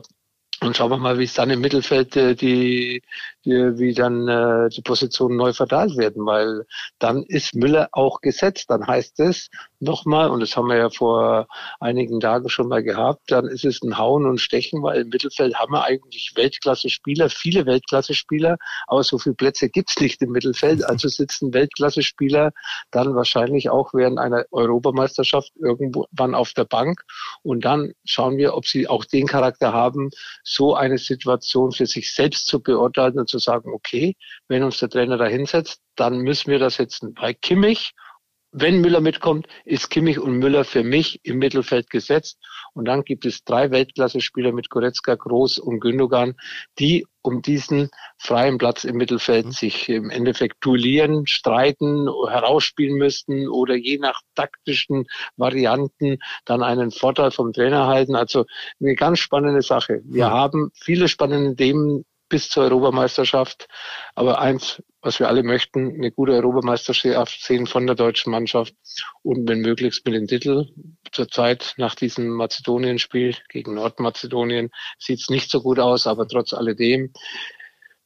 und 0.62 0.78
schauen 0.78 0.90
wir 0.90 0.98
mal, 0.98 1.20
wie 1.20 1.26
es 1.26 1.34
dann 1.34 1.50
im 1.50 1.60
Mittelfeld 1.60 2.16
äh, 2.16 2.34
die, 2.34 3.02
die, 3.02 3.02
wie 3.46 3.94
dann 3.94 4.28
äh, 4.28 4.70
die 4.70 4.82
Positionen 4.82 5.38
neu 5.38 5.54
verteilt 5.54 5.98
werden, 5.98 6.26
weil 6.26 6.66
dann 7.00 7.24
ist 7.24 7.56
Müller 7.56 7.90
auch 7.92 8.22
gesetzt. 8.22 8.70
Dann 8.70 8.86
heißt 8.86 9.20
es 9.20 9.50
nochmal, 9.80 10.30
und 10.30 10.40
das 10.40 10.56
haben 10.56 10.68
wir 10.68 10.78
ja 10.78 10.90
vor 10.90 11.48
einigen 11.80 12.20
Tagen 12.20 12.50
schon 12.50 12.68
mal 12.68 12.84
gehabt, 12.84 13.32
dann 13.32 13.48
ist 13.48 13.66
es 13.66 13.82
ein 13.82 13.98
Hauen 13.98 14.26
und 14.26 14.40
Stechen, 14.40 14.82
weil 14.84 15.02
im 15.02 15.10
Mittelfeld 15.10 15.56
haben 15.56 15.74
wir 15.74 15.84
eigentlich 15.84 16.34
Weltklasse-Spieler, 16.36 17.30
viele 17.30 17.66
Weltklasse-Spieler, 17.66 18.58
aber 18.88 19.04
so 19.04 19.18
viele 19.18 19.36
Plätze 19.36 19.70
gibt's 19.70 20.00
nicht 20.00 20.22
im 20.22 20.32
Mittelfeld. 20.32 20.84
Also 20.96 21.10
sitzen 21.10 21.54
Weltklasse-Spieler 21.54 22.52
dann 22.92 23.16
wahrscheinlich 23.16 23.70
auch 23.70 23.94
während 23.94 24.18
einer 24.18 24.46
Europameisterschaft 24.52 25.52
irgendwann 25.58 26.36
auf 26.36 26.54
der 26.54 26.64
Bank. 26.64 27.02
Und 27.44 27.66
dann 27.66 27.92
schauen 28.06 28.38
wir, 28.38 28.56
ob 28.56 28.66
sie 28.66 28.88
auch 28.88 29.04
den 29.04 29.28
Charakter 29.28 29.74
haben, 29.74 30.10
so 30.44 30.76
eine 30.76 30.98
Situation 30.98 31.72
für 31.72 31.86
sich 31.86 32.14
selbst 32.14 32.48
zu 32.48 32.62
beurteilen 32.62 33.20
und 33.20 33.28
zu 33.28 33.35
sagen, 33.40 33.72
okay, 33.74 34.16
wenn 34.48 34.64
uns 34.64 34.80
der 34.80 34.90
Trainer 34.90 35.18
da 35.18 35.26
hinsetzt, 35.26 35.82
dann 35.96 36.20
müssen 36.20 36.52
wir 36.52 36.60
das 36.60 36.76
setzen. 36.76 37.14
Bei 37.14 37.34
Kimmich, 37.34 37.94
wenn 38.58 38.80
Müller 38.80 39.02
mitkommt, 39.02 39.48
ist 39.66 39.90
Kimmich 39.90 40.18
und 40.18 40.40
Müller 40.40 40.64
für 40.64 40.84
mich 40.84 41.20
im 41.24 41.40
Mittelfeld 41.40 41.90
gesetzt. 41.90 42.40
Und 42.74 42.86
dann 42.86 43.04
gibt 43.04 43.26
es 43.26 43.44
drei 43.44 43.70
Weltklasse-Spieler 43.70 44.54
mit 44.54 44.70
Goretzka, 44.70 45.16
Groß 45.16 45.60
und 45.60 45.82
Gündogan, 45.82 46.36
die 46.80 47.06
um 47.22 47.42
diesen 47.42 47.90
freien 48.18 48.58
Platz 48.58 48.86
im 48.86 48.96
Mittelfeld 48.96 49.48
mhm. 49.48 49.52
sich 49.52 49.90
im 49.90 50.10
Endeffekt 50.10 50.64
duellieren, 50.64 51.28
streiten, 51.28 52.08
herausspielen 52.30 52.98
müssten 52.98 53.50
oder 53.50 53.76
je 53.76 53.98
nach 53.98 54.22
taktischen 54.36 55.06
Varianten 55.36 56.20
dann 56.46 56.64
einen 56.64 56.92
Vorteil 56.92 57.32
vom 57.32 57.52
Trainer 57.52 57.88
halten. 57.88 58.16
Also 58.16 58.46
eine 58.80 58.96
ganz 58.96 59.20
spannende 59.20 59.64
Sache. 59.64 60.02
Wir 60.06 60.30
haben 60.30 60.72
viele 60.76 61.10
spannende 61.10 61.58
Themen 61.58 62.06
bis 62.30 62.50
zur 62.50 62.64
Europameisterschaft. 62.64 63.68
Aber 64.16 64.40
eins, 64.40 64.82
was 65.02 65.20
wir 65.20 65.28
alle 65.28 65.44
möchten, 65.44 65.96
eine 65.96 66.12
gute 66.12 66.34
Europameisterschaft 66.34 67.44
sehen 67.44 67.68
von 67.68 67.86
der 67.86 67.96
deutschen 67.96 68.32
Mannschaft 68.32 68.74
und 69.24 69.48
wenn 69.48 69.62
möglichst 69.62 70.06
mit 70.06 70.16
dem 70.16 70.28
Titel. 70.28 70.68
Zurzeit 71.12 71.74
nach 71.78 71.96
diesem 71.96 72.30
Mazedonien-Spiel 72.30 73.36
gegen 73.50 73.76
Nordmazedonien 73.76 74.72
sieht 74.98 75.22
es 75.22 75.30
nicht 75.30 75.50
so 75.50 75.62
gut 75.62 75.80
aus, 75.80 76.08
aber 76.08 76.28
trotz 76.28 76.54
alledem 76.54 77.14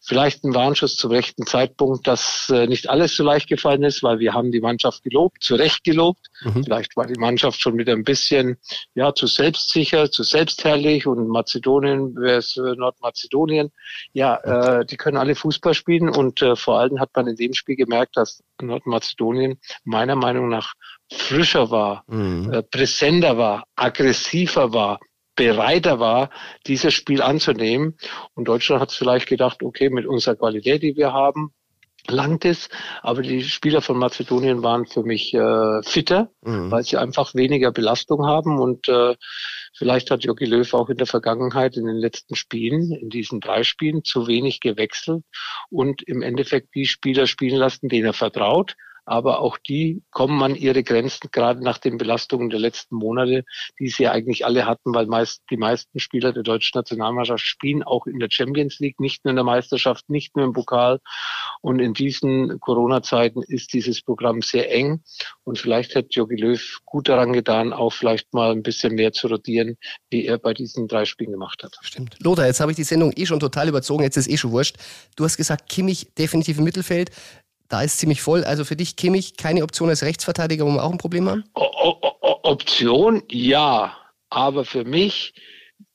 vielleicht 0.02 0.44
ein 0.44 0.54
Warnschuss 0.54 0.96
zum 0.96 1.12
rechten 1.12 1.46
Zeitpunkt, 1.46 2.08
dass 2.08 2.50
äh, 2.50 2.68
nicht 2.68 2.90
alles 2.90 3.16
so 3.16 3.24
leicht 3.24 3.48
gefallen 3.48 3.84
ist, 3.84 4.02
weil 4.04 4.20
wir 4.20 4.34
haben 4.34 4.52
die 4.52 4.62
Mannschaft 4.62 5.04
gelobt, 5.04 5.44
zu 5.44 5.56
Recht 5.56 5.84
gelobt. 5.84 6.28
Mhm. 6.42 6.64
Vielleicht 6.64 6.96
war 6.96 7.06
die 7.06 7.20
Mannschaft 7.20 7.62
schon 7.62 7.78
wieder 7.78 7.94
ein 7.94 8.04
bisschen 8.04 8.58
ja 8.96 9.14
zu 9.14 9.28
selbstsicher, 9.28 10.10
zu 10.10 10.24
selbstherrlich 10.24 11.06
und 11.06 11.28
Mazedonien 11.28 12.16
wäre 12.16 12.40
äh, 12.40 12.76
Nordmazedonien. 12.76 13.72
Ja, 14.14 14.36
äh, 14.80 14.86
die 14.86 14.98
können 14.98 15.18
alle 15.18 15.36
Fußball 15.36 15.74
spielen 15.74 16.10
und 16.10 16.42
äh, 16.42 16.56
vor 16.56 16.80
allem 16.80 17.00
hat 17.00 17.10
man 17.16 17.28
in 17.28 17.36
dem 17.36 17.54
Spiel 17.54 17.76
gemerkt, 17.76 18.18
dass 18.18 18.44
Nordmazedonien 18.62 19.60
meiner 19.84 20.16
Meinung 20.16 20.50
nach 20.50 20.74
frischer 21.12 21.72
war, 21.72 22.04
mhm. 22.08 22.52
äh, 22.52 22.64
präsenter 22.64 23.38
war, 23.38 23.64
aggressiver 23.76 24.74
war, 24.74 25.00
bereiter 25.40 26.00
war, 26.00 26.30
dieses 26.68 26.94
Spiel 26.94 27.22
anzunehmen. 27.22 27.98
Und 28.36 28.50
Deutschland 28.50 28.82
hat 28.82 28.92
vielleicht 28.92 29.28
gedacht, 29.28 29.64
okay, 29.64 29.90
mit 29.90 30.06
unserer 30.06 30.36
Qualität, 30.36 30.84
die 30.84 30.98
wir 30.98 31.14
haben, 31.14 31.54
langt 32.10 32.44
es. 32.44 32.68
Aber 33.02 33.22
die 33.22 33.42
Spieler 33.44 33.82
von 33.82 33.98
Mazedonien 33.98 34.64
waren 34.64 34.86
für 34.86 35.04
mich 35.04 35.34
äh, 35.34 35.82
fitter, 35.84 36.30
mhm. 36.42 36.70
weil 36.72 36.84
sie 36.84 36.98
einfach 36.98 37.34
weniger 37.36 37.72
Belastung 37.72 38.26
haben. 38.26 38.60
Und 38.60 38.90
äh, 38.90 39.16
Vielleicht 39.80 40.12
hat 40.12 40.26
Jogi 40.26 40.44
Löw 40.44 40.74
auch 40.74 40.90
in 40.90 40.98
der 40.98 41.08
Vergangenheit, 41.08 41.78
in 41.78 41.86
den 41.86 41.96
letzten 41.96 42.36
Spielen, 42.36 42.92
in 42.92 43.10
diesen 43.10 43.40
drei 43.40 43.64
Spielen, 43.64 44.04
zu 44.04 44.28
wenig 44.28 44.60
gewechselt 44.60 45.24
und 45.70 46.02
im 46.02 46.22
Endeffekt 46.22 46.76
die 46.76 46.86
Spieler 46.86 47.28
spielen 47.28 47.58
lassen, 47.58 47.88
denen 47.88 48.08
er 48.08 48.14
vertraut 48.14 48.76
aber 49.10 49.40
auch 49.40 49.58
die 49.58 50.04
kommen 50.12 50.42
an 50.44 50.56
ihre 50.56 50.84
Grenzen, 50.84 51.30
gerade 51.32 51.64
nach 51.64 51.80
den 51.80 51.98
Belastungen 51.98 52.52
der 52.52 52.60
letzten 52.60 52.96
Monate, 52.96 53.44
die 53.80 53.88
sie 53.88 54.08
eigentlich 54.08 54.46
alle 54.46 54.68
hatten, 54.68 54.94
weil 54.94 55.08
meist, 55.08 55.42
die 55.50 55.58
meisten 55.58 56.00
Spieler 56.00 56.32
der 56.32 56.44
deutschen 56.44 56.78
Nationalmannschaft 56.78 57.44
spielen 57.44 57.82
auch 57.82 58.06
in 58.06 58.20
der 58.20 58.30
Champions 58.30 58.78
League, 58.78 59.00
nicht 59.00 59.26
nur 59.26 59.32
in 59.32 59.36
der 59.38 59.44
Meisterschaft, 59.44 60.10
nicht 60.10 60.36
nur 60.36 60.46
im 60.46 60.54
Pokal. 60.54 61.00
Und 61.62 61.80
in 61.80 61.94
diesen 61.94 62.60
Corona-Zeiten 62.60 63.42
ist 63.42 63.74
dieses 63.74 64.02
Programm 64.04 64.44
sehr 64.44 64.72
eng. 64.72 65.02
Und 65.44 65.58
vielleicht 65.58 65.96
hat 65.96 66.14
Jogi 66.14 66.36
Löw 66.36 66.80
gut 66.86 67.10
daran 67.10 67.34
getan, 67.34 67.74
auch 67.74 67.92
vielleicht 67.92 68.32
mal 68.34 68.52
ein 68.52 68.62
bisschen 68.62 68.94
mehr 68.94 69.12
zu 69.12 69.28
rotieren, 69.28 69.78
wie 70.12 70.26
er 70.26 70.38
bei 70.38 70.54
diesen 70.54 70.88
drei 70.88 71.06
Spielen 71.06 71.32
gemacht 71.32 71.64
hat. 71.64 71.76
Stimmt. 71.82 72.16
Lothar, 72.20 72.46
jetzt 72.46 72.60
habe 72.60 72.72
ich 72.72 72.76
die 72.76 72.84
Sendung 72.84 73.12
eh 73.16 73.26
schon 73.26 73.40
total 73.40 73.70
überzogen, 73.70 74.04
jetzt 74.04 74.18
ist 74.18 74.30
eh 74.30 74.38
schon 74.38 74.52
wurscht. 74.52 74.76
Du 75.16 75.24
hast 75.24 75.36
gesagt, 75.36 75.68
Kimmich 75.68 76.14
definitiv 76.16 76.60
im 76.60 76.64
Mittelfeld. 76.64 77.10
Da 77.70 77.84
ist 77.84 78.00
ziemlich 78.00 78.22
voll. 78.22 78.44
Also 78.44 78.66
für 78.66 78.76
dich, 78.76 78.96
Kimmich, 78.96 79.38
keine 79.38 79.64
Option 79.64 79.90
als 79.90 80.04
Rechtsverteidiger, 80.04 80.66
wo 80.66 80.72
wir 80.72 80.84
auch 80.84 80.92
ein 80.92 80.98
Problem 80.98 81.30
haben? 81.30 81.44
O 81.54 81.96
Option, 82.44 83.24
ja. 83.30 83.96
Aber 84.30 84.66
für 84.66 84.84
mich 84.84 85.34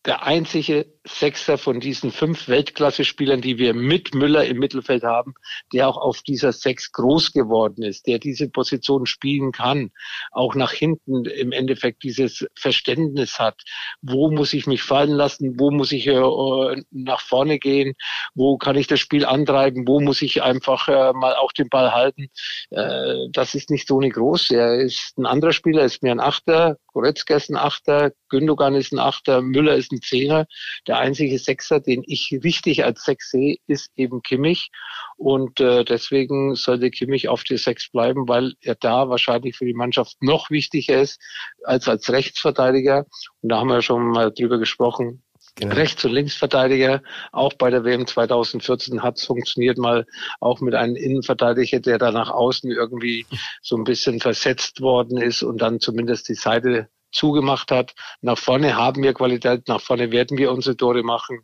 der 0.04 0.22
einzige 0.22 0.93
Sechster 1.07 1.59
von 1.59 1.80
diesen 1.80 2.11
fünf 2.11 2.48
Weltklasse-Spielern, 2.48 3.42
die 3.42 3.59
wir 3.59 3.74
mit 3.74 4.14
Müller 4.14 4.46
im 4.46 4.59
Mittelfeld 4.59 5.02
haben, 5.02 5.34
der 5.72 5.88
auch 5.88 5.98
auf 5.98 6.22
dieser 6.22 6.52
Sechs 6.52 6.92
groß 6.92 7.32
geworden 7.32 7.82
ist, 7.82 8.07
der 8.07 8.18
diese 8.18 8.48
Position 8.48 9.05
spielen 9.05 9.52
kann, 9.52 9.90
auch 10.32 10.55
nach 10.55 10.72
hinten 10.72 11.26
im 11.26 11.52
Endeffekt 11.52 12.02
dieses 12.05 12.46
Verständnis 12.57 13.38
hat. 13.38 13.61
Wo 14.00 14.30
muss 14.30 14.55
ich 14.55 14.66
mich 14.66 14.82
fallen 14.82 15.11
lassen? 15.11 15.59
Wo 15.59 15.70
muss 15.70 15.92
ich 15.92 16.07
äh, 16.07 16.82
nach 16.90 17.20
vorne 17.20 17.59
gehen? 17.59 17.94
Wo 18.34 18.57
kann 18.57 18.76
ich 18.76 18.86
das 18.86 19.00
Spiel 19.00 19.26
antreiben? 19.26 19.86
Wo 19.86 20.00
muss 20.00 20.22
ich 20.22 20.42
einfach 20.42 20.88
äh, 20.88 21.12
mal 21.12 21.34
auch 21.34 21.52
den 21.52 21.68
Ball 21.68 21.92
halten? 21.92 22.28
Äh, 22.70 23.28
das 23.30 23.55
ist 23.55 23.68
nicht 23.68 23.86
so 23.86 23.98
eine 23.98 24.09
groß. 24.09 24.52
Er 24.52 24.80
ist 24.80 25.18
ein 25.18 25.26
anderer 25.26 25.52
Spieler, 25.52 25.84
ist 25.84 26.02
mehr 26.02 26.12
ein 26.12 26.20
Achter. 26.20 26.78
Goretzka 26.86 27.36
ist 27.36 27.50
ein 27.50 27.57
Achter. 27.57 28.12
Gündogan 28.28 28.74
ist 28.74 28.92
ein 28.92 28.98
Achter. 28.98 29.42
Müller 29.42 29.74
ist 29.74 29.92
ein 29.92 30.00
Zehner. 30.00 30.46
Der 30.86 30.93
der 30.95 31.01
einzige 31.01 31.38
Sechser, 31.38 31.80
den 31.80 32.03
ich 32.07 32.38
richtig 32.45 32.84
als 32.84 33.05
Sechs 33.05 33.30
sehe, 33.30 33.57
ist 33.66 33.90
eben 33.97 34.22
Kimmich. 34.22 34.70
Und 35.16 35.61
äh, 35.61 35.84
deswegen 35.84 36.55
sollte 36.55 36.90
Kimmich 36.90 37.28
auf 37.28 37.42
die 37.42 37.57
Sechs 37.57 37.90
bleiben, 37.90 38.28
weil 38.28 38.55
er 38.61 38.76
da 38.76 39.09
wahrscheinlich 39.09 39.57
für 39.57 39.64
die 39.64 39.74
Mannschaft 39.74 40.16
noch 40.20 40.51
wichtiger 40.51 41.01
ist 41.01 41.20
als 41.64 41.88
als 41.88 42.11
Rechtsverteidiger. 42.11 43.07
Und 43.42 43.49
da 43.49 43.59
haben 43.59 43.68
wir 43.68 43.82
schon 43.82 44.09
mal 44.11 44.30
drüber 44.30 44.59
gesprochen. 44.59 45.22
Genau. 45.57 45.74
Rechts- 45.74 46.05
und 46.05 46.12
Linksverteidiger, 46.12 47.03
auch 47.30 47.53
bei 47.53 47.70
der 47.70 47.84
WM 47.84 48.07
2014 48.07 49.03
hat 49.03 49.18
es 49.18 49.24
funktioniert, 49.24 49.78
mal 49.78 50.05
auch 50.40 50.61
mit 50.61 50.74
einem 50.74 50.97
Innenverteidiger, 50.97 51.78
der 51.78 51.99
da 51.99 52.11
nach 52.11 52.30
außen 52.30 52.70
irgendwie 52.72 53.24
so 53.62 53.76
ein 53.76 53.84
bisschen 53.84 54.18
versetzt 54.20 54.80
worden 54.80 55.20
ist 55.20 55.45
und 55.45 55.62
dann 55.62 55.78
zumindest 55.78 56.28
die 56.28 56.34
Seite 56.34 56.88
zugemacht 57.14 57.70
hat. 57.70 57.94
Nach 58.20 58.38
vorne 58.38 58.76
haben 58.76 59.02
wir 59.02 59.14
Qualität, 59.14 59.68
nach 59.68 59.80
vorne 59.80 60.10
werden 60.10 60.36
wir 60.36 60.52
unsere 60.52 60.76
Tore 60.76 61.02
machen. 61.02 61.40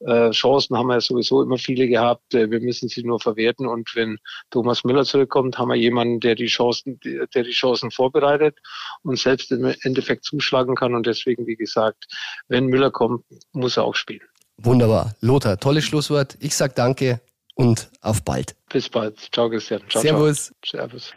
Äh, 0.00 0.30
Chancen 0.30 0.76
haben 0.76 0.88
wir 0.88 1.00
sowieso 1.00 1.42
immer 1.42 1.58
viele 1.58 1.88
gehabt. 1.88 2.34
Äh, 2.34 2.50
wir 2.50 2.60
müssen 2.60 2.88
sie 2.88 3.02
nur 3.02 3.20
verwerten. 3.20 3.66
Und 3.66 3.94
wenn 3.94 4.18
Thomas 4.50 4.84
Müller 4.84 5.04
zurückkommt, 5.04 5.58
haben 5.58 5.68
wir 5.68 5.76
jemanden, 5.76 6.20
der 6.20 6.34
die 6.34 6.46
Chancen, 6.46 7.00
der 7.02 7.42
die 7.42 7.52
Chancen 7.52 7.90
vorbereitet 7.90 8.58
und 9.02 9.18
selbst 9.18 9.52
im 9.52 9.72
Endeffekt 9.82 10.24
zuschlagen 10.24 10.74
kann. 10.74 10.94
Und 10.94 11.06
deswegen, 11.06 11.46
wie 11.46 11.56
gesagt, 11.56 12.06
wenn 12.48 12.66
Müller 12.66 12.90
kommt, 12.90 13.24
muss 13.52 13.76
er 13.76 13.84
auch 13.84 13.94
spielen. 13.94 14.26
Wunderbar. 14.58 15.14
Lothar, 15.20 15.58
tolles 15.58 15.84
Schlusswort. 15.84 16.36
Ich 16.40 16.54
sag 16.54 16.74
danke 16.74 17.20
und 17.54 17.90
auf 18.00 18.22
bald. 18.22 18.54
Bis 18.70 18.88
bald. 18.88 19.18
Ciao, 19.32 19.48
Christian. 19.48 19.82
Ciao, 19.88 20.02
Servus. 20.02 20.52
Ciao. 20.64 20.88
Servus. 20.88 21.12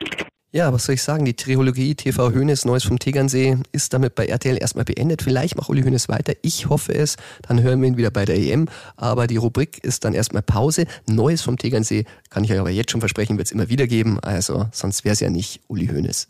Ja, 0.56 0.72
was 0.72 0.86
soll 0.86 0.96
ich 0.96 1.04
sagen? 1.04 1.26
Die 1.26 1.34
Trilogie 1.34 1.96
TV 1.96 2.32
Hönes 2.32 2.64
Neues 2.64 2.86
vom 2.86 2.98
Tegernsee 2.98 3.58
ist 3.74 3.94
damit 3.94 4.16
bei 4.16 4.28
RTL 4.28 4.58
erstmal 4.58 4.86
beendet. 4.86 5.22
Vielleicht 5.22 5.58
macht 5.58 5.68
Uli 5.68 5.84
Hönes 5.84 6.08
weiter. 6.08 6.32
Ich 6.44 6.70
hoffe 6.70 6.94
es. 6.94 7.18
Dann 7.46 7.62
hören 7.62 7.82
wir 7.82 7.90
ihn 7.90 7.98
wieder 7.98 8.10
bei 8.10 8.24
der 8.24 8.38
EM. 8.38 8.70
Aber 8.96 9.28
die 9.28 9.36
Rubrik 9.36 9.84
ist 9.84 10.06
dann 10.06 10.14
erstmal 10.14 10.44
Pause. 10.44 10.86
Neues 11.08 11.42
vom 11.42 11.58
Tegernsee 11.58 12.06
kann 12.30 12.46
ich 12.46 12.54
euch 12.54 12.60
aber 12.60 12.70
jetzt 12.70 12.92
schon 12.92 13.02
versprechen, 13.02 13.38
wird 13.38 13.48
es 13.48 13.52
immer 13.52 13.68
wieder 13.68 13.86
geben. 13.86 14.18
Also 14.22 14.68
sonst 14.72 15.04
wäre 15.04 15.12
es 15.12 15.20
ja 15.20 15.30
nicht 15.30 15.60
Uli 15.68 15.88
Hönes. 15.88 16.30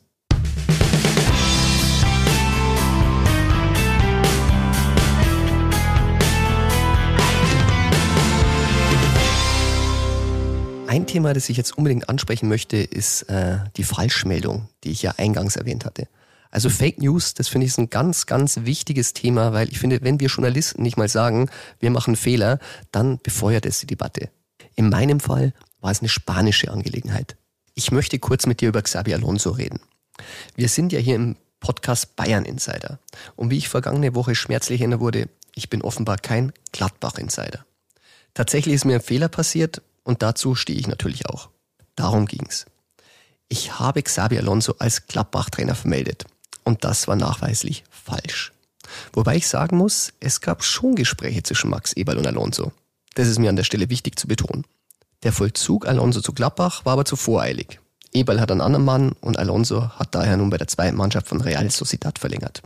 Ein 10.87 11.07
Thema, 11.07 11.33
das 11.33 11.49
ich 11.49 11.57
jetzt 11.57 11.77
unbedingt 11.77 12.09
ansprechen 12.09 12.47
möchte, 12.47 12.77
ist 12.77 13.23
äh, 13.23 13.57
die 13.75 13.83
Falschmeldung, 13.83 14.69
die 14.83 14.91
ich 14.91 15.01
ja 15.01 15.15
eingangs 15.17 15.55
erwähnt 15.55 15.83
hatte. 15.83 16.07
Also 16.51 16.69
Fake 16.69 17.01
News, 17.01 17.33
das 17.33 17.47
finde 17.47 17.67
ich 17.67 17.77
ein 17.77 17.89
ganz, 17.89 18.27
ganz 18.27 18.59
wichtiges 18.63 19.13
Thema, 19.13 19.51
weil 19.51 19.69
ich 19.69 19.79
finde, 19.79 19.99
wenn 20.03 20.19
wir 20.19 20.27
Journalisten 20.27 20.83
nicht 20.83 20.95
mal 20.95 21.09
sagen, 21.09 21.49
wir 21.79 21.89
machen 21.89 22.15
Fehler, 22.15 22.59
dann 22.91 23.19
befeuert 23.21 23.65
es 23.65 23.79
die 23.79 23.87
Debatte. 23.87 24.29
In 24.75 24.89
meinem 24.89 25.19
Fall 25.19 25.53
war 25.81 25.91
es 25.91 25.99
eine 25.99 26.09
spanische 26.09 26.71
Angelegenheit. 26.71 27.35
Ich 27.73 27.91
möchte 27.91 28.19
kurz 28.19 28.45
mit 28.45 28.61
dir 28.61 28.69
über 28.69 28.81
Xabi 28.81 29.13
Alonso 29.13 29.49
reden. 29.49 29.81
Wir 30.55 30.69
sind 30.69 30.93
ja 30.93 30.99
hier 30.99 31.15
im 31.15 31.35
Podcast 31.59 32.15
Bayern 32.15 32.45
Insider. 32.45 32.99
Und 33.35 33.49
wie 33.49 33.57
ich 33.57 33.69
vergangene 33.69 34.13
Woche 34.13 34.35
schmerzlich 34.35 34.79
erinnert 34.79 34.99
wurde, 34.99 35.29
ich 35.55 35.69
bin 35.69 35.81
offenbar 35.81 36.17
kein 36.17 36.53
Gladbach 36.71 37.17
Insider. 37.17 37.65
Tatsächlich 38.33 38.75
ist 38.75 38.85
mir 38.85 38.95
ein 38.95 39.01
Fehler 39.01 39.29
passiert 39.29 39.81
und 40.05 40.21
dazu 40.21 40.55
stehe 40.55 40.79
ich 40.79 40.87
natürlich 40.87 41.25
auch. 41.27 41.49
Darum 41.97 42.27
ging's. 42.27 42.65
Ich 43.49 43.79
habe 43.79 44.01
Xabi 44.01 44.37
Alonso 44.37 44.75
als 44.79 45.07
Gladbach-Trainer 45.07 45.75
vermeldet. 45.75 46.25
Und 46.63 46.83
das 46.83 47.07
war 47.07 47.15
nachweislich 47.15 47.83
falsch. 47.89 48.53
Wobei 49.13 49.35
ich 49.35 49.47
sagen 49.47 49.77
muss, 49.77 50.13
es 50.19 50.41
gab 50.41 50.63
schon 50.63 50.95
Gespräche 50.95 51.43
zwischen 51.43 51.69
Max 51.69 51.93
Eberl 51.93 52.17
und 52.17 52.27
Alonso. 52.27 52.71
Das 53.15 53.27
ist 53.27 53.39
mir 53.39 53.49
an 53.49 53.55
der 53.55 53.63
Stelle 53.63 53.89
wichtig 53.89 54.17
zu 54.17 54.27
betonen. 54.27 54.65
Der 55.23 55.33
Vollzug 55.33 55.87
Alonso 55.87 56.21
zu 56.21 56.33
Gladbach 56.33 56.85
war 56.85 56.93
aber 56.93 57.05
zu 57.05 57.15
voreilig. 57.15 57.79
Eberl 58.13 58.39
hat 58.39 58.51
einen 58.51 58.61
anderen 58.61 58.85
Mann 58.85 59.11
und 59.21 59.37
Alonso 59.37 59.89
hat 59.89 60.15
daher 60.15 60.37
nun 60.37 60.49
bei 60.49 60.57
der 60.57 60.67
zweiten 60.67 60.97
Mannschaft 60.97 61.27
von 61.27 61.41
Real 61.41 61.69
Sociedad 61.69 62.19
verlängert. 62.19 62.61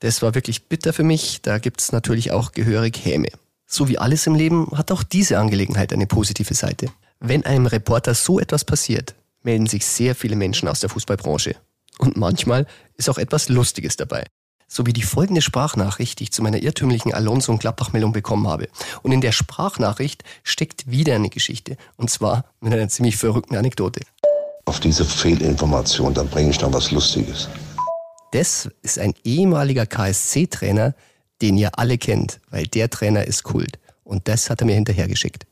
Das 0.00 0.22
war 0.22 0.34
wirklich 0.34 0.68
bitter 0.68 0.92
für 0.92 1.04
mich, 1.04 1.42
da 1.42 1.58
gibt's 1.58 1.92
natürlich 1.92 2.32
auch 2.32 2.52
gehörig 2.52 3.04
Häme. 3.04 3.28
So 3.74 3.88
wie 3.88 3.96
alles 3.96 4.26
im 4.26 4.34
Leben 4.34 4.68
hat 4.74 4.92
auch 4.92 5.02
diese 5.02 5.38
Angelegenheit 5.38 5.94
eine 5.94 6.06
positive 6.06 6.52
Seite. 6.52 6.90
Wenn 7.20 7.46
einem 7.46 7.64
Reporter 7.64 8.14
so 8.14 8.38
etwas 8.38 8.66
passiert, 8.66 9.14
melden 9.42 9.66
sich 9.66 9.86
sehr 9.86 10.14
viele 10.14 10.36
Menschen 10.36 10.68
aus 10.68 10.80
der 10.80 10.90
Fußballbranche. 10.90 11.56
Und 11.96 12.18
manchmal 12.18 12.66
ist 12.98 13.08
auch 13.08 13.16
etwas 13.16 13.48
Lustiges 13.48 13.96
dabei. 13.96 14.26
So 14.68 14.84
wie 14.84 14.92
die 14.92 15.02
folgende 15.02 15.40
Sprachnachricht, 15.40 16.20
die 16.20 16.24
ich 16.24 16.32
zu 16.32 16.42
meiner 16.42 16.62
irrtümlichen 16.62 17.14
Alonso- 17.14 17.50
und 17.50 17.60
Gladbach-Meldung 17.60 18.12
bekommen 18.12 18.46
habe. 18.46 18.68
Und 19.00 19.12
in 19.12 19.22
der 19.22 19.32
Sprachnachricht 19.32 20.22
steckt 20.42 20.90
wieder 20.90 21.14
eine 21.14 21.30
Geschichte. 21.30 21.78
Und 21.96 22.10
zwar 22.10 22.44
mit 22.60 22.74
einer 22.74 22.90
ziemlich 22.90 23.16
verrückten 23.16 23.56
Anekdote. 23.56 24.02
Auf 24.66 24.80
diese 24.80 25.06
Fehlinformation, 25.06 26.12
dann 26.12 26.28
bringe 26.28 26.50
ich 26.50 26.60
noch 26.60 26.74
was 26.74 26.90
Lustiges. 26.90 27.48
Das 28.32 28.68
ist 28.82 28.98
ein 28.98 29.14
ehemaliger 29.24 29.86
KSC-Trainer, 29.86 30.94
den 31.42 31.58
ihr 31.58 31.78
alle 31.78 31.98
kennt, 31.98 32.40
weil 32.50 32.66
der 32.66 32.88
Trainer 32.88 33.26
ist 33.26 33.42
Kult. 33.42 33.78
Und 34.04 34.28
das 34.28 34.48
hat 34.48 34.60
er 34.60 34.66
mir 34.66 34.74
hinterhergeschickt. 34.74 35.44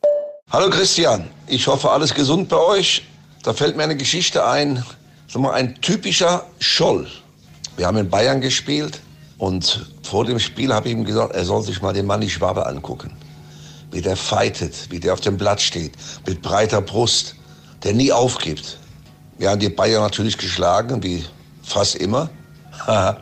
Hallo 0.50 0.70
Christian, 0.70 1.28
ich 1.46 1.66
hoffe 1.66 1.90
alles 1.90 2.14
gesund 2.14 2.48
bei 2.48 2.56
euch. 2.56 3.06
Da 3.42 3.52
fällt 3.52 3.76
mir 3.76 3.82
eine 3.82 3.96
Geschichte 3.96 4.46
ein, 4.46 4.84
sag 5.28 5.42
mal, 5.42 5.52
ein 5.52 5.80
typischer 5.80 6.46
Scholl. 6.58 7.08
Wir 7.76 7.86
haben 7.86 7.96
in 7.96 8.08
Bayern 8.08 8.40
gespielt 8.40 9.00
und 9.38 9.86
vor 10.02 10.24
dem 10.24 10.38
Spiel 10.38 10.72
habe 10.72 10.88
ich 10.88 10.94
ihm 10.94 11.04
gesagt, 11.04 11.34
er 11.34 11.44
soll 11.44 11.62
sich 11.62 11.80
mal 11.82 11.92
den 11.92 12.06
Manni 12.06 12.28
Schwabe 12.28 12.66
angucken. 12.66 13.12
Wie 13.90 14.02
der 14.02 14.16
fightet, 14.16 14.90
wie 14.90 15.00
der 15.00 15.14
auf 15.14 15.20
dem 15.20 15.36
Blatt 15.36 15.60
steht, 15.60 15.92
mit 16.26 16.42
breiter 16.42 16.80
Brust, 16.80 17.36
der 17.82 17.94
nie 17.94 18.12
aufgibt. 18.12 18.78
Wir 19.38 19.50
haben 19.50 19.60
die 19.60 19.68
Bayern 19.68 20.02
natürlich 20.02 20.36
geschlagen, 20.36 21.02
wie 21.02 21.24
fast 21.62 21.96
immer. 21.96 22.28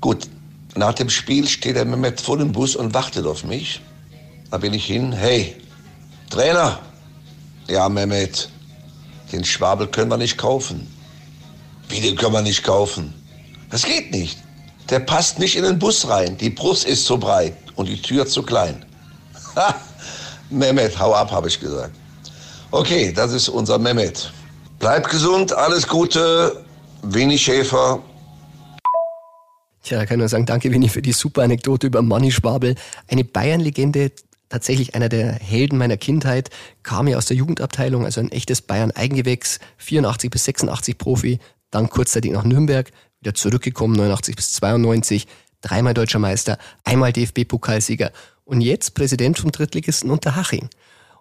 Gut, 0.00 0.28
nach 0.76 0.94
dem 0.94 1.10
Spiel 1.10 1.48
steht 1.48 1.76
er 1.76 1.84
Mehmet 1.84 2.20
vor 2.20 2.38
dem 2.38 2.52
Bus 2.52 2.76
und 2.76 2.94
wartet 2.94 3.26
auf 3.26 3.44
mich. 3.44 3.80
Da 4.50 4.58
bin 4.58 4.74
ich 4.74 4.86
hin. 4.86 5.12
Hey, 5.12 5.56
Trainer. 6.30 6.78
Ja, 7.68 7.88
Mehmet, 7.88 8.48
den 9.32 9.44
Schwabel 9.44 9.88
können 9.88 10.10
wir 10.10 10.16
nicht 10.16 10.38
kaufen. 10.38 10.86
Wie, 11.88 12.00
den 12.00 12.16
können 12.16 12.32
wir 12.32 12.42
nicht 12.42 12.62
kaufen? 12.62 13.12
Das 13.70 13.82
geht 13.84 14.12
nicht. 14.12 14.38
Der 14.90 15.00
passt 15.00 15.38
nicht 15.38 15.56
in 15.56 15.64
den 15.64 15.78
Bus 15.78 16.08
rein. 16.08 16.36
Die 16.36 16.50
Brust 16.50 16.84
ist 16.84 17.06
zu 17.06 17.18
breit 17.18 17.54
und 17.74 17.88
die 17.88 18.00
Tür 18.00 18.26
zu 18.26 18.42
klein. 18.42 18.84
Ha! 19.56 19.74
Mehmet, 20.50 20.96
hau 20.98 21.12
ab, 21.12 21.30
habe 21.32 21.48
ich 21.48 21.58
gesagt. 21.58 21.92
Okay, 22.70 23.12
das 23.12 23.32
ist 23.32 23.48
unser 23.48 23.78
Mehmet. 23.78 24.32
Bleib 24.78 25.08
gesund, 25.08 25.52
alles 25.52 25.88
Gute. 25.88 26.64
Winnie 27.02 27.38
Schäfer, 27.38 28.00
Da 29.88 30.06
kann 30.06 30.18
nur 30.18 30.28
sagen, 30.28 30.46
danke 30.46 30.72
Winnie 30.72 30.88
für 30.88 31.02
die 31.02 31.12
super 31.12 31.42
Anekdote 31.42 31.86
über 31.86 32.02
Manni 32.02 32.32
Schwabel. 32.32 32.74
Eine 33.08 33.24
Bayern-Legende, 33.24 34.12
tatsächlich 34.48 34.94
einer 34.94 35.08
der 35.08 35.32
Helden 35.32 35.78
meiner 35.78 35.96
Kindheit, 35.96 36.50
kam 36.82 37.08
ja 37.08 37.16
aus 37.16 37.26
der 37.26 37.36
Jugendabteilung, 37.36 38.04
also 38.04 38.20
ein 38.20 38.32
echtes 38.32 38.62
Bayern-Eigengewächs, 38.62 39.60
84 39.78 40.30
bis 40.30 40.44
86 40.44 40.98
Profi, 40.98 41.38
dann 41.70 41.88
kurzzeitig 41.88 42.32
nach 42.32 42.44
Nürnberg, 42.44 42.90
wieder 43.20 43.34
zurückgekommen, 43.34 43.94
89 43.96 44.36
bis 44.36 44.52
92, 44.52 45.26
dreimal 45.60 45.94
deutscher 45.94 46.18
Meister, 46.18 46.58
einmal 46.84 47.12
DFB-Pokalsieger 47.12 48.12
und 48.44 48.60
jetzt 48.60 48.94
Präsident 48.94 49.38
vom 49.38 49.52
Drittligisten 49.52 50.10
Unterhaching. 50.10 50.68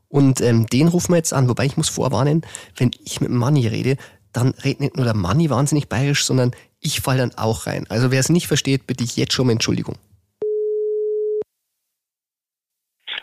Und 0.07 0.39
ähm, 0.41 0.67
den 0.67 0.87
rufen 0.87 1.11
wir 1.11 1.17
jetzt 1.17 1.33
an, 1.33 1.49
wobei 1.49 1.65
ich 1.65 1.77
muss 1.77 1.89
vorwarnen, 1.89 2.45
wenn 2.77 2.91
ich 3.03 3.21
mit 3.21 3.31
Manni 3.31 3.67
rede, 3.67 3.97
dann 4.35 4.51
redet 4.51 4.81
nicht 4.81 4.95
nur 4.97 5.05
der 5.05 5.15
Manni 5.15 5.49
wahnsinnig 5.49 5.87
bayerisch, 5.87 6.25
sondern 6.25 6.51
ich 6.79 7.01
fall 7.01 7.17
dann 7.17 7.33
auch 7.35 7.67
rein. 7.67 7.85
Also 7.89 8.11
wer 8.11 8.19
es 8.19 8.29
nicht 8.29 8.47
versteht, 8.47 8.85
bitte 8.85 9.03
ich 9.03 9.15
jetzt 9.15 9.33
schon 9.33 9.45
um 9.45 9.51
Entschuldigung. 9.51 9.95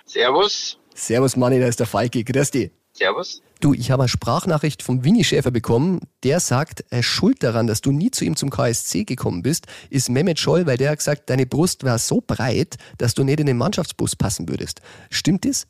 Servus. 0.07 0.79
Servus 0.95 1.37
Manni, 1.37 1.61
da 1.61 1.67
ist 1.67 1.81
der 1.81 1.87
Falki. 1.87 2.25
Grüß 2.25 2.51
dich. 2.51 2.71
Servus. 2.93 3.43
Du, 3.61 3.75
ich 3.75 3.91
habe 3.91 4.03
eine 4.03 4.09
Sprachnachricht 4.09 4.83
vom 4.83 5.05
Winnie 5.05 5.25
Schäfer 5.25 5.51
bekommen. 5.51 6.01
Der 6.25 6.41
sagt, 6.41 6.85
er 6.91 7.03
schuld 7.03 7.43
daran, 7.43 7.67
dass 7.67 7.81
du 7.81 7.93
nie 7.93 8.11
zu 8.11 8.25
ihm 8.25 8.37
zum 8.37 8.51
KSC 8.51 9.05
gekommen 9.05 9.43
bist, 9.43 9.67
ist 9.89 10.11
Mehmet 10.11 10.39
Scholl, 10.39 10.67
weil 10.67 10.77
der 10.77 10.91
hat 10.91 10.99
gesagt, 10.99 11.31
deine 11.31 11.47
Brust 11.47 11.85
war 11.85 11.99
so 11.99 12.23
breit, 12.27 12.77
dass 12.99 13.15
du 13.15 13.23
nicht 13.23 13.41
in 13.41 13.47
den 13.47 13.57
Mannschaftsbus 13.57 14.17
passen 14.17 14.49
würdest. 14.49 14.81
Stimmt 15.11 15.45
das? 15.45 15.67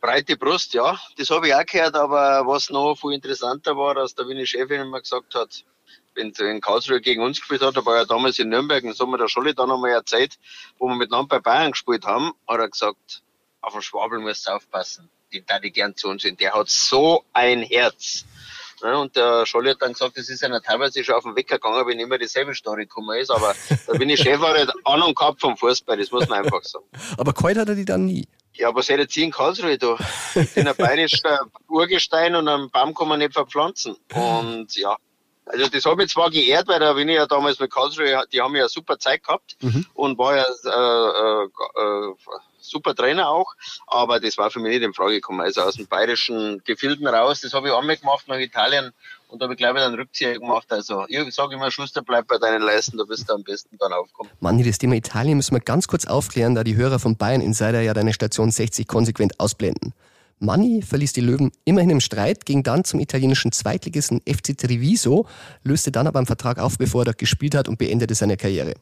Breite 0.00 0.36
Brust, 0.36 0.74
ja. 0.74 0.98
Das 1.16 1.30
habe 1.30 1.48
ich 1.48 1.54
auch 1.54 1.66
gehört, 1.66 1.94
aber 1.94 2.46
was 2.46 2.70
noch 2.70 2.96
viel 2.96 3.12
interessanter 3.12 3.76
war, 3.76 3.94
dass 3.94 4.14
der 4.14 4.26
Winnie 4.28 4.46
Schäfer 4.46 4.76
immer 4.76 5.00
gesagt 5.00 5.34
hat, 5.34 5.64
wenn 6.14 6.30
in 6.30 6.60
Karlsruhe 6.60 7.00
gegen 7.00 7.22
uns 7.22 7.38
gespielt 7.38 7.62
hat, 7.62 7.76
da 7.76 7.84
war 7.84 7.96
er 7.96 8.06
damals 8.06 8.38
in 8.38 8.48
Nürnberg, 8.48 8.82
und 8.82 8.90
das 8.90 9.00
haben 9.00 9.10
wir 9.10 9.18
der 9.18 9.28
Scholli 9.28 9.54
dann 9.54 9.70
einmal 9.70 9.90
erzählt, 9.90 10.38
wo 10.78 10.88
wir 10.88 10.96
miteinander 10.96 11.28
bei 11.28 11.38
Bayern 11.38 11.72
gespielt 11.72 12.04
haben, 12.04 12.32
hat 12.46 12.58
er 12.58 12.68
gesagt, 12.68 13.22
auf 13.60 13.72
den 13.72 13.82
Schwabel 13.82 14.18
musst 14.18 14.46
du 14.46 14.52
aufpassen. 14.52 15.08
Den 15.32 15.44
da 15.46 15.58
die 15.58 15.70
gern 15.70 15.94
zu 15.94 16.08
uns 16.08 16.22
sind. 16.22 16.40
Der 16.40 16.54
hat 16.54 16.70
so 16.70 17.24
ein 17.34 17.62
Herz. 17.62 18.24
Ja, 18.82 18.96
und 18.96 19.14
der 19.16 19.44
Scholli 19.44 19.70
hat 19.70 19.82
dann 19.82 19.92
gesagt, 19.92 20.16
das 20.16 20.28
ist 20.28 20.40
ja 20.40 20.60
teilweise 20.60 21.04
schon 21.04 21.16
auf 21.16 21.24
den 21.24 21.36
Wecker 21.36 21.56
gegangen, 21.56 21.86
wenn 21.86 21.98
immer 21.98 22.16
dieselbe 22.16 22.54
Story 22.54 22.84
gekommen 22.84 23.18
ist. 23.18 23.30
Aber 23.30 23.54
da 23.86 23.92
bin 23.94 24.08
ich 24.08 24.20
Chef, 24.20 24.40
hat 24.40 24.72
Ahnung 24.84 25.14
gehabt 25.14 25.40
vom 25.40 25.56
Fußball, 25.56 25.98
das 25.98 26.10
muss 26.10 26.28
man 26.28 26.44
einfach 26.44 26.62
sagen. 26.62 26.86
Aber 27.18 27.32
kalt 27.32 27.58
hat 27.58 27.68
er 27.68 27.74
die 27.74 27.84
dann 27.84 28.06
nie. 28.06 28.26
Ja, 28.58 28.74
was 28.74 28.88
hätte 28.88 29.06
ich 29.08 29.16
in 29.18 29.30
Karlsruhe 29.30 29.78
da? 29.78 29.96
Ich 30.34 30.52
bin 30.52 30.66
ein 30.66 30.74
bayerischer 30.74 31.46
Urgestein 31.68 32.34
und 32.34 32.48
einen 32.48 32.70
Baum 32.70 32.92
kann 32.92 33.08
man 33.08 33.20
nicht 33.20 33.32
verpflanzen. 33.32 33.96
Und 34.12 34.74
ja, 34.74 34.96
also 35.46 35.68
das 35.68 35.84
hat 35.84 35.96
mich 35.96 36.10
zwar 36.10 36.30
geehrt, 36.30 36.66
weil 36.66 36.80
da 36.80 36.92
bin 36.92 37.08
ich 37.08 37.14
ja 37.14 37.26
damals 37.26 37.58
mit 37.60 37.70
Karlsruhe, 37.70 38.24
die 38.32 38.40
haben 38.40 38.54
ja 38.56 38.62
eine 38.62 38.68
super 38.68 38.98
Zeit 38.98 39.22
gehabt 39.22 39.56
mhm. 39.60 39.86
und 39.94 40.18
war 40.18 40.36
ja 40.36 40.44
äh, 40.44 41.44
äh, 41.44 41.44
äh, 41.44 42.14
super 42.60 42.94
Trainer 42.94 43.28
auch, 43.28 43.54
aber 43.86 44.20
das 44.20 44.36
war 44.36 44.50
für 44.50 44.60
mich 44.60 44.72
nicht 44.72 44.82
in 44.82 44.92
Frage 44.92 45.14
gekommen. 45.14 45.40
Also 45.40 45.62
aus 45.62 45.76
dem 45.76 45.86
bayerischen 45.86 46.62
Gefilden 46.64 47.06
raus, 47.06 47.40
das 47.40 47.54
habe 47.54 47.68
ich 47.68 47.74
einmal 47.74 47.96
gemacht 47.96 48.26
nach 48.26 48.38
Italien 48.38 48.92
und 49.28 49.40
da 49.40 49.44
habe 49.44 49.54
ich 49.54 49.58
glaube 49.58 49.78
ich 49.78 49.84
dann 49.84 49.94
Rückzieher 49.94 50.38
gemacht. 50.38 50.66
Also 50.70 51.04
ich 51.08 51.34
sage 51.34 51.54
immer, 51.54 51.70
Schuster, 51.70 52.02
bleib 52.02 52.26
bei 52.26 52.38
deinen 52.38 52.62
Leisten, 52.62 52.98
da 52.98 53.08
wirst 53.08 53.28
du 53.28 53.34
am 53.34 53.42
besten 53.42 53.76
dann 53.78 53.92
aufkommen. 53.92 54.30
Manni, 54.40 54.64
das 54.64 54.78
Thema 54.78 54.94
Italien 54.96 55.36
müssen 55.36 55.54
wir 55.54 55.60
ganz 55.60 55.86
kurz 55.86 56.06
aufklären, 56.06 56.54
da 56.54 56.64
die 56.64 56.76
Hörer 56.76 56.98
von 56.98 57.16
Bayern 57.16 57.40
Insider 57.40 57.80
ja 57.80 57.94
deine 57.94 58.12
Station 58.12 58.50
60 58.50 58.86
konsequent 58.86 59.38
ausblenden. 59.38 59.94
Manni 60.40 60.82
verließ 60.82 61.12
die 61.12 61.20
Löwen 61.20 61.50
immerhin 61.64 61.90
im 61.90 62.00
Streit, 62.00 62.46
ging 62.46 62.62
dann 62.62 62.84
zum 62.84 63.00
italienischen 63.00 63.52
Zweitligisten 63.52 64.20
FC 64.20 64.56
Treviso, 64.56 65.26
löste 65.64 65.90
dann 65.90 66.06
aber 66.06 66.20
einen 66.20 66.26
Vertrag 66.26 66.58
auf, 66.58 66.78
bevor 66.78 67.02
er 67.02 67.06
dort 67.06 67.18
gespielt 67.18 67.54
hat 67.54 67.68
und 67.68 67.78
beendete 67.78 68.14
seine 68.14 68.36
Karriere. 68.36 68.74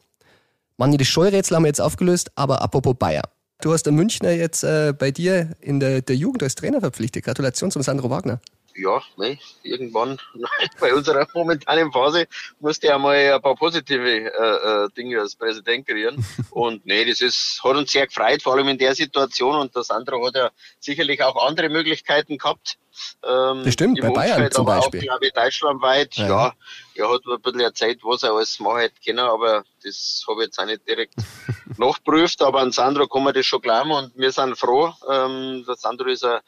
Manni, 0.77 0.97
das 0.97 1.07
Scheurätsel 1.07 1.55
haben 1.55 1.63
wir 1.63 1.69
jetzt 1.69 1.81
aufgelöst, 1.81 2.31
aber 2.35 2.61
apropos 2.61 2.95
Bayer. 2.97 3.23
Du 3.61 3.73
hast 3.73 3.83
der 3.83 3.93
Münchner 3.93 4.31
jetzt 4.31 4.63
äh, 4.63 4.93
bei 4.97 5.09
dir 5.09 5.55
in 5.61 5.79
der, 5.79 6.03
der 6.03 6.15
Jugend 6.15 6.43
als 6.43 6.53
Trainer 6.53 6.79
verpflichtet. 6.79 7.25
Gratulation 7.25 7.71
zum 7.71 7.81
Sandro 7.81 8.11
Wagner. 8.11 8.39
Ja, 8.77 9.01
nee, 9.17 9.39
irgendwann 9.63 10.19
bei 10.79 10.93
unserer 10.93 11.27
momentanen 11.33 11.91
Phase 11.91 12.27
musste 12.59 12.87
er 12.87 12.99
mal 12.99 13.15
ein 13.15 13.41
paar 13.41 13.55
positive 13.55 14.07
äh, 14.07 14.85
äh, 14.85 14.89
Dinge 14.95 15.19
als 15.19 15.35
Präsident 15.35 15.87
kreieren. 15.87 16.23
Und 16.51 16.85
nee, 16.85 17.03
das 17.03 17.21
ist, 17.21 17.59
hat 17.63 17.75
uns 17.75 17.91
sehr 17.91 18.05
gefreut, 18.05 18.43
vor 18.43 18.53
allem 18.53 18.67
in 18.67 18.77
der 18.77 18.93
Situation. 18.93 19.55
Und 19.55 19.75
der 19.75 19.83
Sandro 19.83 20.25
hat 20.27 20.35
ja 20.35 20.51
sicherlich 20.79 21.23
auch 21.23 21.47
andere 21.47 21.69
Möglichkeiten 21.69 22.37
gehabt. 22.37 22.77
Ähm, 23.23 23.63
das 23.63 23.73
stimmt, 23.73 23.99
bei 23.99 24.09
Bayern 24.09 24.35
Umfeld, 24.35 24.53
zum 24.53 24.65
Beispiel. 24.65 24.99
Auch, 24.99 25.03
glaube 25.05 25.25
ich, 25.25 25.33
deutschlandweit. 25.33 26.15
Ja. 26.15 26.27
ja, 26.27 26.53
er 26.95 27.13
hat 27.13 27.21
ein 27.25 27.41
bisschen 27.41 27.59
erzählt, 27.61 27.99
was 28.03 28.23
er 28.23 28.33
alles 28.33 28.59
machen 28.59 28.79
hätte 28.79 28.95
können, 29.03 29.19
aber 29.19 29.63
das 29.83 30.23
habe 30.27 30.41
ich 30.41 30.47
jetzt 30.47 30.59
auch 30.59 30.65
nicht 30.65 30.87
direkt 30.87 31.13
nachgeprüft. 31.79 32.41
Aber 32.41 32.59
an 32.61 32.71
Sandro 32.71 33.07
kann 33.07 33.23
man 33.23 33.33
das 33.33 33.45
schon 33.45 33.61
glauben 33.61 33.91
und 33.91 34.11
wir 34.15 34.31
sind 34.31 34.57
froh. 34.57 34.91
Ähm, 35.09 35.63
der 35.67 35.75
Sandro 35.75 36.07
ist 36.07 36.23
ein, 36.23 36.39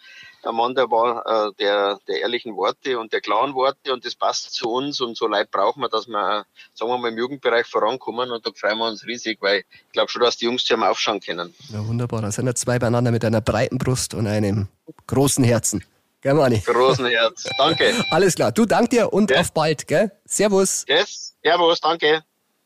ein 0.44 0.56
Mann, 0.56 0.76
der 0.76 0.90
war 0.90 1.26
äh, 1.26 1.52
der, 1.60 2.00
der 2.08 2.22
ehrlichen 2.22 2.56
Worte 2.56 3.00
und 3.00 3.12
der 3.14 3.22
klaren 3.22 3.54
Worte 3.54 3.94
und 3.94 4.06
das 4.06 4.16
passt 4.16 4.54
zu 4.54 4.70
uns 4.70 5.02
und 5.02 5.18
so 5.18 5.28
leid 5.28 5.52
brauchen 5.52 5.82
wir, 5.82 5.90
dass 5.90 6.08
wir, 6.08 6.46
sagen 6.74 6.92
wir 6.92 6.98
mal, 6.98 7.12
im 7.12 7.18
Jugendbereich 7.18 7.68
vorankommen 7.68 8.32
und 8.32 8.46
da 8.46 8.52
freuen 8.56 8.78
wir 8.78 8.88
uns 8.88 9.06
riesig, 9.06 9.38
weil 9.42 9.60
ich 9.60 9.92
glaube 9.92 10.10
schon, 10.10 10.22
dass 10.22 10.38
die 10.38 10.46
Jungs 10.46 10.64
zu 10.64 10.76
aufschauen 10.76 11.20
können. 11.20 11.54
Ja, 11.72 11.86
wunderbar. 11.86 12.22
Da 12.22 12.32
sind 12.32 12.48
ja 12.48 12.56
zwei 12.56 12.80
beieinander 12.80 13.12
mit 13.12 13.26
einer 13.26 13.42
breiten 13.42 13.78
Brust 13.78 14.14
und 14.14 14.28
einem 14.28 14.68
großen 15.08 15.44
Herzen. 15.44 15.84
Gell, 16.22 16.34
Mani? 16.34 16.60
Großen 16.60 17.06
Herz. 17.08 17.50
Danke. 17.58 17.94
Alles 18.12 18.36
klar. 18.36 18.52
Du, 18.52 18.66
dank 18.66 18.90
dir 18.90 19.14
und 19.14 19.32
ja. 19.32 19.40
auf 19.40 19.54
bald, 19.54 19.88
gell? 19.88 20.12
Servus. 20.26 20.86
Yes. 20.88 21.36
Servus, 21.44 21.80
danke. 21.80 22.24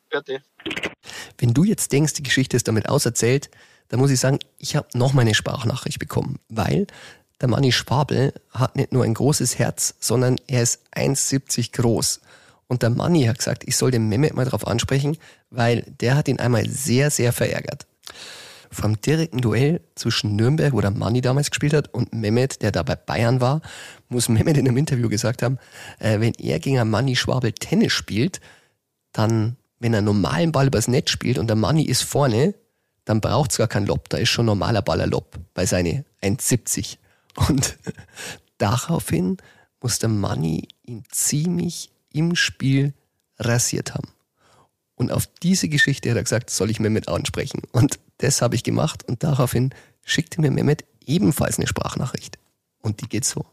Bitte. 0.09 0.43
Wenn 1.37 1.53
du 1.53 1.63
jetzt 1.63 1.91
denkst, 1.91 2.13
die 2.13 2.23
Geschichte 2.23 2.55
ist 2.57 2.67
damit 2.67 2.89
auserzählt, 2.89 3.49
dann 3.89 3.99
muss 3.99 4.11
ich 4.11 4.19
sagen, 4.19 4.39
ich 4.57 4.75
habe 4.75 4.87
noch 4.93 5.13
meine 5.13 5.33
Sprachnachricht 5.33 5.99
bekommen, 5.99 6.39
weil 6.49 6.87
der 7.41 7.49
Manni 7.49 7.71
Schwabel 7.71 8.33
hat 8.51 8.75
nicht 8.75 8.93
nur 8.93 9.03
ein 9.03 9.13
großes 9.13 9.59
Herz, 9.59 9.95
sondern 9.99 10.37
er 10.47 10.63
ist 10.63 10.79
1,70 10.95 11.73
groß. 11.73 12.21
Und 12.67 12.81
der 12.81 12.89
Manni 12.89 13.25
hat 13.25 13.39
gesagt, 13.39 13.63
ich 13.65 13.75
soll 13.75 13.91
den 13.91 14.07
Mehmet 14.07 14.33
mal 14.33 14.45
drauf 14.45 14.65
ansprechen, 14.65 15.17
weil 15.49 15.81
der 15.99 16.15
hat 16.15 16.27
ihn 16.27 16.39
einmal 16.39 16.67
sehr, 16.69 17.11
sehr 17.11 17.33
verärgert 17.33 17.85
vom 18.73 18.99
direkten 18.99 19.39
Duell 19.39 19.81
zwischen 19.95 20.35
Nürnberg, 20.35 20.73
wo 20.73 20.81
der 20.81 20.91
Manni 20.91 21.21
damals 21.21 21.49
gespielt 21.49 21.73
hat, 21.73 21.93
und 21.93 22.13
Mehmet, 22.13 22.61
der 22.61 22.71
da 22.71 22.83
bei 22.83 22.95
Bayern 22.95 23.39
war, 23.39 23.61
muss 24.09 24.29
Mehmet 24.29 24.57
in 24.57 24.67
einem 24.67 24.77
Interview 24.77 25.09
gesagt 25.09 25.41
haben, 25.41 25.59
äh, 25.99 26.19
wenn 26.19 26.33
er 26.33 26.59
gegen 26.59 26.79
einen 26.79 26.89
Manni 26.89 27.15
Schwabel 27.15 27.53
Tennis 27.53 27.93
spielt, 27.93 28.41
dann, 29.11 29.55
wenn 29.83 29.93
er 29.93 29.97
einen 29.97 30.05
normalen 30.05 30.53
Ball 30.53 30.67
übers 30.67 30.87
Netz 30.87 31.09
spielt 31.09 31.37
und 31.37 31.47
der 31.47 31.57
Manni 31.57 31.83
ist 31.83 32.03
vorne, 32.03 32.55
dann 33.03 33.19
braucht 33.19 33.51
es 33.51 33.57
gar 33.57 33.67
keinen 33.67 33.85
Lob, 33.85 34.07
da 34.07 34.17
ist 34.17 34.29
schon 34.29 34.45
normaler 34.45 34.81
Baller 34.81 35.07
Lob 35.07 35.37
bei 35.53 35.65
seine 35.65 36.05
1,70. 36.21 36.97
Und 37.49 37.77
daraufhin 38.57 39.37
muss 39.81 39.99
der 39.99 40.07
Manni 40.07 40.69
ihn 40.83 41.03
ziemlich 41.09 41.91
im 42.13 42.37
Spiel 42.37 42.93
rasiert 43.37 43.93
haben. 43.93 44.07
Und 44.95 45.11
auf 45.11 45.27
diese 45.41 45.67
Geschichte 45.67 46.09
hat 46.09 46.15
er 46.15 46.23
gesagt, 46.23 46.49
soll 46.49 46.69
ich 46.69 46.79
Mehmet 46.79 47.09
ansprechen. 47.09 47.63
Und 47.73 47.99
das 48.19 48.41
habe 48.41 48.55
ich 48.55 48.63
gemacht 48.63 49.03
und 49.03 49.21
daraufhin 49.21 49.73
schickte 50.05 50.39
mir 50.39 50.51
Mehmet 50.51 50.85
ebenfalls 51.05 51.57
eine 51.57 51.67
Sprachnachricht. 51.67 52.39
Und 52.81 53.01
die 53.01 53.09
geht 53.09 53.25
so. 53.25 53.45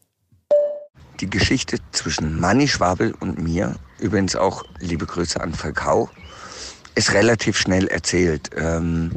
Die 1.19 1.29
Geschichte 1.29 1.79
zwischen 1.91 2.39
Manni 2.39 2.69
Schwabel 2.69 3.15
und 3.19 3.43
mir, 3.43 3.75
übrigens 3.99 4.37
auch 4.37 4.63
liebe 4.79 5.07
Grüße 5.07 5.41
an 5.41 5.55
Falkau, 5.55 6.09
ist 6.95 7.13
relativ 7.13 7.57
schnell 7.57 7.87
erzählt. 7.89 8.51
Ähm, 8.57 9.13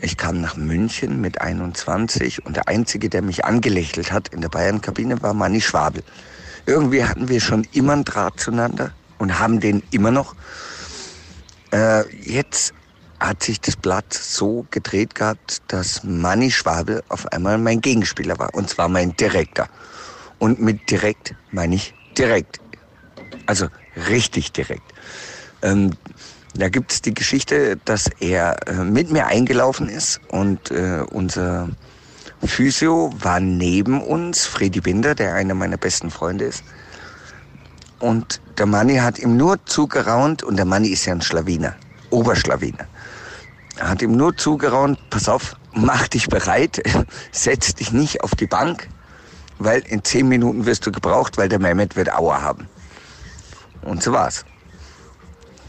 ich 0.00 0.16
kam 0.16 0.40
nach 0.40 0.56
München 0.56 1.20
mit 1.20 1.40
21 1.40 2.46
und 2.46 2.56
der 2.56 2.68
Einzige, 2.68 3.08
der 3.08 3.22
mich 3.22 3.44
angelächelt 3.44 4.12
hat 4.12 4.28
in 4.28 4.40
der 4.40 4.48
Bayern-Kabine, 4.48 5.20
war 5.22 5.34
Manni 5.34 5.60
Schwabel. 5.60 6.04
Irgendwie 6.66 7.04
hatten 7.04 7.28
wir 7.28 7.40
schon 7.40 7.66
immer 7.72 7.94
einen 7.94 8.04
Draht 8.04 8.38
zueinander 8.38 8.92
und 9.18 9.38
haben 9.38 9.58
den 9.58 9.82
immer 9.90 10.10
noch. 10.10 10.36
Äh, 11.72 12.08
jetzt 12.22 12.74
hat 13.18 13.42
sich 13.42 13.60
das 13.60 13.74
Blatt 13.74 14.12
so 14.14 14.66
gedreht 14.70 15.16
gehabt, 15.16 15.62
dass 15.68 16.04
Manni 16.04 16.50
Schwabel 16.50 17.02
auf 17.08 17.26
einmal 17.32 17.58
mein 17.58 17.80
Gegenspieler 17.80 18.38
war. 18.38 18.54
Und 18.54 18.70
zwar 18.70 18.88
mein 18.88 19.16
Direkter. 19.16 19.68
Und 20.38 20.60
mit 20.60 20.88
direkt 20.90 21.34
meine 21.50 21.74
ich 21.74 21.94
direkt. 22.16 22.60
Also 23.46 23.66
richtig 24.08 24.52
direkt. 24.52 24.94
Ähm, 25.62 25.90
da 26.54 26.68
gibt 26.68 26.92
es 26.92 27.02
die 27.02 27.14
Geschichte, 27.14 27.76
dass 27.84 28.08
er 28.20 28.66
äh, 28.66 28.84
mit 28.84 29.10
mir 29.10 29.26
eingelaufen 29.26 29.88
ist 29.88 30.20
und 30.28 30.70
äh, 30.70 31.02
unser 31.10 31.68
Physio 32.44 33.12
war 33.18 33.40
neben 33.40 34.00
uns, 34.00 34.46
Freddy 34.46 34.80
Binder, 34.80 35.14
der 35.14 35.34
einer 35.34 35.54
meiner 35.54 35.76
besten 35.76 36.10
Freunde 36.10 36.44
ist. 36.46 36.62
Und 37.98 38.40
der 38.58 38.66
Manni 38.66 38.96
hat 38.96 39.18
ihm 39.18 39.36
nur 39.36 39.64
zugeraunt 39.66 40.42
und 40.44 40.56
der 40.56 40.64
Manni 40.64 40.88
ist 40.88 41.04
ja 41.06 41.14
ein 41.14 41.22
Schlawiner, 41.22 41.74
Oberschlawiner. 42.10 42.86
Er 43.76 43.88
hat 43.88 44.02
ihm 44.02 44.16
nur 44.16 44.36
zugeraunt, 44.36 44.98
pass 45.10 45.28
auf, 45.28 45.56
mach 45.72 46.08
dich 46.08 46.28
bereit, 46.28 46.82
setz 47.32 47.74
dich 47.74 47.92
nicht 47.92 48.22
auf 48.22 48.34
die 48.34 48.46
Bank, 48.46 48.88
weil 49.58 49.80
in 49.80 50.04
zehn 50.04 50.28
Minuten 50.28 50.64
wirst 50.64 50.86
du 50.86 50.92
gebraucht, 50.92 51.38
weil 51.38 51.48
der 51.48 51.58
Mehmet 51.58 51.96
wird 51.96 52.12
Aua 52.12 52.40
haben. 52.40 52.68
Und 53.82 54.02
so 54.02 54.12
war's. 54.12 54.44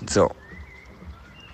So. 0.08 0.32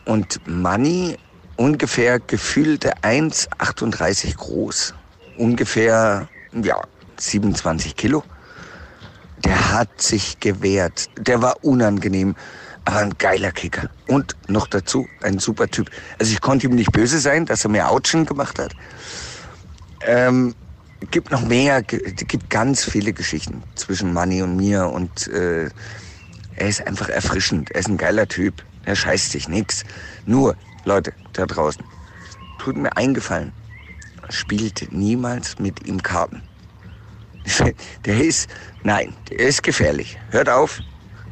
Und 0.06 0.40
Manni 0.46 1.18
ungefähr 1.58 2.20
gefühlte 2.20 2.94
1,38 3.02 4.36
groß. 4.36 4.94
Ungefähr, 5.38 6.28
ja, 6.54 6.82
27 7.18 7.96
Kilo. 7.96 8.24
Der 9.44 9.74
hat 9.74 10.02
sich 10.02 10.40
gewehrt. 10.40 11.10
Der 11.18 11.42
war 11.42 11.64
unangenehm, 11.64 12.36
aber 12.86 12.98
ein 12.98 13.18
geiler 13.18 13.52
Kicker. 13.52 13.90
Und 14.08 14.36
noch 14.48 14.68
dazu 14.68 15.08
ein 15.22 15.40
super 15.40 15.68
Typ. 15.68 15.90
Also 16.20 16.32
ich 16.32 16.42
konnte 16.42 16.68
ihm 16.68 16.76
nicht 16.76 16.92
böse 16.92 17.20
sein, 17.20 17.46
dass 17.46 17.64
er 17.64 17.70
mir 17.70 17.90
Autschen 17.90 18.26
gemacht 18.26 18.60
hat. 18.60 18.74
Ähm, 20.02 20.56
gibt 21.12 21.32
noch 21.32 21.42
mehr, 21.42 21.82
gibt 21.84 22.50
ganz 22.50 22.84
viele 22.84 23.14
Geschichten 23.14 23.64
zwischen 23.76 24.14
Manny 24.14 24.42
und 24.42 24.56
mir 24.56 24.88
und 24.88 25.28
äh, 25.28 25.70
er 26.56 26.68
ist 26.68 26.86
einfach 26.86 27.10
erfrischend. 27.10 27.72
Er 27.72 27.82
ist 27.82 27.90
ein 27.90 27.98
geiler 27.98 28.28
Typ. 28.28 28.64
Er 28.86 28.96
scheißt 28.96 29.32
sich 29.32 29.48
nix. 29.48 29.84
Nur, 30.26 30.56
Leute, 30.86 31.14
da 31.34 31.46
draußen, 31.46 31.84
tut 32.60 32.78
mir 32.78 32.96
eingefallen, 32.96 33.52
spielt 34.30 34.92
niemals 34.92 35.60
mit 35.60 35.88
ihm 35.88 36.02
Karten. 36.02 36.42
Der 38.06 38.20
ist, 38.22 38.50
nein, 38.84 39.14
der 39.30 39.40
ist 39.40 39.62
gefährlich. 39.62 40.18
Hört 40.32 40.50
auf, 40.50 40.82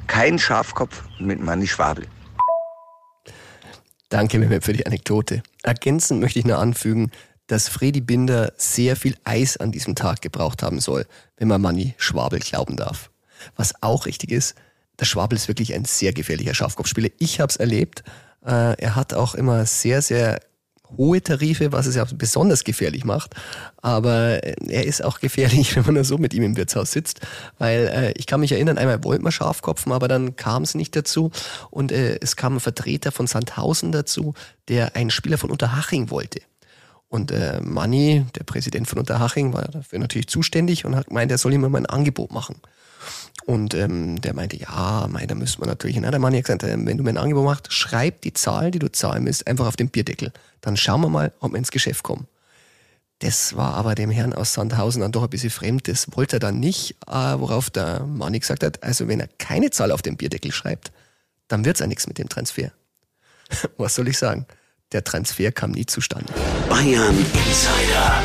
kein 0.06 0.38
Schafkopf 0.38 1.04
mit 1.20 1.39
Manni 1.39 1.66
Schwabel. 1.66 2.06
Danke, 4.10 4.38
Mehmet, 4.38 4.64
für 4.64 4.74
die 4.74 4.86
Anekdote. 4.86 5.41
Ergänzend 5.64 6.22
möchte 6.22 6.38
ich 6.38 6.45
nur 6.45 6.60
anfügen, 6.60 7.10
dass 7.47 7.68
Fredi 7.68 7.99
Binder 7.99 8.54
sehr 8.58 8.95
viel 8.95 9.16
Eis 9.24 9.58
an 9.58 9.72
diesem 9.72 9.95
Tag 9.95 10.22
gebraucht 10.22 10.62
haben 10.62 10.80
soll, 10.80 11.08
wenn 11.38 11.47
man 11.47 11.62
Manni 11.62 11.95
Schwabel 11.97 12.39
glauben 12.39 12.78
darf. 12.78 13.10
Was 13.56 13.74
auch 13.82 14.06
richtig 14.06 14.32
ist, 14.32 14.56
der 15.04 15.08
Schwabel 15.08 15.36
ist 15.36 15.49
wirklich 15.49 15.74
ein 15.74 15.84
sehr 15.84 16.14
gefährlicher 16.14 16.54
Schafkopfspieler. 16.54 17.10
Ich 17.20 17.41
habe 17.41 17.49
es 17.49 17.58
erlebt. 17.58 18.06
Äh, 18.45 18.82
er 18.82 18.95
hat 18.95 19.14
auch 19.14 19.36
immer 19.36 19.66
sehr, 19.66 20.01
sehr 20.01 20.39
hohe 20.95 21.22
Tarife, 21.22 21.74
was 21.74 21.88
es 21.88 21.95
ja 21.95 22.06
besonders 22.16 22.64
gefährlich 22.64 23.04
macht. 23.04 23.36
Aber 23.82 24.41
er 24.41 24.86
ist 24.86 25.04
auch 25.04 25.20
gefährlich, 25.20 25.76
wenn 25.76 25.84
man 25.84 25.95
nur 25.95 26.06
so 26.06 26.18
mit 26.18 26.34
ihm 26.34 26.43
im 26.43 26.56
Wirtshaus 26.56 26.93
sitzt. 26.93 27.20
Weil 27.58 27.88
äh, 27.88 28.14
ich 28.16 28.28
kann 28.28 28.39
mich 28.39 28.54
erinnern, 28.54 28.78
einmal 28.78 29.04
wollten 29.04 29.26
wir 29.26 29.34
Schafkopfen, 29.34 29.91
aber 29.91 30.08
dann 30.08 30.38
kam 30.38 30.64
es 30.64 30.74
nicht 30.74 30.95
dazu. 30.95 31.32
Und 31.70 31.91
äh, 31.91 32.18
es 32.22 32.38
kam 32.38 32.56
ein 32.56 32.62
Vertreter 32.62 33.12
von 33.12 33.28
Sandhausen 33.28 33.91
dazu, 33.91 34.36
der 34.70 34.95
einen 34.95 35.10
Spieler 35.10 35.38
von 35.38 35.51
Unterhaching 35.51 36.12
wollte. 36.12 36.39
Und 37.10 37.32
äh, 37.32 37.60
Manni, 37.62 38.26
der 38.36 38.45
Präsident 38.45 38.88
von 38.88 38.99
Unterhaching, 38.99 39.51
war 39.51 39.64
dafür 39.64 39.99
natürlich 39.99 40.28
zuständig 40.28 40.86
und 40.86 40.95
hat 40.95 41.08
gemeint, 41.08 41.30
er 41.30 41.38
soll 41.38 41.51
ihm 41.51 41.60
mal 41.60 41.76
ein 41.76 41.88
Angebot 41.88 42.32
machen. 42.32 42.56
Und 43.46 43.74
ähm, 43.74 44.22
der 44.22 44.34
meinte, 44.34 44.58
ja, 44.58 45.08
mei, 45.10 45.26
da 45.26 45.36
müssen 45.36 45.62
wir 45.62 45.68
natürlich. 45.68 45.98
Na, 46.00 46.12
der 46.12 46.20
Mann 46.20 46.34
hat 46.34 46.44
gesagt, 46.44 46.64
äh, 46.64 46.78
wenn 46.78 46.98
du 46.98 47.04
mir 47.04 47.10
ein 47.10 47.18
Angebot 47.18 47.44
machst, 47.44 47.74
schreib 47.74 48.22
die 48.22 48.34
Zahl, 48.34 48.72
die 48.72 48.80
du 48.80 48.92
zahlen 48.92 49.26
willst, 49.26 49.48
einfach 49.48 49.68
auf 49.68 49.76
den 49.76 49.90
Bierdeckel. 49.90 50.32
Dann 50.62 50.78
schauen 50.78 51.02
wir 51.02 51.10
mal, 51.10 51.34
ob 51.40 51.52
wir 51.52 51.58
ins 51.58 51.72
Geschäft 51.72 52.04
kommen. 52.04 52.28
Das 53.20 53.56
war 53.56 53.76
aber 53.76 53.96
dem 53.96 54.12
Herrn 54.12 54.34
aus 54.34 54.54
Sandhausen 54.54 55.02
dann 55.02 55.12
doch 55.12 55.24
ein 55.24 55.30
bisschen 55.30 55.50
fremd. 55.50 55.88
Das 55.88 56.08
wollte 56.16 56.38
er 56.38 56.40
dann 56.40 56.60
nicht, 56.60 56.96
äh, 57.08 57.14
worauf 57.14 57.70
der 57.70 58.06
Manni 58.06 58.40
gesagt 58.40 58.64
hat, 58.64 58.84
also 58.84 59.08
wenn 59.08 59.20
er 59.20 59.30
keine 59.38 59.72
Zahl 59.72 59.92
auf 59.92 60.02
den 60.02 60.18
Bierdeckel 60.18 60.52
schreibt, 60.52 60.92
dann 61.48 61.66
wird's 61.66 61.80
ja 61.80 61.88
nichts 61.88 62.08
mit 62.08 62.18
dem 62.18 62.30
Transfer. 62.30 62.72
Was 63.78 63.96
soll 63.96 64.08
ich 64.08 64.18
sagen? 64.18 64.46
Der 64.92 65.04
Transfer 65.04 65.52
kam 65.52 65.72
nie 65.72 65.86
zustande. 65.86 66.32
Bayern 66.70 67.18
Insider. 67.18 68.22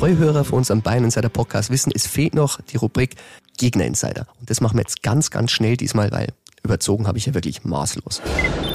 Treuhörer 0.00 0.44
von 0.44 0.60
unserem 0.60 0.80
Bayern 0.80 1.04
Insider 1.04 1.28
Podcast 1.28 1.68
wissen, 1.68 1.92
es 1.94 2.06
fehlt 2.06 2.34
noch 2.34 2.58
die 2.62 2.78
Rubrik 2.78 3.16
Gegner 3.58 3.84
Insider. 3.84 4.26
Und 4.40 4.48
das 4.48 4.62
machen 4.62 4.78
wir 4.78 4.80
jetzt 4.80 5.02
ganz, 5.02 5.30
ganz 5.30 5.50
schnell 5.50 5.76
diesmal, 5.76 6.10
weil 6.10 6.28
überzogen 6.64 7.06
habe 7.06 7.18
ich 7.18 7.26
ja 7.26 7.34
wirklich 7.34 7.64
maßlos. 7.64 8.22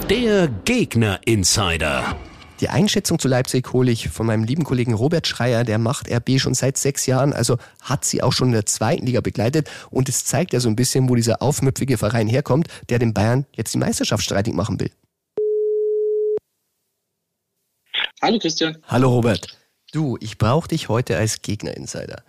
Der 0.07 0.47
Gegner 0.65 1.19
Insider. 1.25 2.15
Die 2.59 2.69
Einschätzung 2.69 3.17
zu 3.17 3.27
Leipzig 3.27 3.73
hole 3.73 3.89
ich 3.89 4.09
von 4.09 4.27
meinem 4.27 4.43
lieben 4.43 4.63
Kollegen 4.63 4.93
Robert 4.93 5.25
Schreier, 5.25 5.63
der 5.63 5.79
macht 5.79 6.11
RB 6.11 6.39
schon 6.39 6.53
seit 6.53 6.77
sechs 6.77 7.07
Jahren, 7.07 7.33
also 7.33 7.57
hat 7.81 8.05
sie 8.05 8.21
auch 8.21 8.31
schon 8.31 8.49
in 8.49 8.53
der 8.53 8.67
zweiten 8.67 9.07
Liga 9.07 9.21
begleitet 9.21 9.67
und 9.89 10.07
es 10.07 10.25
zeigt 10.25 10.53
ja 10.53 10.59
so 10.59 10.69
ein 10.69 10.75
bisschen, 10.75 11.09
wo 11.09 11.15
dieser 11.15 11.41
aufmüpfige 11.41 11.97
Verein 11.97 12.27
herkommt, 12.27 12.67
der 12.89 12.99
den 12.99 13.15
Bayern 13.15 13.47
jetzt 13.55 13.73
die 13.73 13.79
Meisterschaft 13.79 14.23
streitig 14.23 14.53
machen 14.53 14.79
will. 14.79 14.91
Hallo 18.21 18.37
Christian. 18.37 18.77
Hallo 18.87 19.09
Robert. 19.09 19.64
Du, 19.95 20.17
ich 20.19 20.37
brauche 20.37 20.67
dich 20.67 20.89
heute 20.89 21.15
als 21.15 21.41
Gegner-Insider. 21.41 22.21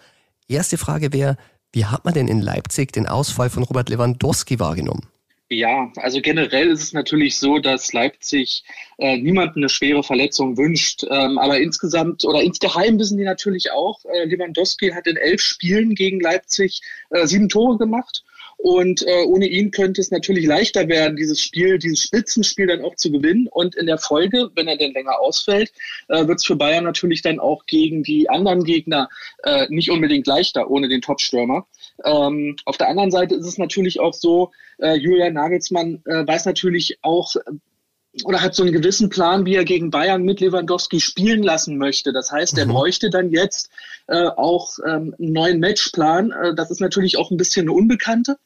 Erste 0.46 0.78
Frage 0.78 1.12
wäre, 1.12 1.36
wie 1.72 1.86
hat 1.86 2.04
man 2.04 2.14
denn 2.14 2.28
in 2.28 2.40
Leipzig 2.40 2.92
den 2.92 3.08
Ausfall 3.08 3.50
von 3.50 3.64
Robert 3.64 3.88
Lewandowski 3.88 4.60
wahrgenommen? 4.60 5.08
Ja, 5.48 5.90
also 5.96 6.20
generell 6.20 6.68
ist 6.68 6.80
es 6.80 6.92
natürlich 6.92 7.40
so, 7.40 7.58
dass 7.58 7.92
Leipzig 7.92 8.62
äh, 8.98 9.16
niemandem 9.16 9.64
eine 9.64 9.68
schwere 9.68 10.04
Verletzung 10.04 10.56
wünscht. 10.56 11.02
Ähm, 11.10 11.38
aber 11.38 11.58
insgesamt 11.58 12.24
oder 12.24 12.40
insgeheim 12.40 13.00
wissen 13.00 13.18
die 13.18 13.24
natürlich 13.24 13.72
auch, 13.72 13.98
äh, 14.04 14.26
Lewandowski 14.26 14.90
hat 14.90 15.08
in 15.08 15.16
elf 15.16 15.40
Spielen 15.40 15.96
gegen 15.96 16.20
Leipzig 16.20 16.82
äh, 17.10 17.26
sieben 17.26 17.48
Tore 17.48 17.78
gemacht. 17.78 18.22
Und 18.56 19.06
äh, 19.06 19.24
ohne 19.26 19.46
ihn 19.46 19.70
könnte 19.70 20.00
es 20.00 20.10
natürlich 20.10 20.46
leichter 20.46 20.88
werden, 20.88 21.16
dieses 21.16 21.40
Spiel, 21.40 21.78
dieses 21.78 22.02
Spitzenspiel 22.02 22.66
dann 22.66 22.82
auch 22.82 22.96
zu 22.96 23.12
gewinnen. 23.12 23.48
Und 23.50 23.74
in 23.74 23.86
der 23.86 23.98
Folge, 23.98 24.50
wenn 24.54 24.66
er 24.66 24.76
denn 24.76 24.92
länger 24.92 25.20
ausfällt, 25.20 25.72
äh, 26.08 26.26
wird 26.26 26.38
es 26.38 26.46
für 26.46 26.56
Bayern 26.56 26.84
natürlich 26.84 27.22
dann 27.22 27.38
auch 27.38 27.66
gegen 27.66 28.02
die 28.02 28.28
anderen 28.28 28.64
Gegner 28.64 29.08
äh, 29.44 29.66
nicht 29.68 29.90
unbedingt 29.90 30.26
leichter 30.26 30.70
ohne 30.70 30.88
den 30.88 31.02
Top-Stürmer. 31.02 31.66
Ähm, 32.04 32.56
auf 32.64 32.76
der 32.76 32.88
anderen 32.88 33.10
Seite 33.10 33.34
ist 33.34 33.46
es 33.46 33.58
natürlich 33.58 34.00
auch 34.00 34.14
so, 34.14 34.52
äh, 34.78 34.94
Julian 34.94 35.34
Nagelsmann 35.34 36.02
äh, 36.06 36.26
weiß 36.26 36.46
natürlich 36.46 36.98
auch, 37.02 37.34
oder 38.24 38.40
hat 38.40 38.54
so 38.54 38.62
einen 38.62 38.72
gewissen 38.72 39.10
Plan, 39.10 39.44
wie 39.44 39.54
er 39.54 39.64
gegen 39.64 39.90
Bayern 39.90 40.22
mit 40.22 40.40
Lewandowski 40.40 41.00
spielen 41.00 41.42
lassen 41.42 41.76
möchte. 41.76 42.12
Das 42.12 42.32
heißt, 42.32 42.56
er 42.58 42.66
mhm. 42.66 42.70
bräuchte 42.70 43.10
dann 43.10 43.30
jetzt 43.30 43.70
äh, 44.06 44.26
auch 44.26 44.78
ähm, 44.86 45.14
einen 45.18 45.32
neuen 45.32 45.60
Matchplan. 45.60 46.30
Äh, 46.30 46.54
das 46.54 46.70
ist 46.70 46.80
natürlich 46.80 47.18
auch 47.18 47.30
ein 47.30 47.36
bisschen 47.36 47.64
eine 47.64 47.72
Unbekannte, 47.72 48.38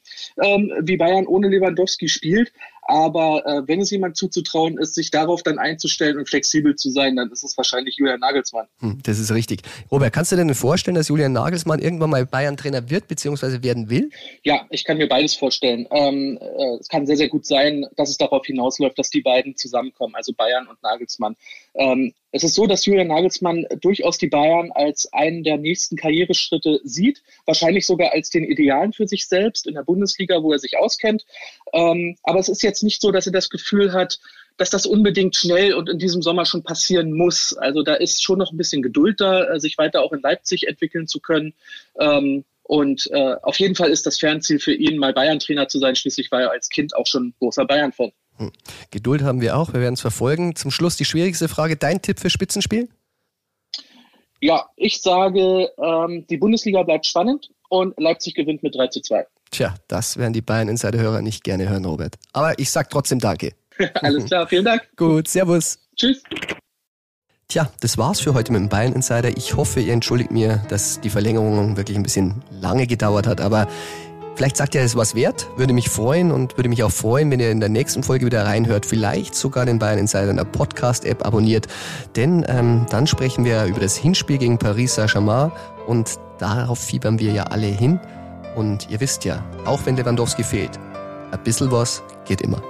ähm, 0.43 0.73
wie 0.83 0.97
Bayern 0.97 1.27
ohne 1.27 1.49
Lewandowski 1.49 2.09
spielt. 2.09 2.53
Aber 2.91 3.47
äh, 3.47 3.69
wenn 3.69 3.81
es 3.81 3.91
jemand 3.91 4.17
zuzutrauen 4.17 4.77
ist, 4.77 4.97
sich 4.97 5.13
darauf 5.13 5.45
dann 5.45 5.61
einzustellen 5.61 6.19
und 6.19 6.29
flexibel 6.29 6.75
zu 6.75 6.91
sein, 6.91 7.15
dann 7.15 7.31
ist 7.31 7.45
es 7.45 7.57
wahrscheinlich 7.57 7.97
Julian 7.99 8.19
Nagelsmann. 8.19 8.67
Hm, 8.81 8.99
das 9.05 9.21
ist 9.21 9.31
richtig. 9.31 9.61
Robert, 9.93 10.13
kannst 10.13 10.33
du 10.33 10.37
dir 10.37 10.45
denn 10.45 10.55
vorstellen, 10.57 10.97
dass 10.97 11.07
Julian 11.07 11.33
Nagelsmann 11.33 11.79
irgendwann 11.79 12.11
mal 12.11 12.27
Bayern-Trainer 12.27 12.91
wird 12.91 13.07
bzw. 13.07 13.63
werden 13.63 13.91
will? 13.91 14.11
Ja, 14.43 14.67
ich 14.71 14.85
kann 14.85 14.97
mir 14.97 15.09
beides 15.09 15.37
vorstellen. 15.37 15.87
Ähm, 15.93 16.37
äh, 16.41 16.79
es 16.81 16.89
kann 16.89 17.07
sehr, 17.07 17.17
sehr 17.17 17.29
gut 17.29 17.47
sein, 17.47 17.87
dass 17.97 18.11
es 18.11 18.19
darauf 18.19 18.45
hinausläuft, 18.45 18.99
dass 18.99 19.11
die 19.11 19.23
beiden 19.23 19.57
zusammenkommen, 19.57 20.17
also 20.17 20.33
Bayern 20.33 20.67
und 20.67 20.83
Nagelsmann. 20.83 21.37
Ähm, 21.75 22.13
es 22.33 22.45
ist 22.45 22.55
so, 22.55 22.67
dass 22.67 22.87
Julian 22.87 23.09
Nagelsmann 23.09 23.67
durchaus 23.81 24.19
die 24.19 24.29
Bayern 24.29 24.71
als 24.73 25.13
einen 25.13 25.43
der 25.43 25.59
nächsten 25.59 25.97
Karriereschritte 25.97 26.81
sieht, 26.85 27.23
wahrscheinlich 27.45 27.87
sogar 27.87 28.13
als 28.13 28.31
den 28.31 28.45
Idealen 28.45 28.93
für 28.93 29.09
sich 29.09 29.27
selbst 29.27 29.67
in 29.67 29.75
der 29.75 29.83
Bundesliga, 29.83 30.43
wo 30.43 30.53
er 30.53 30.59
sich 30.59 30.79
auskennt. 30.79 31.25
Ähm, 31.73 32.17
aber 32.23 32.39
es 32.39 32.49
ist 32.49 32.63
jetzt 32.63 32.83
nicht 32.83 33.01
so, 33.01 33.11
dass 33.11 33.27
er 33.27 33.33
das 33.33 33.51
Gefühl 33.51 33.93
hat, 33.93 34.21
dass 34.57 34.71
das 34.71 34.87
unbedingt 34.87 35.37
schnell 35.37 35.75
und 35.75 35.89
in 35.89 35.99
diesem 35.99 36.23
Sommer 36.23 36.45
schon 36.45 36.63
passieren 36.63 37.13
muss. 37.13 37.57
Also 37.57 37.83
da 37.83 37.95
ist 37.95 38.23
schon 38.23 38.39
noch 38.39 38.53
ein 38.53 38.59
bisschen 38.59 38.83
Geduld 38.83 39.21
da, 39.21 39.55
äh, 39.55 39.61
sich 39.61 39.79
weiter 39.79 40.03
auch 40.03 40.13
in 40.13 40.21
Leipzig 40.21 40.69
entwickeln 40.69 41.07
zu 41.07 41.21
können. 41.21 41.55
Ähm, 41.99 42.45
und 42.63 43.11
äh, 43.11 43.35
auf 43.43 43.59
jeden 43.59 43.75
Fall 43.75 43.91
ist 43.91 44.07
das 44.07 44.19
Fernziel 44.21 44.61
für 44.61 44.73
ihn, 44.73 44.99
mal 44.99 45.13
Bayern-Trainer 45.13 45.67
zu 45.67 45.81
sein. 45.81 45.97
Schließlich 45.97 46.31
war 46.31 46.43
er 46.43 46.51
als 46.53 46.69
Kind 46.69 46.95
auch 46.95 47.07
schon 47.07 47.35
großer 47.39 47.65
Bayern-Fan. 47.65 48.13
Geduld 48.91 49.23
haben 49.23 49.41
wir 49.41 49.57
auch, 49.57 49.73
wir 49.73 49.81
werden 49.81 49.95
es 49.95 50.01
verfolgen. 50.01 50.57
Zum 50.57 50.71
Schluss 50.71 50.97
die 50.97 51.05
schwierigste 51.05 51.49
Frage, 51.49 51.77
dein 51.77 52.03
Tipp 52.03 52.19
für 52.21 52.31
Spitzenspiel? 52.31 52.89
Ja, 54.41 54.67
ich 54.77 55.03
sage, 55.03 55.71
ähm, 55.79 56.27
die 56.29 56.39
Bundesliga 56.39 56.83
bleibt 56.83 57.07
spannend 57.07 57.51
und 57.69 57.99
Leipzig 57.99 58.35
gewinnt 58.35 58.63
mit 58.63 58.75
3 58.75 58.89
zu 58.89 59.01
2. 59.01 59.27
Tja, 59.51 59.75
das 59.89 60.17
werden 60.17 60.33
die 60.33 60.41
Bayern 60.41 60.69
Insider-Hörer 60.69 61.23
nicht 61.23 61.45
gerne 61.45 61.69
hören, 61.69 61.85
Robert. 61.85 62.17
Aber 62.33 62.59
ich 62.59 62.71
sag 62.71 62.89
trotzdem 62.91 63.19
Danke. 63.19 63.53
Alles 63.95 64.25
klar, 64.27 64.47
vielen 64.47 64.65
Dank. 64.65 64.89
Gut, 64.97 65.29
Servus. 65.29 65.79
Tschüss. 65.97 66.23
Tja, 67.49 67.71
das 67.81 67.99
war's 67.99 68.21
für 68.21 68.33
heute 68.33 68.53
mit 68.53 68.61
dem 68.61 68.69
Bayern 68.69 68.93
Insider. 68.93 69.37
Ich 69.37 69.57
hoffe, 69.57 69.81
ihr 69.81 69.93
entschuldigt 69.93 70.31
mir, 70.31 70.63
dass 70.69 71.01
die 71.01 71.11
Verlängerung 71.11 71.77
wirklich 71.77 71.97
ein 71.97 72.05
bisschen 72.05 72.45
lange 72.51 72.87
gedauert 72.87 73.27
hat, 73.27 73.41
aber 73.41 73.67
Vielleicht 74.41 74.57
sagt 74.57 74.75
ihr, 74.75 74.81
es 74.81 74.97
was 74.97 75.15
wert, 75.15 75.49
würde 75.59 75.75
mich 75.75 75.91
freuen 75.91 76.31
und 76.31 76.57
würde 76.57 76.71
mich 76.71 76.83
auch 76.83 76.91
freuen, 76.91 77.31
wenn 77.31 77.41
ihr 77.41 77.51
in 77.51 77.61
der 77.61 77.69
nächsten 77.69 78.03
Folge 78.03 78.25
wieder 78.25 78.47
reinhört, 78.47 78.87
vielleicht 78.87 79.35
sogar 79.35 79.67
den 79.67 79.79
Bayern 79.79 79.99
Insider 79.99 80.31
in 80.31 80.39
der 80.39 80.45
Podcast-App 80.45 81.27
abonniert, 81.27 81.67
denn 82.17 82.47
ähm, 82.49 82.87
dann 82.89 83.07
sprechen 83.07 83.45
wir 83.45 83.67
über 83.67 83.81
das 83.81 83.99
Hinspiel 83.99 84.39
gegen 84.39 84.57
Paris 84.57 84.95
Saint-Germain 84.95 85.53
und 85.87 86.19
darauf 86.39 86.79
fiebern 86.79 87.19
wir 87.19 87.33
ja 87.33 87.43
alle 87.43 87.67
hin 87.67 88.01
und 88.57 88.89
ihr 88.89 88.99
wisst 89.01 89.27
ja, 89.27 89.45
auch 89.67 89.85
wenn 89.85 89.99
Lewandowski 89.99 90.43
fehlt, 90.43 90.81
ein 91.33 91.43
bisschen 91.45 91.71
was 91.71 92.03
geht 92.25 92.41
immer. 92.41 92.63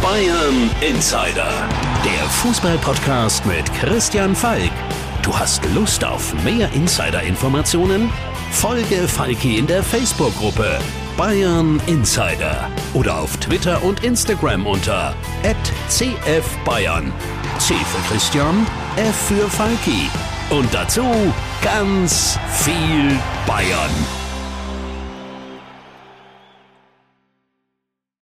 Bayern 0.00 0.70
Insider, 0.80 1.68
der 2.02 2.28
Fußball-Podcast 2.30 3.44
mit 3.44 3.70
Christian 3.74 4.34
Falk. 4.34 4.72
Du 5.20 5.38
hast 5.38 5.62
Lust 5.74 6.02
auf 6.02 6.32
mehr 6.44 6.72
Insider-Informationen? 6.72 8.10
Folge 8.54 9.06
Falki 9.08 9.58
in 9.58 9.66
der 9.66 9.82
Facebook-Gruppe 9.82 10.78
Bayern 11.16 11.80
Insider 11.86 12.70
oder 12.94 13.18
auf 13.18 13.36
Twitter 13.36 13.82
und 13.82 14.02
Instagram 14.02 14.66
unter 14.66 15.14
@cfbayern. 15.88 17.12
C 17.58 17.74
für 17.74 18.12
Christian, 18.12 18.66
F 18.96 19.14
für 19.28 19.48
Falki. 19.50 20.08
Und 20.50 20.72
dazu 20.72 21.04
ganz 21.62 22.38
viel 22.50 23.18
Bayern. 23.46 24.23